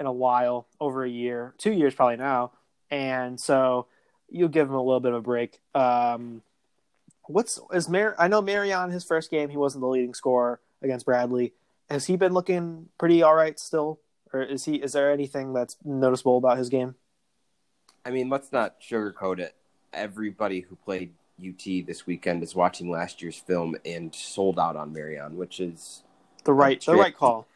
in 0.00 0.06
a 0.06 0.12
while, 0.12 0.66
over 0.80 1.04
a 1.04 1.08
year, 1.08 1.54
two 1.58 1.72
years 1.72 1.94
probably 1.94 2.16
now, 2.16 2.50
and 2.90 3.38
so 3.40 3.86
you'll 4.28 4.48
give 4.48 4.68
him 4.68 4.74
a 4.74 4.82
little 4.82 4.98
bit 4.98 5.12
of 5.12 5.18
a 5.18 5.22
break. 5.22 5.60
Um, 5.72 6.42
what's 7.26 7.60
is 7.72 7.88
Mar? 7.88 8.14
I 8.18 8.28
know 8.28 8.42
Marreon 8.42 8.92
his 8.92 9.04
first 9.04 9.30
game 9.30 9.48
he 9.50 9.56
wasn't 9.56 9.82
the 9.82 9.88
leading 9.88 10.14
scorer 10.14 10.60
against 10.82 11.06
Bradley. 11.06 11.52
Has 11.90 12.06
he 12.06 12.16
been 12.16 12.32
looking 12.32 12.88
pretty 12.98 13.22
all 13.22 13.34
right 13.34 13.58
still, 13.58 14.00
or 14.32 14.42
is 14.42 14.64
he? 14.64 14.76
Is 14.76 14.92
there 14.92 15.10
anything 15.12 15.52
that's 15.52 15.76
noticeable 15.84 16.38
about 16.38 16.58
his 16.58 16.68
game? 16.68 16.94
I 18.04 18.10
mean, 18.10 18.28
let's 18.28 18.52
not 18.52 18.80
sugarcoat 18.80 19.38
it. 19.38 19.54
Everybody 19.92 20.60
who 20.60 20.76
played 20.76 21.12
UT 21.42 21.86
this 21.86 22.06
weekend 22.06 22.42
is 22.42 22.54
watching 22.54 22.90
last 22.90 23.22
year's 23.22 23.38
film 23.38 23.76
and 23.84 24.14
sold 24.14 24.58
out 24.58 24.76
on 24.76 24.94
Marreon, 24.94 25.32
which 25.32 25.60
is 25.60 26.02
The 26.44 26.52
right, 26.52 26.80
the 26.84 26.94
right 26.94 27.16
call. 27.16 27.46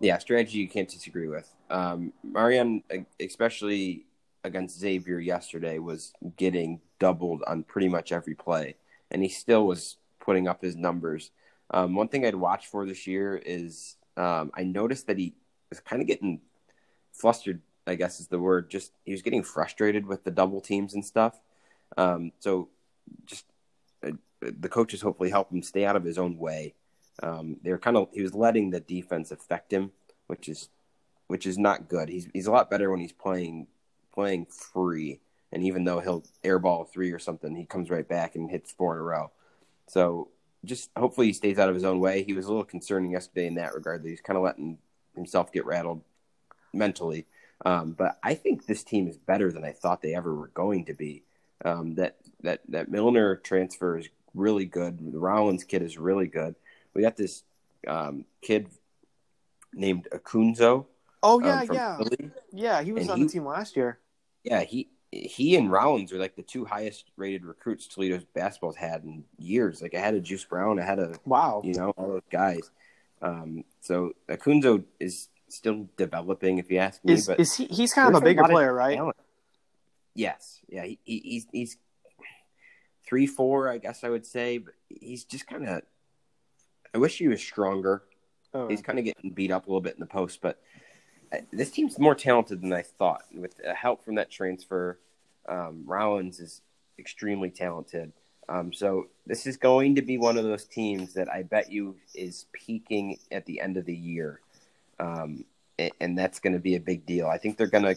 yeah, 0.00 0.18
strategy 0.18 0.58
you 0.58 0.68
can't 0.68 0.88
disagree 0.88 1.28
with. 1.28 1.52
Um, 1.70 2.12
Marreon, 2.28 2.82
especially 3.20 4.04
against 4.44 4.78
Xavier 4.78 5.18
yesterday, 5.18 5.78
was 5.78 6.12
getting 6.36 6.80
doubled 6.98 7.42
on 7.46 7.62
pretty 7.64 7.88
much 7.88 8.12
every 8.12 8.34
play, 8.34 8.76
and 9.16 9.22
he 9.22 9.30
still 9.30 9.66
was 9.66 9.96
putting 10.20 10.46
up 10.46 10.60
his 10.60 10.76
numbers. 10.76 11.30
Um, 11.70 11.94
one 11.94 12.08
thing 12.08 12.26
I'd 12.26 12.34
watch 12.34 12.66
for 12.66 12.84
this 12.84 13.06
year 13.06 13.40
is 13.46 13.96
um, 14.18 14.50
I 14.52 14.62
noticed 14.62 15.06
that 15.06 15.16
he 15.16 15.32
was 15.70 15.80
kind 15.80 16.02
of 16.02 16.06
getting 16.06 16.42
flustered. 17.14 17.62
I 17.86 17.94
guess 17.94 18.20
is 18.20 18.26
the 18.26 18.38
word. 18.38 18.68
Just 18.68 18.92
he 19.06 19.12
was 19.12 19.22
getting 19.22 19.42
frustrated 19.42 20.04
with 20.04 20.22
the 20.22 20.30
double 20.30 20.60
teams 20.60 20.92
and 20.92 21.02
stuff. 21.02 21.40
Um, 21.96 22.32
so 22.40 22.68
just 23.24 23.46
uh, 24.04 24.10
the 24.42 24.68
coaches 24.68 25.00
hopefully 25.00 25.30
help 25.30 25.50
him 25.50 25.62
stay 25.62 25.86
out 25.86 25.96
of 25.96 26.04
his 26.04 26.18
own 26.18 26.36
way. 26.36 26.74
Um, 27.22 27.56
they 27.62 27.70
were 27.70 27.78
kind 27.78 27.96
of 27.96 28.08
he 28.12 28.20
was 28.20 28.34
letting 28.34 28.68
the 28.68 28.80
defense 28.80 29.30
affect 29.30 29.72
him, 29.72 29.92
which 30.26 30.46
is 30.46 30.68
which 31.28 31.46
is 31.46 31.56
not 31.56 31.88
good. 31.88 32.10
He's 32.10 32.28
he's 32.34 32.48
a 32.48 32.52
lot 32.52 32.68
better 32.68 32.90
when 32.90 33.00
he's 33.00 33.12
playing 33.12 33.66
playing 34.12 34.44
free, 34.46 35.20
and 35.56 35.64
even 35.64 35.84
though 35.84 36.00
he'll 36.00 36.22
airball 36.44 36.86
three 36.86 37.12
or 37.12 37.18
something, 37.18 37.56
he 37.56 37.64
comes 37.64 37.88
right 37.88 38.06
back 38.06 38.36
and 38.36 38.50
hits 38.50 38.70
four 38.70 38.92
in 38.92 38.98
a 38.98 39.02
row. 39.02 39.30
So 39.86 40.28
just 40.66 40.90
hopefully 40.94 41.28
he 41.28 41.32
stays 41.32 41.58
out 41.58 41.70
of 41.70 41.74
his 41.74 41.82
own 41.82 41.98
way. 41.98 42.24
He 42.24 42.34
was 42.34 42.44
a 42.44 42.48
little 42.48 42.62
concerning 42.62 43.12
yesterday 43.12 43.46
in 43.46 43.54
that 43.54 43.72
regard. 43.74 44.02
That 44.02 44.10
he's 44.10 44.20
kind 44.20 44.36
of 44.36 44.42
letting 44.42 44.76
himself 45.14 45.50
get 45.50 45.64
rattled 45.64 46.02
mentally. 46.74 47.24
Um, 47.64 47.92
but 47.92 48.18
I 48.22 48.34
think 48.34 48.66
this 48.66 48.84
team 48.84 49.08
is 49.08 49.16
better 49.16 49.50
than 49.50 49.64
I 49.64 49.72
thought 49.72 50.02
they 50.02 50.14
ever 50.14 50.34
were 50.34 50.48
going 50.48 50.84
to 50.84 50.92
be. 50.92 51.22
Um, 51.64 51.94
that 51.94 52.16
that 52.42 52.60
that 52.68 52.90
Millner 52.90 53.36
transfer 53.36 53.96
is 53.96 54.10
really 54.34 54.66
good. 54.66 54.98
The 55.10 55.18
Rollins 55.18 55.64
kid 55.64 55.80
is 55.80 55.96
really 55.96 56.26
good. 56.26 56.54
We 56.92 57.00
got 57.00 57.16
this 57.16 57.44
um, 57.88 58.26
kid 58.42 58.68
named 59.72 60.06
Akunzo. 60.12 60.84
Oh 61.22 61.40
um, 61.40 61.46
yeah, 61.46 61.62
yeah, 61.62 61.96
Philly. 61.96 62.30
yeah. 62.52 62.82
He 62.82 62.92
was 62.92 63.04
And 63.04 63.10
on 63.12 63.18
he- 63.20 63.24
the 63.24 63.30
team 63.30 63.46
last 63.46 63.74
year. 63.74 64.00
Yeah, 64.44 64.60
he 64.60 64.90
he 65.24 65.56
and 65.56 65.70
Rollins 65.70 66.12
are 66.12 66.18
like 66.18 66.36
the 66.36 66.42
two 66.42 66.64
highest 66.64 67.06
rated 67.16 67.44
recruits 67.44 67.86
Toledo's 67.86 68.24
basketball's 68.24 68.76
had 68.76 69.04
in 69.04 69.24
years. 69.38 69.82
Like 69.82 69.94
I 69.94 70.00
had 70.00 70.14
a 70.14 70.20
Juice 70.20 70.44
Brown, 70.44 70.78
I 70.78 70.84
had 70.84 70.98
a 70.98 71.14
Wow. 71.24 71.62
you 71.64 71.74
know 71.74 71.90
all 71.96 72.08
those 72.08 72.22
guys. 72.30 72.70
Um, 73.22 73.64
so 73.80 74.12
Akunzo 74.28 74.84
is 75.00 75.28
still 75.48 75.88
developing, 75.96 76.58
if 76.58 76.70
you 76.70 76.78
ask 76.78 77.04
me. 77.04 77.14
Is 77.14 77.26
but 77.26 77.40
is 77.40 77.54
he? 77.54 77.66
He's 77.66 77.92
kind 77.92 78.14
of 78.14 78.20
a 78.20 78.24
bigger 78.24 78.42
of 78.42 78.50
player, 78.50 78.72
right? 78.72 78.96
talent. 78.96 79.16
Yes, 80.14 80.60
yeah, 80.68 80.84
he, 80.84 80.98
he, 81.04 81.18
he's 81.18 81.46
he's 81.52 81.76
three 83.06 83.26
four, 83.26 83.68
I 83.68 83.78
guess 83.78 84.04
I 84.04 84.08
would 84.08 84.26
say, 84.26 84.58
but 84.58 84.74
he's 84.88 85.24
just 85.24 85.46
kind 85.46 85.66
of. 85.66 85.82
I 86.94 86.98
wish 86.98 87.18
he 87.18 87.28
was 87.28 87.40
stronger. 87.40 88.02
Oh. 88.54 88.68
He's 88.68 88.80
kind 88.80 88.98
of 88.98 89.04
getting 89.04 89.30
beat 89.30 89.50
up 89.50 89.66
a 89.66 89.68
little 89.68 89.82
bit 89.82 89.94
in 89.94 90.00
the 90.00 90.06
post, 90.06 90.40
but 90.40 90.60
uh, 91.32 91.38
this 91.52 91.70
team's 91.70 91.98
more 91.98 92.14
talented 92.14 92.62
than 92.62 92.72
I 92.72 92.82
thought. 92.82 93.22
With 93.34 93.54
help 93.74 94.04
from 94.04 94.14
that 94.14 94.30
transfer, 94.30 94.98
um, 95.48 95.84
Rollins 95.86 96.40
is 96.40 96.62
extremely 96.98 97.50
talented. 97.50 98.12
Um, 98.48 98.72
so 98.72 99.08
this 99.26 99.46
is 99.46 99.56
going 99.56 99.96
to 99.96 100.02
be 100.02 100.18
one 100.18 100.38
of 100.38 100.44
those 100.44 100.64
teams 100.64 101.14
that 101.14 101.28
I 101.28 101.42
bet 101.42 101.70
you 101.70 101.96
is 102.14 102.46
peaking 102.52 103.18
at 103.32 103.44
the 103.46 103.60
end 103.60 103.76
of 103.76 103.84
the 103.84 103.94
year, 103.94 104.40
um, 105.00 105.44
and, 105.78 105.90
and 106.00 106.18
that's 106.18 106.38
going 106.38 106.52
to 106.52 106.60
be 106.60 106.76
a 106.76 106.80
big 106.80 107.04
deal. 107.06 107.26
I 107.26 107.38
think 107.38 107.56
they're 107.56 107.66
going 107.66 107.96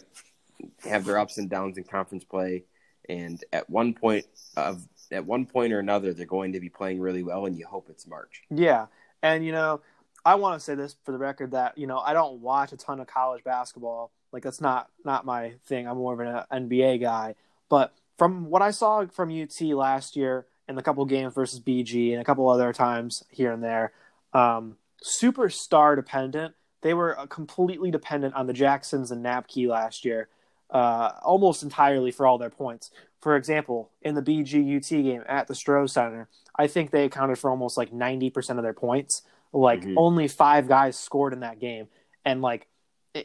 have 0.88 1.04
their 1.04 1.18
ups 1.18 1.38
and 1.38 1.48
downs 1.48 1.78
in 1.78 1.84
conference 1.84 2.24
play, 2.24 2.64
and 3.08 3.42
at 3.52 3.70
one 3.70 3.94
point 3.94 4.26
of 4.56 4.86
at 5.12 5.24
one 5.24 5.46
point 5.46 5.72
or 5.72 5.78
another, 5.78 6.12
they're 6.12 6.26
going 6.26 6.52
to 6.52 6.60
be 6.60 6.68
playing 6.68 7.00
really 7.00 7.22
well, 7.22 7.46
and 7.46 7.56
you 7.56 7.66
hope 7.66 7.86
it's 7.88 8.06
March. 8.06 8.42
Yeah, 8.50 8.86
and 9.22 9.44
you 9.44 9.52
know, 9.52 9.80
I 10.24 10.34
want 10.34 10.58
to 10.58 10.64
say 10.64 10.74
this 10.74 10.96
for 11.04 11.12
the 11.12 11.18
record 11.18 11.52
that 11.52 11.78
you 11.78 11.86
know 11.86 11.98
I 11.98 12.12
don't 12.12 12.40
watch 12.40 12.72
a 12.72 12.76
ton 12.76 12.98
of 12.98 13.06
college 13.06 13.44
basketball. 13.44 14.10
Like 14.32 14.42
that's 14.42 14.60
not 14.60 14.88
not 15.04 15.24
my 15.24 15.54
thing. 15.66 15.86
I'm 15.86 15.96
more 15.98 16.12
of 16.14 16.20
an 16.20 16.68
NBA 16.68 17.00
guy. 17.00 17.34
But 17.68 17.94
from 18.18 18.50
what 18.50 18.62
I 18.62 18.70
saw 18.70 19.06
from 19.06 19.30
UT 19.30 19.60
last 19.60 20.16
year 20.16 20.46
in 20.68 20.78
a 20.78 20.82
couple 20.82 21.04
games 21.04 21.34
versus 21.34 21.60
BG 21.60 22.12
and 22.12 22.20
a 22.20 22.24
couple 22.24 22.48
other 22.48 22.72
times 22.72 23.24
here 23.30 23.52
and 23.52 23.62
there, 23.62 23.92
um, 24.32 24.76
superstar 25.04 25.96
dependent. 25.96 26.54
They 26.82 26.94
were 26.94 27.18
uh, 27.18 27.26
completely 27.26 27.90
dependent 27.90 28.34
on 28.34 28.46
the 28.46 28.52
Jacksons 28.52 29.10
and 29.10 29.24
Knapke 29.24 29.68
last 29.68 30.04
year, 30.04 30.28
uh, 30.70 31.12
almost 31.22 31.62
entirely 31.62 32.10
for 32.10 32.26
all 32.26 32.38
their 32.38 32.50
points. 32.50 32.90
For 33.20 33.36
example, 33.36 33.90
in 34.00 34.14
the 34.14 34.22
BG 34.22 34.76
UT 34.76 34.88
game 34.88 35.22
at 35.28 35.46
the 35.46 35.54
Stroh 35.54 35.88
Center, 35.90 36.28
I 36.56 36.68
think 36.68 36.90
they 36.90 37.04
accounted 37.04 37.38
for 37.38 37.50
almost 37.50 37.76
like 37.76 37.92
90% 37.92 38.58
of 38.58 38.62
their 38.62 38.72
points. 38.72 39.22
Like 39.52 39.82
Mhm. 39.82 39.94
only 39.96 40.28
five 40.28 40.68
guys 40.68 40.96
scored 40.96 41.32
in 41.32 41.40
that 41.40 41.58
game. 41.58 41.88
And 42.24 42.40
like 42.40 42.66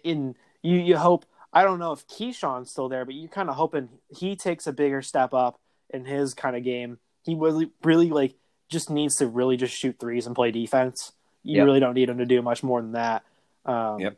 in 0.03 0.35
you 0.65 0.77
you 0.79 0.97
hope 0.97 1.25
I 1.53 1.63
don't 1.63 1.79
know 1.79 1.93
if 1.93 2.05
Keyshawn's 2.07 2.71
still 2.71 2.89
there, 2.89 3.05
but 3.05 3.15
you're 3.15 3.29
kind 3.29 3.49
of 3.49 3.55
hoping 3.55 3.87
he 4.09 4.35
takes 4.35 4.67
a 4.67 4.73
bigger 4.73 5.01
step 5.01 5.33
up 5.33 5.59
in 5.89 6.05
his 6.05 6.33
kind 6.33 6.55
of 6.55 6.63
game. 6.63 6.97
He 7.23 7.35
really 7.35 7.69
really 7.83 8.09
like 8.09 8.35
just 8.69 8.89
needs 8.89 9.15
to 9.17 9.27
really 9.27 9.57
just 9.57 9.75
shoot 9.75 9.97
threes 9.99 10.25
and 10.25 10.35
play 10.35 10.51
defense. 10.51 11.11
You 11.43 11.57
Yep. 11.57 11.65
really 11.65 11.79
don't 11.79 11.93
need 11.93 12.09
him 12.09 12.17
to 12.17 12.25
do 12.25 12.41
much 12.41 12.63
more 12.63 12.81
than 12.81 12.93
that. 12.93 13.23
Um, 13.65 13.99
Yep. 13.99 14.17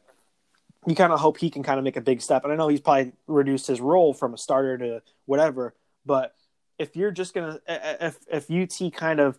You 0.86 0.96
kind 0.96 1.12
of 1.12 1.20
hope 1.20 1.38
he 1.38 1.50
can 1.50 1.64
kind 1.64 1.78
of 1.78 1.84
make 1.84 1.98
a 1.98 2.02
big 2.02 2.22
step, 2.22 2.44
and 2.46 2.54
I 2.54 2.56
know 2.56 2.70
he's 2.70 2.80
probably 2.80 3.12
reduced 3.28 3.68
his 3.68 3.82
role 3.82 4.14
from 4.14 4.34
a 4.34 4.38
starter 4.38 4.78
to 4.78 5.02
whatever. 5.26 5.76
But 6.06 6.34
if 6.80 6.96
you're 6.96 7.12
just 7.12 7.34
gonna, 7.34 7.60
if 7.68 8.18
if 8.32 8.50
UT 8.50 8.94
kind 8.94 9.20
of 9.20 9.38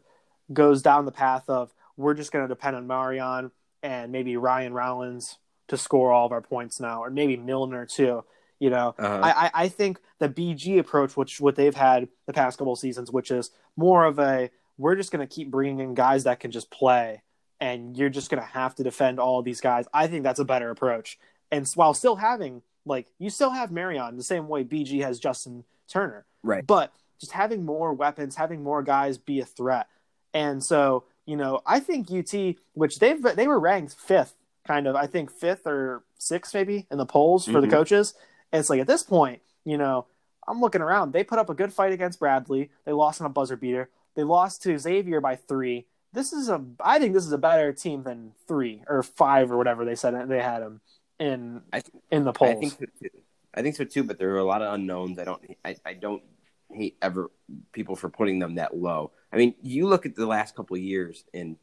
goes 0.52 0.82
down 0.82 1.06
the 1.06 1.12
path 1.12 1.48
of 1.48 1.72
we're 1.96 2.14
just 2.14 2.32
gonna 2.32 2.48
depend 2.48 2.76
on 2.76 2.86
Marreon 2.86 3.50
and 3.82 4.12
maybe 4.12 4.36
Ryan 4.36 4.74
Rollins 4.74 5.38
to 5.68 5.76
score 5.76 6.12
all 6.12 6.26
of 6.26 6.32
our 6.32 6.40
points 6.42 6.80
now, 6.80 7.02
or 7.02 7.10
maybe 7.10 7.36
Millner 7.36 7.86
too, 7.86 8.24
you 8.58 8.70
know, 8.70 8.94
Uh-huh. 8.98 9.20
I, 9.22 9.46
I, 9.46 9.50
I 9.64 9.68
think 9.68 10.00
the 10.18 10.28
BG 10.28 10.78
approach, 10.78 11.16
which 11.16 11.40
what 11.40 11.56
they've 11.56 11.74
had 11.74 12.08
the 12.26 12.32
past 12.32 12.58
couple 12.58 12.72
of 12.72 12.78
seasons, 12.78 13.10
which 13.10 13.30
is 13.30 13.50
more 13.76 14.04
of 14.04 14.18
a 14.18 14.50
we're 14.76 14.94
just 14.94 15.10
going 15.10 15.26
to 15.26 15.32
keep 15.34 15.50
bringing 15.50 15.80
in 15.80 15.94
guys 15.94 16.24
that 16.24 16.38
can 16.40 16.50
just 16.50 16.70
play, 16.70 17.22
and 17.60 17.96
you're 17.96 18.08
just 18.10 18.30
going 18.30 18.42
to 18.42 18.48
have 18.48 18.74
to 18.76 18.82
defend 18.84 19.18
all 19.18 19.42
these 19.42 19.60
guys. 19.60 19.86
I 19.92 20.06
think 20.06 20.22
that's 20.22 20.38
a 20.38 20.44
better 20.44 20.70
approach, 20.70 21.18
and 21.50 21.66
while 21.74 21.94
still 21.94 22.16
having 22.16 22.62
like 22.86 23.06
you 23.18 23.28
still 23.28 23.50
have 23.50 23.70
Marreon 23.70 24.16
the 24.16 24.22
same 24.22 24.48
way 24.48 24.64
BG 24.64 25.02
has 25.02 25.18
Justin 25.18 25.64
Turner, 25.88 26.24
Right. 26.42 26.66
But 26.66 26.92
just 27.20 27.32
having 27.32 27.64
more 27.66 27.92
weapons, 27.92 28.36
having 28.36 28.62
more 28.62 28.82
guys 28.82 29.18
be 29.18 29.40
a 29.40 29.44
threat, 29.44 29.88
and 30.32 30.64
so 30.64 31.04
you 31.26 31.36
know 31.36 31.60
I 31.66 31.80
think 31.80 32.10
UT, 32.10 32.54
which 32.74 33.00
they've 33.00 33.20
they 33.20 33.48
were 33.48 33.58
ranked 33.58 33.94
fifth, 33.94 34.34
kind 34.68 34.86
of 34.86 34.94
I 34.94 35.06
think 35.06 35.30
fifth 35.32 35.66
or 35.66 36.04
sixth 36.18 36.52
maybe 36.54 36.86
in 36.90 36.98
the 36.98 37.06
polls 37.06 37.46
for 37.46 37.60
the 37.60 37.66
Mhm. 37.66 37.70
coaches. 37.72 38.14
And 38.52 38.60
it's 38.60 38.68
like 38.70 38.80
at 38.80 38.86
this 38.86 39.02
point, 39.02 39.40
you 39.64 39.78
know, 39.78 40.06
I'm 40.46 40.60
looking 40.60 40.82
around. 40.82 41.12
They 41.12 41.24
put 41.24 41.38
up 41.38 41.48
a 41.50 41.54
good 41.54 41.72
fight 41.72 41.92
against 41.92 42.18
Bradley. 42.20 42.70
They 42.84 42.92
lost 42.92 43.20
on 43.20 43.26
a 43.26 43.30
buzzer 43.30 43.56
beater. 43.56 43.90
They 44.14 44.24
lost 44.24 44.62
to 44.64 44.78
Xavier 44.78 45.20
by 45.20 45.36
three. 45.36 45.86
This 46.12 46.32
is 46.32 46.48
a, 46.48 46.64
I 46.80 46.98
think 46.98 47.14
this 47.14 47.26
is 47.26 47.32
a 47.32 47.38
better 47.38 47.72
team 47.72 48.02
than 48.02 48.32
three 48.46 48.82
or 48.86 49.02
five 49.02 49.50
or 49.50 49.56
whatever 49.56 49.84
they 49.84 49.94
said 49.94 50.28
they 50.28 50.40
had 50.42 50.60
them 50.62 50.80
in 51.18 51.62
I- 51.72 51.82
in 52.10 52.24
the 52.24 52.32
polls. 52.32 52.50
I 52.56 52.60
think 52.60 52.72
so 52.72 52.84
too. 53.00 53.08
I 53.54 53.62
think 53.62 53.76
so 53.76 53.84
too, 53.84 54.04
but 54.04 54.18
there 54.18 54.30
are 54.34 54.38
a 54.38 54.44
lot 54.44 54.62
of 54.62 54.72
unknowns. 54.74 55.18
I 55.18 55.24
don't. 55.24 55.42
I, 55.64 55.76
I 55.84 55.94
don't 55.94 56.22
hate 56.70 56.96
ever 57.00 57.30
people 57.72 57.96
for 57.96 58.08
putting 58.10 58.38
them 58.38 58.56
that 58.56 58.76
low. 58.76 59.12
I 59.32 59.36
mean, 59.36 59.54
you 59.62 59.86
look 59.88 60.04
at 60.06 60.14
the 60.14 60.26
last 60.26 60.54
couple 60.54 60.76
of 60.76 60.82
years, 60.82 61.24
and 61.34 61.56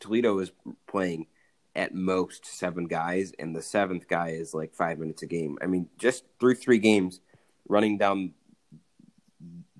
Toledo 0.00 0.38
is 0.38 0.50
playing 0.86 1.26
at 1.76 1.94
most 1.94 2.46
seven 2.46 2.86
guys, 2.86 3.32
and 3.38 3.54
the 3.54 3.62
seventh 3.62 4.08
guy 4.08 4.28
is 4.28 4.54
like 4.54 4.74
five 4.74 4.98
minutes 4.98 5.22
a 5.22 5.26
game. 5.26 5.58
I 5.60 5.66
mean, 5.66 5.88
just 5.98 6.24
through 6.38 6.54
three 6.54 6.78
games, 6.78 7.20
running 7.68 7.98
down 7.98 8.32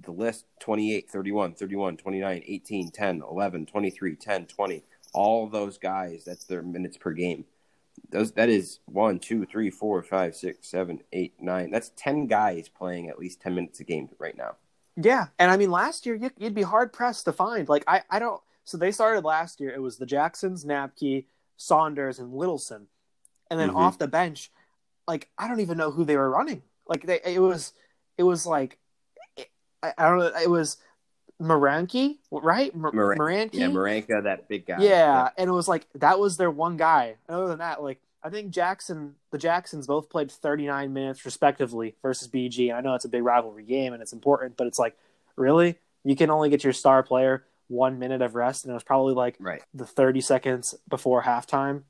the 0.02 0.12
list 0.12 0.44
28, 0.60 1.08
31, 1.10 1.54
31, 1.54 1.96
29, 1.96 2.42
18, 2.46 2.90
10, 2.90 3.22
11, 3.28 3.66
23, 3.66 4.16
10, 4.16 4.46
20. 4.46 4.84
All 5.12 5.48
those 5.48 5.78
guys, 5.78 6.24
that's 6.24 6.44
their 6.44 6.62
minutes 6.62 6.96
per 6.96 7.12
game. 7.12 7.44
those 8.10 8.32
that 8.32 8.48
is 8.48 8.80
one, 8.86 9.18
two, 9.18 9.46
three, 9.46 9.70
four, 9.70 10.02
five, 10.02 10.34
six, 10.34 10.68
seven, 10.68 11.00
eight, 11.12 11.34
nine. 11.40 11.70
That's 11.70 11.92
ten 11.96 12.26
guys 12.26 12.68
playing 12.68 13.08
at 13.08 13.18
least 13.18 13.40
ten 13.40 13.54
minutes 13.54 13.78
a 13.80 13.84
game 13.84 14.08
right 14.18 14.36
now. 14.36 14.56
Yeah, 14.96 15.26
and 15.38 15.50
I 15.50 15.56
mean, 15.56 15.70
last 15.70 16.06
year 16.06 16.14
you, 16.14 16.30
would 16.38 16.54
be 16.54 16.62
hard 16.62 16.92
pressed 16.92 17.24
to 17.26 17.32
find. 17.32 17.68
Like, 17.68 17.84
I, 17.86 18.02
I 18.10 18.18
don't. 18.18 18.40
So 18.64 18.76
they 18.76 18.90
started 18.90 19.24
last 19.24 19.60
year. 19.60 19.70
It 19.70 19.82
was 19.82 19.98
the 19.98 20.06
Jacksons, 20.06 20.64
Knapke, 20.64 21.26
Saunders, 21.56 22.18
and 22.18 22.32
Littleson, 22.32 22.86
and 23.50 23.60
then 23.60 23.70
Mhm. 23.70 23.76
off 23.76 23.98
the 23.98 24.08
bench, 24.08 24.50
like 25.06 25.28
I 25.38 25.48
don't 25.48 25.60
even 25.60 25.76
know 25.78 25.90
who 25.90 26.04
they 26.04 26.16
were 26.16 26.30
running. 26.30 26.62
Like 26.86 27.06
they, 27.06 27.20
it 27.24 27.40
was, 27.40 27.72
it 28.18 28.22
was 28.24 28.46
like, 28.46 28.78
I, 29.82 29.92
I 29.98 30.08
don't 30.08 30.18
know. 30.18 30.32
It 30.42 30.50
was 30.50 30.76
Moranki, 31.40 32.18
right? 32.30 32.74
Moran- 32.74 33.18
Moranki. 33.18 33.54
Yeah, 33.54 33.68
Maranka, 33.68 34.22
that 34.22 34.48
big 34.48 34.66
guy. 34.66 34.82
Yeah, 34.82 35.28
and 35.36 35.48
it 35.48 35.52
was 35.52 35.68
like 35.68 35.86
that 35.94 36.18
was 36.18 36.36
their 36.36 36.50
one 36.50 36.76
guy. 36.76 37.16
And 37.28 37.36
other 37.36 37.48
than 37.48 37.58
that, 37.58 37.82
like 37.82 38.00
I 38.22 38.30
think 38.30 38.50
Jackson, 38.52 39.16
the 39.30 39.38
Jacksons 39.38 39.86
both 39.86 40.08
played 40.08 40.30
39 40.30 40.92
minutes 40.92 41.24
respectively 41.24 41.94
versus 42.02 42.28
BG. 42.28 42.68
And 42.70 42.78
I 42.78 42.80
know 42.80 42.94
it's 42.94 43.04
a 43.04 43.08
big 43.10 43.22
rivalry 43.22 43.64
game 43.64 43.92
and 43.92 44.00
it's 44.00 44.12
important, 44.14 44.56
but 44.56 44.66
it's 44.66 44.78
like, 44.78 44.96
really, 45.36 45.76
you 46.04 46.16
can 46.16 46.30
only 46.30 46.48
get 46.48 46.64
your 46.64 46.72
star 46.72 47.02
player 47.02 47.44
one 47.68 47.98
minute 47.98 48.22
of 48.22 48.34
rest, 48.34 48.64
and 48.64 48.70
it 48.70 48.74
was 48.74 48.84
probably 48.84 49.14
like 49.14 49.36
right, 49.38 49.62
the 49.72 49.86
30 49.86 50.20
seconds 50.20 50.74
before 50.88 51.22
halftime. 51.22 51.82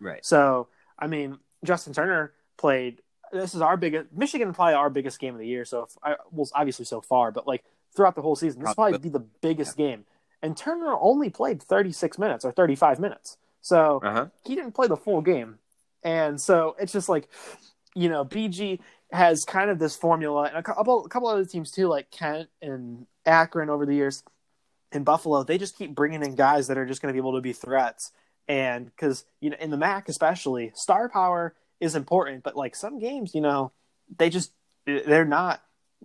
right. 0.00 0.24
So 0.24 0.68
I 0.98 1.06
mean, 1.06 1.38
Justin 1.64 1.92
Turner 1.92 2.32
played. 2.56 3.00
This 3.32 3.54
is 3.54 3.60
our 3.60 3.76
biggest 3.76 4.06
Michigan, 4.12 4.52
probably 4.54 4.74
our 4.74 4.90
biggest 4.90 5.18
game 5.20 5.34
of 5.34 5.40
the 5.40 5.46
year. 5.46 5.64
So 5.64 5.82
if 5.82 5.90
I, 6.02 6.16
well, 6.30 6.48
obviously 6.54 6.84
so 6.86 7.00
far, 7.00 7.30
but 7.30 7.46
like 7.46 7.62
throughout 7.94 8.14
the 8.14 8.22
whole 8.22 8.36
season, 8.36 8.60
this 8.60 8.68
will 8.68 8.74
probably 8.74 8.98
be 8.98 9.08
the 9.10 9.26
biggest 9.42 9.76
game. 9.76 10.04
And 10.42 10.56
Turner 10.56 10.94
only 11.00 11.30
played 11.30 11.62
36 11.62 12.18
minutes 12.18 12.44
or 12.44 12.52
35 12.52 12.98
minutes, 13.00 13.36
so 13.60 14.00
Uh 14.02 14.12
huh. 14.12 14.26
he 14.44 14.54
didn't 14.54 14.72
play 14.72 14.86
the 14.86 14.96
full 14.96 15.20
game. 15.20 15.58
And 16.02 16.40
so 16.40 16.74
it's 16.78 16.92
just 16.92 17.08
like, 17.08 17.28
you 17.94 18.08
know, 18.08 18.24
BG 18.24 18.78
has 19.12 19.44
kind 19.44 19.68
of 19.68 19.78
this 19.78 19.96
formula, 19.96 20.44
and 20.44 20.56
a 20.56 20.62
couple, 20.62 21.04
a 21.04 21.08
couple 21.08 21.28
other 21.28 21.44
teams 21.44 21.70
too, 21.70 21.88
like 21.88 22.10
Kent 22.10 22.48
and 22.62 23.06
Akron 23.26 23.68
over 23.68 23.84
the 23.84 23.94
years, 23.94 24.22
in 24.92 25.04
Buffalo, 25.04 25.42
they 25.42 25.58
just 25.58 25.76
keep 25.76 25.94
bringing 25.94 26.22
in 26.22 26.34
guys 26.34 26.68
that 26.68 26.78
are 26.78 26.86
just 26.86 27.02
going 27.02 27.12
to 27.12 27.12
be 27.12 27.22
able 27.22 27.34
to 27.34 27.40
be 27.40 27.52
threats. 27.52 28.12
And 28.48 28.86
because 28.86 29.24
you 29.40 29.50
know, 29.50 29.56
in 29.60 29.70
the 29.70 29.76
MAC 29.76 30.08
especially, 30.08 30.72
star 30.74 31.08
power 31.08 31.54
is 31.80 31.94
important, 31.94 32.42
but 32.42 32.56
like 32.56 32.74
some 32.74 32.98
games, 32.98 33.34
you 33.34 33.40
know, 33.40 33.72
they 34.16 34.30
just 34.30 34.52
they're 34.86 35.24
not 35.24 35.62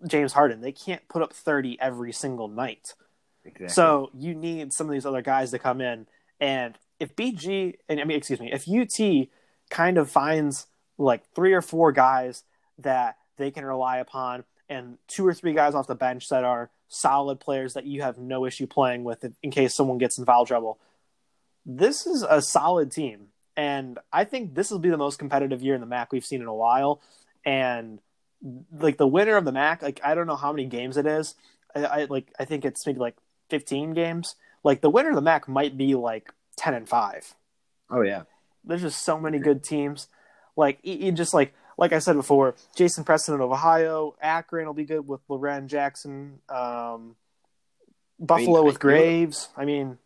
James 0.08 0.34
Harden. 0.34 0.62
They 0.62 0.74
can't 0.74 1.08
put 1.08 1.22
up 1.22 1.34
thirty 1.34 1.80
every 1.80 2.12
single 2.12 2.50
night. 2.50 2.94
Exactly. 3.46 3.70
So 3.70 4.10
you 4.14 4.36
need 4.36 4.74
some 4.74 4.88
of 4.88 4.94
these 4.94 5.06
other 5.06 5.22
guys 5.22 5.52
to 5.52 5.60
come 5.60 5.82
in. 5.82 6.08
And 6.40 6.78
if 7.00 7.16
BG, 7.16 7.76
and 7.88 8.00
I 8.00 8.04
mean, 8.04 8.18
excuse 8.18 8.40
me, 8.40 8.52
if 8.52 8.68
UT 8.68 9.28
kind 9.70 9.98
of 9.98 10.10
finds 10.10 10.68
like 10.98 11.24
three 11.34 11.54
or 11.54 11.62
four 11.62 11.92
guys 11.92 12.44
that 12.80 13.18
they 13.38 13.52
can 13.52 13.66
rely 13.66 13.98
upon 13.98 14.44
and 14.70 14.98
two 15.08 15.26
or 15.26 15.34
three 15.34 15.54
guys 15.54 15.76
off 15.76 15.88
the 15.88 15.96
bench 15.96 16.30
that 16.30 16.44
are 16.44 16.70
solid 16.94 17.40
players 17.40 17.74
that 17.74 17.86
you 17.86 18.02
have 18.02 18.18
no 18.18 18.46
issue 18.46 18.68
playing 18.68 19.04
with 19.04 19.26
in 19.42 19.52
case 19.52 19.76
someone 19.76 19.98
gets 19.98 20.18
in 20.18 20.26
foul 20.26 20.46
trouble, 20.46 20.80
this 21.66 22.06
is 22.06 22.24
a 22.24 22.42
solid 22.42 22.92
team. 22.92 23.28
And 23.56 24.00
I 24.12 24.24
think 24.24 24.56
this 24.56 24.72
will 24.72 24.80
be 24.80 24.90
the 24.90 24.98
most 24.98 25.20
competitive 25.20 25.62
year 25.62 25.76
in 25.76 25.82
the 25.82 25.88
MAC 25.88 26.12
we've 26.12 26.26
seen 26.26 26.42
in 26.42 26.48
a 26.48 26.54
while. 26.54 27.02
And 27.46 28.00
like 28.72 28.98
the 28.98 29.08
winner 29.08 29.36
of 29.36 29.46
the 29.46 29.52
MAC, 29.52 29.82
like 29.82 30.02
I 30.04 30.16
don't 30.16 30.28
know 30.28 30.36
how 30.36 30.52
many 30.52 30.66
games 30.66 30.98
it 30.98 31.06
is. 31.06 31.36
I, 31.76 31.86
I 31.86 32.04
like 32.06 32.32
I 32.40 32.46
think 32.46 32.66
it's 32.66 32.86
maybe 32.86 33.00
like 33.00 33.16
15 33.50 33.94
games. 33.94 34.36
Like 34.64 34.82
the 34.82 34.90
winner 34.90 35.10
of 35.10 35.16
the 35.16 35.22
MAC 35.22 35.48
might 35.48 35.78
be 35.78 35.96
like 35.96 36.32
10 36.58 36.74
and 36.74 36.90
5. 36.90 37.36
oh 37.92 38.02
yeah, 38.02 38.24
There's 38.64 38.82
just 38.82 39.04
so 39.04 39.20
many 39.20 39.40
good 39.40 39.64
teams. 39.64 40.08
Like 40.56 40.80
you 40.84 40.94
you 40.96 41.12
just 41.12 41.34
like 41.34 41.54
like 41.84 41.92
I 41.92 42.00
said 42.00 42.16
before, 42.16 42.56
Jason 42.78 43.04
Preston 43.04 43.36
of 43.36 43.42
Ohio, 43.42 44.16
Akron 44.22 44.66
will 44.66 44.74
be 44.74 44.86
good 44.86 45.06
with 45.06 45.20
Loren 45.28 45.68
Jackson, 45.68 46.40
um, 46.48 47.18
Buffalo 48.18 48.62
I- 48.62 48.64
with 48.64 48.76
I- 48.78 48.80
Graves. 48.80 49.50
I 49.58 49.66
mean, 49.66 49.98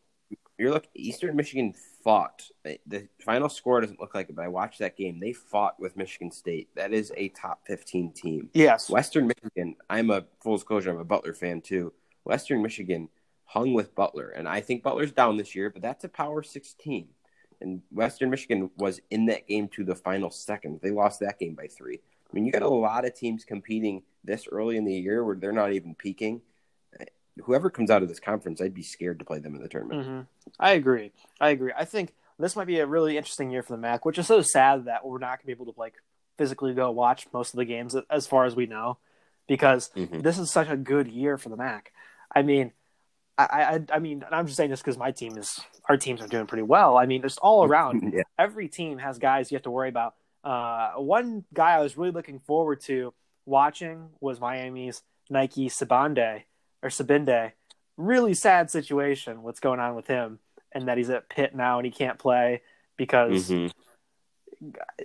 you're 0.57 0.71
looking. 0.71 0.89
Eastern 0.95 1.35
Michigan 1.35 1.75
fought. 2.03 2.49
The 2.87 3.07
final 3.23 3.47
score 3.47 3.79
doesn't 3.79 3.99
look 3.99 4.15
like 4.15 4.27
it, 4.29 4.35
but 4.35 4.43
I 4.43 4.47
watched 4.47 4.79
that 4.79 4.97
game. 4.97 5.19
They 5.19 5.33
fought 5.33 5.79
with 5.79 5.95
Michigan 5.95 6.31
State. 6.31 6.69
That 6.73 6.93
is 6.93 7.13
a 7.15 7.29
top 7.29 7.67
15 7.67 8.11
team. 8.11 8.49
yes, 8.55 8.89
Western 8.89 9.27
Michigan. 9.27 9.75
I'm 9.87 10.09
a 10.09 10.25
full 10.41 10.55
disclosure. 10.55 10.89
I'm 10.89 10.97
a 10.97 11.03
Butler 11.05 11.33
fan 11.35 11.61
too. 11.61 11.93
Western 12.23 12.63
Michigan 12.63 13.09
hung 13.45 13.75
with 13.75 13.93
Butler, 13.93 14.29
and 14.29 14.49
I 14.49 14.61
think 14.61 14.81
Butler's 14.81 15.11
down 15.11 15.37
this 15.37 15.53
year, 15.53 15.69
but 15.69 15.83
that's 15.83 16.03
a 16.03 16.09
Power 16.09 16.41
16. 16.41 17.07
And 17.61 17.81
Western 17.91 18.29
Michigan 18.29 18.69
was 18.77 19.01
in 19.09 19.25
that 19.27 19.47
game 19.47 19.67
to 19.69 19.83
the 19.83 19.95
final 19.95 20.29
second. 20.29 20.79
They 20.81 20.91
lost 20.91 21.19
that 21.21 21.39
game 21.39 21.55
by 21.55 21.67
three. 21.67 21.95
I 22.29 22.29
mean, 22.33 22.45
you 22.45 22.51
got 22.51 22.61
a 22.61 22.69
lot 22.69 23.05
of 23.05 23.15
teams 23.15 23.43
competing 23.43 24.03
this 24.23 24.47
early 24.51 24.77
in 24.77 24.85
the 24.85 24.93
year 24.93 25.23
where 25.23 25.35
they're 25.35 25.51
not 25.51 25.73
even 25.73 25.95
peaking. 25.95 26.41
Whoever 27.43 27.69
comes 27.69 27.91
out 27.91 28.01
of 28.03 28.09
this 28.09 28.19
conference, 28.19 28.61
I'd 28.61 28.73
be 28.73 28.83
scared 28.83 29.19
to 29.19 29.25
play 29.25 29.39
them 29.39 29.55
in 29.55 29.61
the 29.61 29.69
tournament. 29.69 30.05
hmm 30.05 30.21
I 30.59 30.71
agree. 30.71 31.11
I 31.39 31.49
agree. 31.49 31.71
I 31.75 31.85
think 31.85 32.13
this 32.39 32.55
might 32.55 32.65
be 32.67 32.79
a 32.79 32.85
really 32.87 33.15
interesting 33.17 33.51
year 33.51 33.61
for 33.63 33.73
the 33.73 33.77
MAC, 33.81 34.05
which 34.05 34.17
is 34.17 34.27
so 34.27 34.41
sad 34.41 34.85
that 34.85 35.05
we're 35.05 35.19
not 35.19 35.37
going 35.37 35.39
to 35.39 35.45
be 35.47 35.51
able 35.51 35.71
to 35.71 35.79
like 35.79 35.95
physically 36.37 36.73
go 36.73 36.91
watch 36.91 37.27
most 37.33 37.53
of 37.53 37.57
the 37.57 37.65
games 37.65 37.95
as 38.09 38.27
far 38.27 38.45
as 38.45 38.55
we 38.55 38.65
know, 38.65 38.97
because 39.47 39.89
Mhm. 39.95 40.21
this 40.23 40.37
is 40.39 40.51
such 40.51 40.69
a 40.69 40.77
good 40.77 41.07
year 41.07 41.37
for 41.37 41.49
the 41.49 41.55
MAC. 41.57 41.91
I 42.35 42.41
mean, 42.41 42.73
I 43.37 43.45
I, 43.45 43.79
I 43.95 43.99
mean, 43.99 44.23
and 44.23 44.33
I'm 44.33 44.45
just 44.45 44.57
saying 44.57 44.69
this 44.69 44.81
because 44.81 44.97
my 44.97 45.11
team 45.11 45.37
is 45.37 45.59
our 45.89 45.97
teams 45.97 46.21
are 46.21 46.27
doing 46.27 46.47
pretty 46.47 46.63
well. 46.63 46.97
I 46.97 47.05
mean, 47.05 47.21
just 47.21 47.39
all 47.39 47.63
around, 47.63 48.13
yeah. 48.13 48.23
every 48.37 48.67
team 48.67 48.97
has 48.97 49.19
guys 49.19 49.51
you 49.51 49.55
have 49.55 49.63
to 49.63 49.71
worry 49.71 49.89
about. 49.89 50.15
Uh, 50.43 50.93
one 50.93 51.43
guy 51.53 51.73
I 51.73 51.79
was 51.79 51.97
really 51.97 52.11
looking 52.11 52.39
forward 52.39 52.81
to 52.81 53.13
watching 53.45 54.09
was 54.19 54.39
Miami's 54.39 55.03
Nike 55.29 55.69
Sabande 55.69 56.43
or 56.81 56.89
Sabinde. 56.89 57.51
Really 57.97 58.33
sad 58.33 58.69
situation. 58.71 59.43
What's 59.43 59.59
going 59.59 59.79
on 59.79 59.95
with 59.95 60.07
him, 60.07 60.39
and 60.71 60.87
that 60.87 60.97
he's 60.97 61.09
at 61.09 61.29
Pitt 61.29 61.55
now 61.55 61.79
and 61.79 61.85
he 61.85 61.91
can't 61.91 62.19
play 62.19 62.61
because 62.95 63.49
Mhm. 63.49 63.71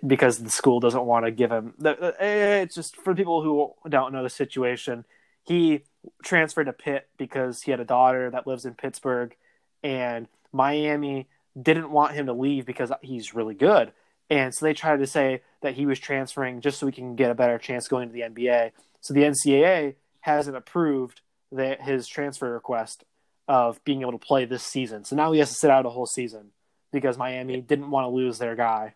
because 0.07 0.39
the 0.39 0.51
school 0.51 0.81
doesn't 0.81 1.05
want 1.05 1.25
to 1.27 1.31
give 1.31 1.51
him. 1.51 1.75
The, 1.79 2.15
it's 2.21 2.75
just 2.75 2.97
for 2.97 3.15
people 3.15 3.43
who 3.43 3.75
don't 3.89 4.13
know 4.13 4.23
the 4.23 4.31
situation. 4.31 5.05
He 5.45 5.83
transferred 6.23 6.65
to 6.65 6.73
Pitt 6.73 7.09
because 7.17 7.63
he 7.63 7.71
had 7.71 7.81
a 7.81 7.85
daughter 7.85 8.31
that 8.31 8.47
lives 8.47 8.65
in 8.65 8.75
Pittsburgh, 8.75 9.35
and 9.83 10.29
Miami 10.53 11.29
didn't 11.61 11.91
want 11.91 12.15
him 12.15 12.27
to 12.27 12.33
leave 12.33 12.67
because 12.67 12.93
he's 13.03 13.35
really 13.35 13.55
good. 13.55 13.93
And 14.31 14.55
so 14.55 14.65
they 14.65 14.73
tried 14.73 14.99
to 14.99 15.07
say 15.07 15.43
that 15.61 15.75
he 15.75 15.85
was 15.87 15.99
transferring 15.99 16.61
just 16.61 16.79
so 16.79 16.87
he 16.87 16.93
can 16.93 17.17
get 17.17 17.31
a 17.31 17.35
better 17.35 17.59
chance 17.59 17.89
going 17.89 18.09
to 18.09 18.15
the 18.15 18.23
NBA. 18.23 18.73
So 19.01 19.13
the 19.13 19.23
NCAA 19.23 19.97
hasn't 20.21 20.57
approved 20.57 21.21
that 21.51 21.83
his 21.83 22.07
transfer 22.07 22.51
request 22.51 23.05
of 23.47 23.83
being 23.85 24.01
able 24.01 24.13
to 24.13 24.19
play 24.19 24.45
this 24.45 24.63
season. 24.63 25.05
So 25.05 25.17
now 25.17 25.33
he 25.33 25.41
has 25.41 25.51
to 25.51 25.55
sit 25.55 25.71
out 25.71 25.85
a 25.85 25.91
whole 25.91 26.07
season 26.07 26.53
because 26.93 27.19
Miami 27.19 27.61
didn't 27.61 27.91
want 27.91 28.05
to 28.05 28.09
lose 28.09 28.39
their 28.39 28.57
guy. 28.57 28.95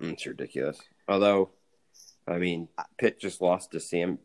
Mm, 0.00 0.14
it's 0.14 0.26
ridiculous. 0.26 0.78
Although, 1.08 1.50
I 2.26 2.38
mean, 2.38 2.68
Pitt 2.96 3.20
just 3.20 3.42
lost 3.42 3.72
to 3.72 3.80
Sam 3.80 4.18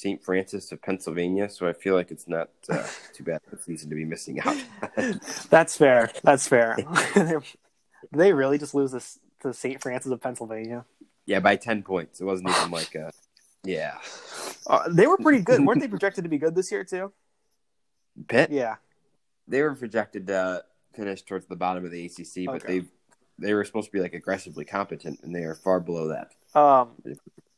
St. 0.00 0.24
Francis 0.24 0.72
of 0.72 0.80
Pennsylvania, 0.80 1.50
so 1.50 1.68
I 1.68 1.74
feel 1.74 1.94
like 1.94 2.10
it's 2.10 2.26
not 2.26 2.48
uh, 2.70 2.86
too 3.12 3.22
bad 3.22 3.40
of 3.52 3.58
a 3.58 3.62
season 3.62 3.90
to 3.90 3.94
be 3.96 4.06
missing 4.06 4.40
out. 4.40 4.56
That's 5.50 5.76
fair. 5.76 6.10
That's 6.22 6.48
fair. 6.48 6.76
Did 7.14 7.42
they 8.12 8.32
really 8.32 8.56
just 8.56 8.74
lose 8.74 8.92
this 8.92 9.18
to 9.42 9.52
St. 9.52 9.80
Francis 9.82 10.10
of 10.10 10.20
Pennsylvania? 10.22 10.86
yeah, 11.26 11.38
by 11.38 11.54
ten 11.56 11.82
points. 11.82 12.20
It 12.20 12.24
wasn't 12.24 12.48
even 12.48 12.70
like 12.70 12.94
a. 12.94 13.10
Yeah, 13.62 13.98
Uh, 14.66 14.88
they 14.88 15.06
were 15.06 15.18
pretty 15.18 15.42
good. 15.42 15.66
Weren't 15.66 15.82
they 15.82 15.88
projected 15.88 16.24
to 16.24 16.30
be 16.30 16.38
good 16.38 16.54
this 16.54 16.72
year 16.72 16.82
too? 16.82 17.12
Pitt. 18.26 18.50
Yeah. 18.50 18.76
They 19.46 19.60
were 19.60 19.74
projected 19.74 20.26
to 20.28 20.64
finish 20.94 21.20
towards 21.22 21.44
the 21.44 21.56
bottom 21.56 21.84
of 21.84 21.90
the 21.90 22.06
ACC, 22.06 22.46
but 22.46 22.64
Okay. 22.64 22.78
they 22.80 22.86
they 23.38 23.52
were 23.54 23.64
supposed 23.66 23.88
to 23.88 23.92
be 23.92 24.00
like 24.00 24.14
aggressively 24.14 24.64
competent, 24.64 25.20
and 25.22 25.34
they 25.34 25.44
are 25.44 25.54
far 25.54 25.78
below 25.78 26.08
that. 26.08 26.32
Um, 26.58 26.92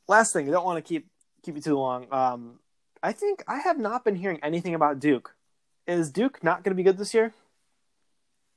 last 0.08 0.32
thing, 0.32 0.48
I 0.48 0.50
don't 0.50 0.64
want 0.64 0.84
to 0.84 0.88
keep 0.88 1.06
keep 1.42 1.56
you 1.56 1.62
too 1.62 1.78
long. 1.78 2.06
Um, 2.12 2.58
I 3.02 3.12
think 3.12 3.42
I 3.48 3.58
have 3.58 3.78
not 3.78 4.04
been 4.04 4.16
hearing 4.16 4.38
anything 4.42 4.74
about 4.74 5.00
Duke. 5.00 5.34
Is 5.86 6.10
Duke 6.10 6.42
not 6.44 6.62
going 6.62 6.70
to 6.70 6.76
be 6.76 6.84
good 6.84 6.98
this 6.98 7.12
year? 7.12 7.32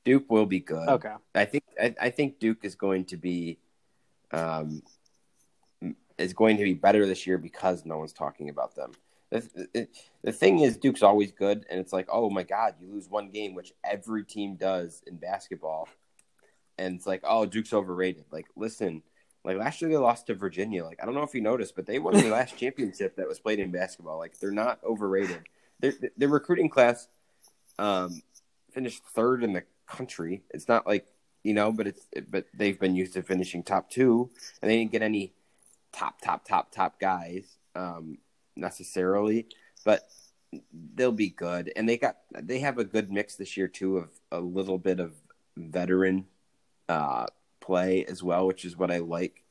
Duke 0.04 0.32
will 0.32 0.46
be 0.46 0.60
good. 0.60 0.88
Okay. 0.88 1.14
I 1.34 1.46
think 1.46 1.64
I, 1.82 1.96
I 2.00 2.10
think 2.12 2.40
Duke 2.40 2.60
is 2.64 2.76
going 2.76 3.06
to 3.06 3.18
be, 3.18 3.58
um, 4.32 4.84
is 6.20 6.34
going 6.34 6.58
to 6.58 6.64
be 6.64 6.76
better 6.76 7.08
this 7.08 7.26
year 7.26 7.40
because 7.40 7.86
no 7.86 7.98
one's 7.98 8.14
talking 8.14 8.50
about 8.50 8.76
them. 8.76 8.92
The, 9.32 9.68
the, 9.74 9.88
the 10.22 10.32
thing 10.32 10.60
is, 10.60 10.78
Duke's 10.78 11.02
always 11.02 11.32
good, 11.32 11.66
and 11.70 11.80
it's 11.80 11.92
like, 11.92 12.08
oh 12.12 12.30
my 12.30 12.44
god, 12.44 12.76
you 12.80 12.88
lose 12.88 13.10
one 13.10 13.32
game, 13.32 13.56
which 13.56 13.74
every 13.84 14.24
team 14.24 14.56
does 14.56 15.02
in 15.08 15.18
basketball, 15.18 15.90
and 16.78 16.96
it's 16.96 17.08
like, 17.08 17.22
oh, 17.24 17.48
Duke's 17.48 17.74
overrated. 17.74 18.26
Like, 18.32 18.46
listen, 18.56 19.02
like 19.46 19.58
last 19.58 19.80
year 19.80 19.89
they 19.89 19.98
lost 19.98 20.28
to 20.28 20.34
Virginia. 20.34 20.84
Like, 20.84 21.00
I 21.02 21.06
don't 21.06 21.14
know 21.14 21.24
if 21.24 21.36
you 21.36 21.41
noticed, 21.41 21.76
but 21.76 21.86
they 21.86 22.00
won 22.00 22.16
the 22.16 22.24
last 22.30 22.58
championship 22.58 23.16
that 23.18 23.28
was 23.28 23.39
played 23.39 23.60
in 23.60 23.72
basketball. 23.72 24.18
Like, 24.18 24.39
they're 24.39 24.52
not 24.52 24.80
overrated. 24.84 25.41
Their 25.80 25.93
their 26.18 26.30
recruiting 26.30 26.70
class, 26.70 27.08
um, 27.78 28.22
finished 28.72 29.04
third 29.14 29.43
in 29.43 29.54
the 29.54 29.64
country. 29.88 30.43
It's 30.50 30.68
not 30.68 30.88
like 30.88 31.06
you 31.43 31.54
know, 31.54 31.72
but 31.72 31.88
it's 31.88 32.08
but 32.30 32.46
they've 32.54 32.80
been 32.80 32.96
used 32.96 33.14
to 33.14 33.22
finishing 33.22 33.62
top 33.62 33.89
two, 33.89 34.32
and 34.62 34.72
they 34.72 34.78
didn't 34.78 34.91
get 34.91 35.04
any 35.04 35.34
top 35.91 36.22
top 36.22 36.46
top 36.46 36.72
top 36.72 37.00
guys 37.00 37.58
um, 37.76 38.18
necessarily, 38.56 39.48
but 39.84 40.10
they'll 40.96 41.12
be 41.12 41.30
good, 41.30 41.72
and 41.76 41.88
they 41.88 41.98
got 41.98 42.18
they 42.34 42.60
have 42.60 42.80
a 42.80 42.84
good 42.84 43.12
mix 43.12 43.36
this 43.36 43.58
year 43.58 43.68
too 43.68 43.98
of 43.98 44.10
a 44.32 44.39
little 44.39 44.80
bit 44.80 45.00
of 45.00 45.14
veteran 45.56 46.26
uh, 46.89 47.26
play 47.66 48.05
as 48.05 48.22
well, 48.22 48.47
which 48.47 48.66
is 48.66 48.78
what 48.78 48.91
I 48.91 48.99
like. 48.99 49.43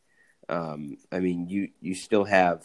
Um, 0.48 0.98
I 1.10 1.20
mean, 1.20 1.48
you 1.48 1.70
you 1.80 1.94
still 1.94 2.24
have 2.24 2.64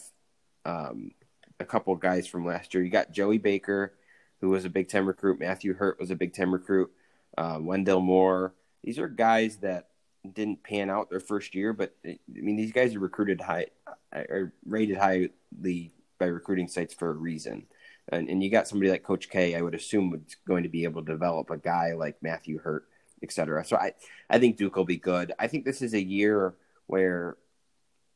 um, 0.65 1.11
a 1.59 1.65
couple 1.65 1.95
guys 1.95 2.27
from 2.27 2.45
last 2.45 2.73
year. 2.73 2.83
You 2.83 2.89
got 2.89 3.11
Joey 3.11 3.37
Baker, 3.37 3.93
who 4.41 4.49
was 4.49 4.65
a 4.65 4.69
Big 4.69 4.89
Ten 4.89 5.05
recruit. 5.05 5.39
Matthew 5.39 5.73
Hurt 5.73 5.99
was 5.99 6.11
a 6.11 6.15
Big 6.15 6.33
Ten 6.33 6.51
recruit. 6.51 6.91
Uh, 7.37 7.59
Wendell 7.61 8.01
Moore. 8.01 8.53
These 8.83 8.99
are 8.99 9.07
guys 9.07 9.57
that 9.57 9.89
didn't 10.33 10.63
pan 10.63 10.89
out 10.89 11.09
their 11.09 11.19
first 11.19 11.55
year, 11.55 11.73
but 11.73 11.95
I 12.05 12.17
mean, 12.27 12.55
these 12.55 12.71
guys 12.71 12.95
are 12.95 12.99
recruited 12.99 13.41
high, 13.41 13.67
are 14.13 14.53
rated 14.65 14.97
highly 14.97 15.31
by 16.19 16.25
recruiting 16.25 16.67
sites 16.67 16.93
for 16.93 17.09
a 17.09 17.13
reason. 17.13 17.65
And, 18.11 18.27
and 18.27 18.43
you 18.43 18.49
got 18.49 18.67
somebody 18.67 18.89
like 18.89 19.03
Coach 19.03 19.29
K, 19.29 19.55
I 19.55 19.61
would 19.61 19.75
assume, 19.75 20.09
was 20.09 20.21
going 20.47 20.63
to 20.63 20.69
be 20.69 20.83
able 20.83 21.03
to 21.03 21.11
develop 21.11 21.49
a 21.49 21.57
guy 21.57 21.93
like 21.93 22.21
Matthew 22.21 22.59
Hurt, 22.59 22.85
et 23.21 23.31
cetera. 23.31 23.63
So 23.65 23.75
I, 23.77 23.93
I 24.29 24.39
think 24.39 24.57
Duke 24.57 24.75
will 24.75 24.85
be 24.85 24.97
good. 24.97 25.33
I 25.39 25.47
think 25.47 25.65
this 25.65 25.81
is 25.81 25.93
a 25.93 26.03
year 26.03 26.55
where, 26.87 27.37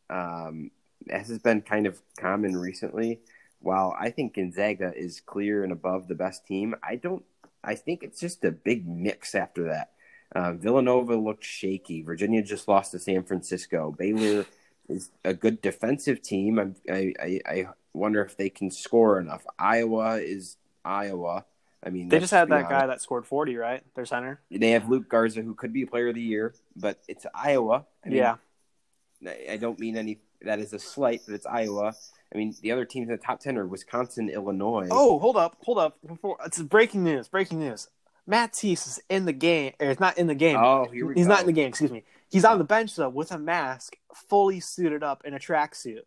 um, 0.10 0.72
as 1.10 1.28
has 1.30 1.40
been 1.40 1.62
kind 1.62 1.86
of 1.88 2.02
common 2.18 2.56
recently, 2.58 3.20
while 3.60 3.96
I 3.98 4.10
think 4.10 4.36
Gonzaga 4.36 4.94
is 4.96 5.22
clear 5.22 5.64
and 5.64 5.72
above 5.72 6.08
the 6.08 6.16
best 6.16 6.46
team, 6.46 6.76
I 6.84 6.96
don't. 6.96 7.24
I 7.64 7.76
think 7.76 8.04
it's 8.04 8.20
just 8.20 8.44
a 8.44 8.52
big 8.52 8.86
mix 8.88 9.36
after 9.36 9.64
that. 9.70 9.92
Uh, 10.36 10.54
Villanova 10.54 11.16
looked 11.16 11.46
shaky. 11.46 12.02
Virginia 12.02 12.42
just 12.42 12.68
lost 12.68 12.92
to 12.92 13.00
San 13.00 13.24
Francisco. 13.24 13.96
Baylor 13.98 14.46
is 14.90 15.12
a 15.24 15.34
good 15.34 15.62
defensive 15.62 16.22
team. 16.22 16.76
I, 16.90 17.14
I, 17.22 17.40
I 17.46 17.68
wonder 17.94 18.22
if 18.22 18.36
they 18.36 18.50
can 18.50 18.70
score 18.70 19.18
enough. 19.20 19.46
Iowa 19.58 20.16
is 20.18 20.58
Iowa. 20.84 21.46
I 21.86 21.90
mean, 21.90 22.08
they 22.08 22.20
just 22.20 22.32
had 22.32 22.50
that 22.50 22.70
guy 22.70 22.88
that 22.88 23.02
scored 23.02 23.26
40, 23.26 23.58
right? 23.58 23.84
Their 23.96 24.06
center. 24.06 24.40
They 24.50 24.72
have 24.72 24.88
Luka 24.90 25.08
Garza, 25.10 25.42
who 25.42 25.54
could 25.54 25.74
be 25.74 25.84
a 25.84 25.88
player 25.88 26.10
of 26.10 26.16
the 26.16 26.22
year, 26.22 26.54
but 26.76 27.00
it's 27.08 27.26
Iowa. 27.36 27.86
I 28.06 28.10
mean, 28.10 28.18
yeah. 28.18 28.36
I 29.50 29.58
don't 29.58 29.80
mean 29.80 29.98
any, 29.98 30.20
that 30.42 30.60
is 30.60 30.74
a 30.74 30.80
slight, 30.80 31.22
but 31.26 31.36
it's 31.36 31.46
Iowa. 31.46 31.94
I 32.34 32.38
mean, 32.38 32.56
the 32.62 32.72
other 32.72 32.86
teams 32.86 33.10
in 33.10 33.12
the 33.12 33.22
top 33.22 33.40
10 33.40 33.58
are 33.58 33.66
Wisconsin, 33.66 34.30
Illinois. 34.30 34.88
Oh, 34.92 35.20
hold 35.20 35.38
up, 35.38 35.58
hold 35.62 35.78
up. 35.78 35.98
Before 36.06 36.38
It's 36.46 36.62
breaking 36.62 37.04
news, 37.04 37.28
breaking 37.28 37.60
news. 37.60 37.90
Matisse 38.26 38.88
is 38.88 39.02
in 39.10 39.26
the 39.26 39.34
game. 39.34 39.74
Or 39.80 39.92
it's 39.92 40.00
not 40.00 40.18
in 40.18 40.28
the 40.28 40.36
game. 40.36 40.58
Oh, 40.58 40.88
here 40.92 41.06
we 41.06 41.16
He's 41.16 41.28
go. 41.28 41.34
not 41.34 41.42
in 41.42 41.48
the 41.48 41.54
game, 41.54 41.68
excuse 41.68 41.92
me. 41.92 42.04
He's 42.30 42.46
on 42.46 42.58
the 42.58 42.64
bench, 42.64 42.96
though, 42.96 43.10
with 43.10 43.32
a 43.32 43.38
mask, 43.38 43.98
fully 44.14 44.60
suited 44.60 45.04
up 45.04 45.24
in 45.26 45.34
a 45.34 45.40
tracksuit. 45.40 46.02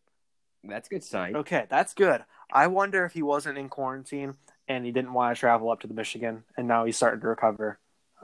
That's 0.65 0.89
a 0.89 0.91
good 0.91 1.05
sign. 1.05 1.37
Okay, 1.37 1.67
that's 1.69 1.95
good. 1.95 2.25
I 2.53 2.67
wonder 2.67 3.05
if 3.05 3.13
he 3.13 3.23
wasn't 3.23 3.59
in 3.59 3.69
quarantine 3.69 4.35
and 4.69 4.85
he 4.85 4.93
didn't 4.93 5.13
want 5.13 5.35
to 5.35 5.41
travel 5.41 5.71
up 5.71 5.81
to 5.81 5.87
the 5.87 5.95
Michigan, 5.95 6.45
and 6.57 6.67
now 6.67 6.85
he's 6.85 6.97
starting 6.97 7.21
to 7.21 7.29
recover. 7.29 7.79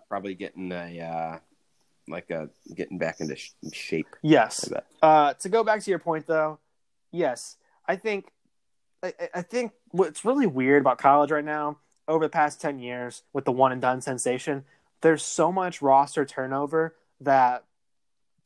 Probably 0.09 0.34
getting 0.34 0.72
a 0.72 1.01
uh, 1.01 1.38
like 2.09 2.30
a 2.30 2.51
getting 2.74 2.99
back 2.99 3.20
into 3.20 3.36
sh- 3.36 3.53
shape. 3.72 4.09
Yes. 4.22 4.70
Uh, 5.01 5.34
to 5.34 5.49
go 5.49 5.64
back 5.64 5.82
to 5.82 5.90
your 5.90 5.99
point, 5.99 6.26
though, 6.26 6.59
yes, 7.11 7.57
I 7.86 7.97
think 7.97 8.32
I, 9.03 9.14
I 9.34 9.43
think 9.43 9.72
what's 9.90 10.24
really 10.24 10.47
weird 10.47 10.82
about 10.82 10.99
college 10.99 11.30
right 11.30 11.45
now 11.45 11.78
over 12.09 12.24
the 12.24 12.30
past 12.30 12.61
ten 12.61 12.78
years 12.78 13.22
with 13.32 13.45
the 13.45 13.53
one 13.53 13.72
and 13.72 13.80
done 13.80 14.01
sensation, 14.01 14.64
there's 15.01 15.22
so 15.22 15.53
much 15.53 15.82
roster 15.82 16.24
turnover 16.24 16.97
that 17.20 17.64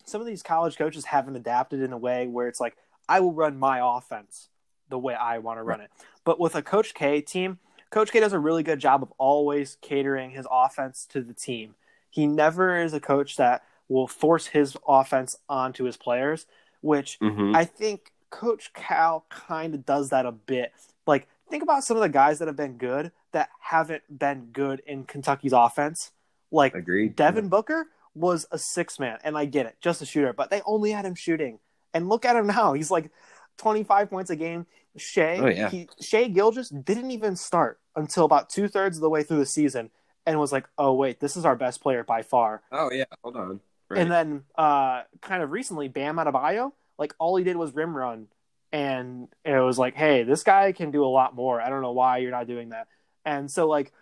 some 0.05 0.20
of 0.20 0.26
these 0.26 0.42
college 0.42 0.76
coaches 0.76 1.07
haven't 1.07 1.36
adapted 1.36 1.80
in 1.80 1.92
a 1.92 1.99
way 1.99 2.26
where 2.26 2.49
it's 2.49 2.61
like 2.61 2.76
I 3.09 3.20
will 3.20 3.32
run 3.32 3.59
my 3.59 3.80
offense 3.82 4.49
the 4.88 4.99
way 4.99 5.14
I 5.14 5.38
want 5.38 5.59
to 5.59 5.64
run 5.64 5.80
it. 5.80 5.90
But 6.24 6.38
with 6.38 6.55
a 6.55 6.62
Coach 6.62 6.94
K 6.94 7.20
team, 7.20 7.59
Coach 7.91 8.11
K 8.12 8.20
does 8.20 8.32
a 8.32 8.39
really 8.39 8.62
good 8.62 8.78
job 8.78 9.03
of 9.03 9.12
always 9.18 9.76
catering 9.80 10.30
his 10.30 10.47
offense 10.51 11.07
to 11.11 11.20
the 11.22 11.34
team. 11.34 11.74
He 12.11 12.26
never 12.26 12.76
is 12.76 12.93
a 12.93 13.01
coach 13.01 13.37
that 13.37 13.62
will 13.89 14.09
force 14.09 14.47
his 14.49 14.76
offense 14.87 15.37
onto 15.49 15.84
his 15.84 15.97
players, 15.97 16.47
which 16.80 17.18
Mhm. 17.20 17.55
I 17.55 17.64
think 17.64 18.12
Coach 18.30 18.72
Cal 18.74 19.24
kind 19.30 19.74
of 19.74 19.87
does 19.87 20.11
that 20.11 20.26
a 20.26 20.32
bit. 20.32 20.72
Like, 21.07 21.28
think 21.49 21.62
about 21.62 21.84
some 21.84 21.97
of 21.97 22.03
the 22.03 22.09
guys 22.09 22.39
that 22.41 22.49
have 22.49 22.57
been 22.57 22.76
good 22.76 23.12
that 23.32 23.51
haven't 23.61 24.18
been 24.18 24.47
good 24.53 24.80
in 24.87 25.05
Kentucky's 25.05 25.53
offense. 25.53 26.12
Like, 26.51 26.74
Agreed. 26.74 27.14
Devin 27.16 27.49
Booker 27.49 27.87
was 28.14 28.47
a 28.51 28.59
six 28.59 28.99
man, 28.99 29.18
and 29.22 29.37
I 29.39 29.45
get 29.45 29.66
it, 29.66 29.76
just 29.80 30.03
a 30.03 30.07
shooter, 30.07 30.32
but 30.32 30.51
they 30.51 30.62
only 30.66 30.91
had 30.91 31.05
him 31.05 31.14
shooting. 31.14 31.61
And 31.95 32.09
look 32.09 32.24
at 32.24 32.34
him 32.37 32.47
now; 32.49 32.72
he's 32.72 32.91
like 32.91 33.11
twenty 33.59 33.84
five 33.84 34.11
points 34.11 34.30
a 34.30 34.36
game. 34.36 34.66
Shai, 34.96 35.36
Oh, 35.38 35.46
yeah. 35.48 35.68
he, 35.68 35.88
Shai 36.00 36.28
Gilgeous 36.28 36.70
didn't 36.70 37.11
even 37.11 37.36
start 37.36 37.78
until 37.94 38.24
about 38.24 38.48
two 38.48 38.66
thirds 38.68 38.96
of 38.96 39.02
the 39.02 39.11
way 39.11 39.22
through 39.22 39.38
the 39.38 39.46
season, 39.46 39.90
and 40.24 40.38
was 40.40 40.52
like, 40.52 40.66
"Oh 40.78 40.94
wait, 40.94 41.20
this 41.20 41.36
is 41.36 41.44
our 41.44 41.57
best 41.57 41.80
player 41.82 42.02
by 42.02 42.22
far." 42.22 42.62
Oh 42.72 42.90
yeah, 42.90 43.04
hold 43.22 43.36
on. 43.36 43.61
Right. 43.88 44.00
And 44.00 44.11
then, 44.11 44.42
uh, 44.57 45.02
kind 45.20 45.42
of 45.42 45.50
recently, 45.52 45.88
Bam 45.88 46.18
out 46.18 46.26
of 46.26 46.34
Adebayo, 46.34 46.72
like 46.98 47.14
all 47.18 47.36
he 47.36 47.44
did 47.44 47.57
was 47.57 47.74
rim 47.74 47.96
run, 47.96 48.28
and 48.72 49.28
it 49.44 49.59
was 49.59 49.78
like, 49.78 49.94
"Hey, 49.94 50.22
this 50.22 50.42
guy 50.42 50.72
can 50.72 50.90
do 50.90 51.04
a 51.04 51.07
lot 51.07 51.34
more. 51.34 51.61
I 51.61 51.68
don't 51.68 51.82
know 51.82 51.92
why 51.92 52.18
you're 52.18 52.30
not 52.30 52.46
doing 52.46 52.70
that." 52.70 52.88
And 53.24 53.50
so, 53.50 53.66
like, 53.68 53.92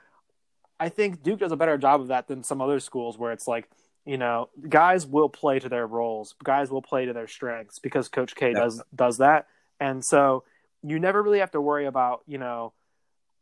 I 0.78 0.88
think 0.90 1.22
Duke 1.22 1.40
does 1.40 1.52
a 1.52 1.56
better 1.56 1.76
job 1.78 2.00
of 2.00 2.08
that 2.08 2.28
than 2.28 2.42
some 2.44 2.60
other 2.62 2.78
schools 2.80 3.18
where 3.18 3.32
it's 3.32 3.48
like, 3.48 3.68
you 4.04 4.18
know, 4.18 4.50
guys 4.68 5.06
will 5.06 5.28
play 5.28 5.58
to 5.58 5.68
their 5.68 5.86
roles, 5.86 6.34
guys 6.44 6.70
will 6.70 6.82
play 6.82 7.06
to 7.06 7.12
their 7.12 7.28
strengths 7.28 7.78
because 7.78 8.08
Coach 8.08 8.34
K 8.34 8.52
does 8.52 8.82
does 8.94 9.18
that, 9.18 9.46
and 9.80 10.04
so 10.04 10.44
you 10.82 10.98
never 10.98 11.22
really 11.22 11.38
have 11.38 11.52
to 11.52 11.60
worry 11.60 11.86
about, 11.86 12.22
you 12.26 12.36
know, 12.38 12.72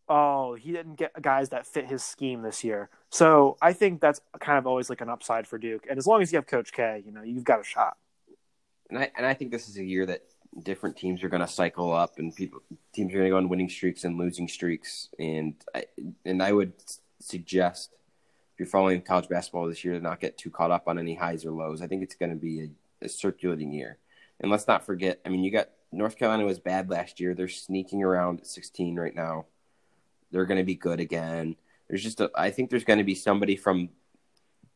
oh, 0.08 0.54
he 0.54 0.70
didn't 0.72 0.94
get 0.94 1.20
guys 1.20 1.48
that 1.48 1.66
fit 1.66 1.86
his 1.88 2.04
scheme 2.04 2.42
this 2.42 2.62
year. 2.62 2.88
So 3.10 3.56
I 3.60 3.72
think 3.72 4.00
that's 4.00 4.20
kind 4.38 4.58
of 4.58 4.66
always 4.66 4.88
like 4.88 5.00
an 5.00 5.08
upside 5.08 5.46
for 5.46 5.58
Duke, 5.58 5.86
and 5.88 5.98
as 5.98 6.06
long 6.06 6.22
as 6.22 6.32
you 6.32 6.36
have 6.36 6.46
Coach 6.46 6.72
K, 6.72 7.02
you 7.04 7.12
know, 7.12 7.22
you've 7.22 7.44
got 7.44 7.60
a 7.60 7.64
shot. 7.64 7.96
and 8.88 8.98
I 8.98 9.10
and 9.16 9.26
I 9.26 9.34
think 9.34 9.50
this 9.50 9.68
is 9.68 9.78
a 9.78 9.84
year 9.84 10.06
that 10.06 10.22
different 10.62 10.96
teams 10.96 11.24
are 11.24 11.28
going 11.30 11.40
to 11.40 11.48
cycle 11.48 11.92
up, 11.92 12.18
and 12.18 12.34
people 12.34 12.60
teams 12.92 13.12
are 13.12 13.16
going 13.18 13.24
to 13.26 13.30
go 13.30 13.36
on 13.38 13.48
winning 13.48 13.68
streaks 13.68 14.04
and 14.04 14.18
losing 14.18 14.48
streaks, 14.48 15.08
and 15.18 15.54
I, 15.74 15.86
and 16.24 16.42
I 16.42 16.52
would 16.52 16.74
suggest 17.20 17.90
you're 18.62 18.70
following 18.70 19.02
college 19.02 19.28
basketball 19.28 19.66
this 19.66 19.84
year 19.84 19.94
to 19.94 20.00
not 20.00 20.20
get 20.20 20.38
too 20.38 20.48
caught 20.48 20.70
up 20.70 20.86
on 20.86 20.96
any 20.96 21.16
highs 21.16 21.44
or 21.44 21.50
lows. 21.50 21.82
I 21.82 21.88
think 21.88 22.04
it's 22.04 22.14
going 22.14 22.30
to 22.30 22.36
be 22.36 22.60
a, 22.60 23.06
a 23.06 23.08
circulating 23.08 23.72
year, 23.72 23.98
and 24.38 24.52
let's 24.52 24.68
not 24.68 24.86
forget. 24.86 25.20
I 25.26 25.30
mean, 25.30 25.42
you 25.42 25.50
got 25.50 25.70
North 25.90 26.16
Carolina 26.16 26.44
was 26.44 26.60
bad 26.60 26.88
last 26.88 27.18
year. 27.18 27.34
They're 27.34 27.48
sneaking 27.48 28.04
around 28.04 28.38
at 28.38 28.46
16 28.46 28.94
right 28.94 29.16
now. 29.16 29.46
They're 30.30 30.46
going 30.46 30.58
to 30.58 30.64
be 30.64 30.76
good 30.76 31.00
again. 31.00 31.56
There's 31.88 32.04
just 32.04 32.20
a, 32.20 32.30
I 32.36 32.50
think 32.50 32.70
there's 32.70 32.84
going 32.84 33.00
to 33.00 33.04
be 33.04 33.16
somebody 33.16 33.56
from 33.56 33.88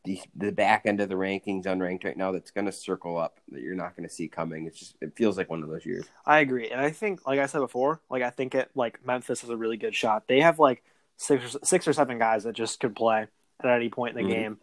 the, 0.03 0.19
the 0.35 0.51
back 0.51 0.85
end 0.85 0.99
of 0.99 1.07
the 1.07 1.15
rankings 1.15 1.63
unranked 1.63 2.03
right 2.03 2.17
now 2.17 2.33
that's 2.33 2.51
going 2.51 2.65
to 2.65 2.73
circle 2.73 3.17
up 3.17 3.39
that 3.53 3.61
you're 3.61 3.73
not 3.73 3.95
going 3.95 4.05
to 4.05 4.13
see 4.13 4.27
coming. 4.27 4.65
It's 4.65 4.79
just 4.79 4.97
it 4.99 5.15
feels 5.15 5.37
like 5.37 5.49
one 5.49 5.63
of 5.63 5.69
those 5.69 5.85
years. 5.85 6.03
I 6.25 6.39
agree, 6.39 6.69
and 6.69 6.81
I 6.81 6.91
think, 6.91 7.25
like 7.25 7.39
I 7.39 7.45
said 7.45 7.59
before, 7.59 8.01
like 8.09 8.21
I 8.21 8.31
think 8.31 8.53
it 8.53 8.69
like 8.75 8.99
Memphis 9.05 9.45
is 9.45 9.49
a 9.49 9.55
really 9.55 9.77
good 9.77 9.95
shot. 9.95 10.27
They 10.27 10.41
have 10.41 10.59
like 10.59 10.83
six 11.15 11.55
or, 11.55 11.59
six 11.63 11.87
or 11.87 11.93
seven 11.93 12.19
guys 12.19 12.43
that 12.43 12.53
just 12.53 12.81
could 12.81 12.95
play 12.95 13.27
at 13.63 13.69
any 13.69 13.89
point 13.89 14.17
in 14.17 14.25
the 14.25 14.31
Mhm. 14.31 14.35
game, 14.35 14.59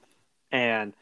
and 0.52 0.94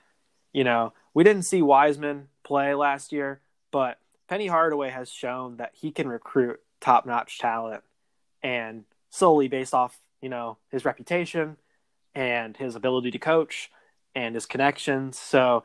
you 0.52 0.64
know 0.64 0.92
we 1.14 1.24
didn't 1.24 1.42
see 1.42 1.62
Wiseman 1.62 2.28
play 2.42 2.74
last 2.74 3.12
year, 3.12 3.40
but 3.70 3.98
Penny 4.28 4.46
Hardaway 4.46 4.90
has 4.90 5.10
shown 5.10 5.56
that 5.58 5.74
he 5.74 5.90
can 5.92 6.08
recruit 6.08 6.60
top 6.80 7.06
notch 7.06 7.38
talent, 7.38 7.84
and 8.42 8.84
solely 9.10 9.48
based 9.48 9.74
off 9.74 10.00
you 10.20 10.28
know 10.28 10.58
his 10.70 10.84
reputation 10.84 11.56
and 12.14 12.56
his 12.56 12.74
ability 12.76 13.10
to 13.10 13.18
coach 13.18 13.70
and 14.14 14.34
his 14.34 14.46
connections. 14.46 15.18
So 15.18 15.64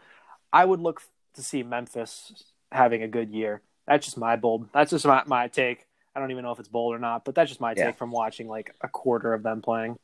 I 0.54 0.64
would 0.66 0.80
look 0.80 1.02
to 1.34 1.44
see 1.44 1.62
Memphis 1.64 2.54
having 2.72 3.04
a 3.04 3.08
good 3.08 3.30
year. 3.32 3.62
That's 3.86 4.06
just 4.06 4.18
my 4.18 4.36
bold. 4.38 4.70
That's 4.74 4.92
just 4.92 5.06
my, 5.06 5.24
my 5.26 5.48
take. 5.48 5.86
I 6.16 6.20
don't 6.20 6.32
even 6.32 6.44
know 6.44 6.52
if 6.52 6.60
it's 6.60 6.70
bold 6.70 6.96
or 6.96 7.00
not, 7.00 7.26
but 7.26 7.36
that's 7.36 7.50
just 7.50 7.62
my 7.62 7.74
Yeah. 7.76 7.86
take 7.86 7.98
from 7.98 8.12
watching 8.12 8.48
like 8.48 8.74
a 8.82 8.88
quarter 8.88 9.34
of 9.34 9.44
them 9.44 9.62
playing. 9.62 9.98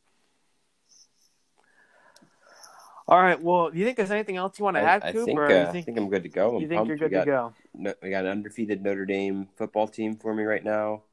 All 3.08 3.22
right. 3.22 3.42
Well, 3.42 3.70
do 3.70 3.78
you 3.78 3.86
think 3.86 3.98
there's 3.98 4.12
anything 4.12 4.38
else 4.38 4.58
you 4.58 4.66
want 4.66 4.78
to 4.78 4.82
I, 4.82 4.86
add, 4.86 5.04
I 5.04 5.12
Coop, 5.12 5.26
think 5.26 5.38
or 5.40 5.46
uh, 5.46 5.50
you 5.50 5.68
I 5.68 5.72
think, 5.72 5.86
think 5.86 5.98
I'm 5.98 6.10
good 6.10 6.24
to 6.24 6.30
go. 6.30 6.56
I'm 6.56 6.62
you 6.62 6.68
think 6.68 6.78
pumped. 6.80 6.88
you're 6.90 7.10
We 7.10 7.10
good 7.10 7.26
to 7.26 7.26
go? 7.26 7.54
no- 7.74 7.94
we 8.02 8.10
got 8.10 8.24
an 8.26 8.32
undefeated 8.32 8.82
Notre 8.82 9.06
Dame 9.06 9.50
football 9.58 9.88
team 9.88 10.16
for 10.16 10.34
me 10.34 10.44
right 10.44 10.64
now, 10.64 11.04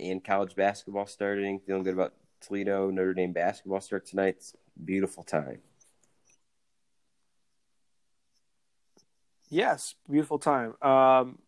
and 0.00 0.24
college 0.24 0.54
basketball 0.56 1.06
starting. 1.06 1.60
Feeling 1.60 1.82
good 1.82 1.94
about 1.94 2.14
Toledo. 2.40 2.90
Notre 2.90 3.12
Dame 3.14 3.32
basketball 3.32 3.80
start 3.80 4.06
tonight. 4.06 4.36
It's 4.38 4.54
beautiful 4.82 5.22
time. 5.22 5.58
Yes, 9.50 9.94
beautiful 10.10 10.38
time. 10.38 10.74
Um, 10.82 11.38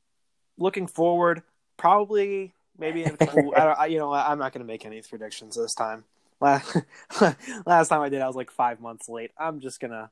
looking 0.59 0.87
forward, 0.87 1.43
probably 1.76 2.55
maybe 2.78 3.05
in 3.05 3.12
a 3.12 3.16
couple. 3.16 3.53
I 3.57 3.64
don't, 3.64 3.78
I, 3.78 3.87
you 3.87 3.99
know, 3.99 4.12
I'm 4.12 4.39
not 4.39 4.53
going 4.53 4.64
to 4.64 4.66
make 4.66 4.87
any 4.87 5.03
predictions 5.03 5.57
this 5.57 5.74
time. 5.74 6.05
Last, 6.41 6.76
last 7.66 7.88
time 7.88 8.01
I 8.01 8.09
did, 8.09 8.22
I 8.22 8.26
was 8.26 8.36
like 8.36 8.51
five 8.51 8.80
months 8.80 9.09
late. 9.09 9.30
I'm 9.38 9.61
just 9.61 9.80
gonna 9.80 10.11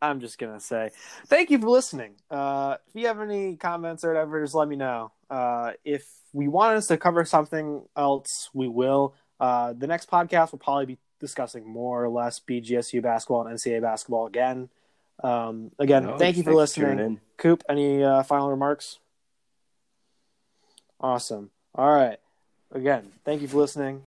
I'm 0.00 0.20
just 0.20 0.38
gonna 0.38 0.60
say 0.60 0.90
thank 1.26 1.50
you 1.50 1.58
for 1.58 1.68
listening. 1.68 2.12
Uh, 2.30 2.76
if 2.88 3.00
you 3.00 3.06
have 3.06 3.20
any 3.20 3.56
comments 3.56 4.04
or 4.04 4.08
whatever, 4.08 4.42
just 4.42 4.54
let 4.54 4.68
me 4.68 4.76
know. 4.76 5.12
Uh, 5.30 5.72
if 5.84 6.06
we 6.32 6.48
want 6.48 6.76
us 6.76 6.86
to 6.88 6.96
cover 6.96 7.24
something 7.24 7.82
else, 7.96 8.50
we 8.52 8.68
will. 8.68 9.14
Uh, 9.40 9.72
the 9.72 9.86
next 9.86 10.10
podcast 10.10 10.52
will 10.52 10.58
probably 10.58 10.86
be 10.86 10.98
discussing 11.18 11.66
more 11.66 12.04
or 12.04 12.08
less 12.08 12.40
BGSU 12.40 13.02
basketball 13.02 13.46
and 13.46 13.56
NCAA 13.56 13.80
basketball 13.80 14.26
again. 14.26 14.68
Um, 15.22 15.70
again, 15.78 16.04
No, 16.04 16.18
thank 16.18 16.36
you 16.36 16.42
for 16.42 16.54
thanks 16.54 16.74
for 16.74 16.82
listening. 16.82 17.20
Coop, 17.38 17.64
any 17.68 18.04
uh, 18.04 18.22
final 18.22 18.50
remarks? 18.50 18.98
Awesome. 21.00 21.50
All 21.74 21.92
right. 21.92 22.18
Again, 22.72 23.12
thank 23.24 23.42
you 23.42 23.48
for 23.48 23.58
listening. 23.58 24.02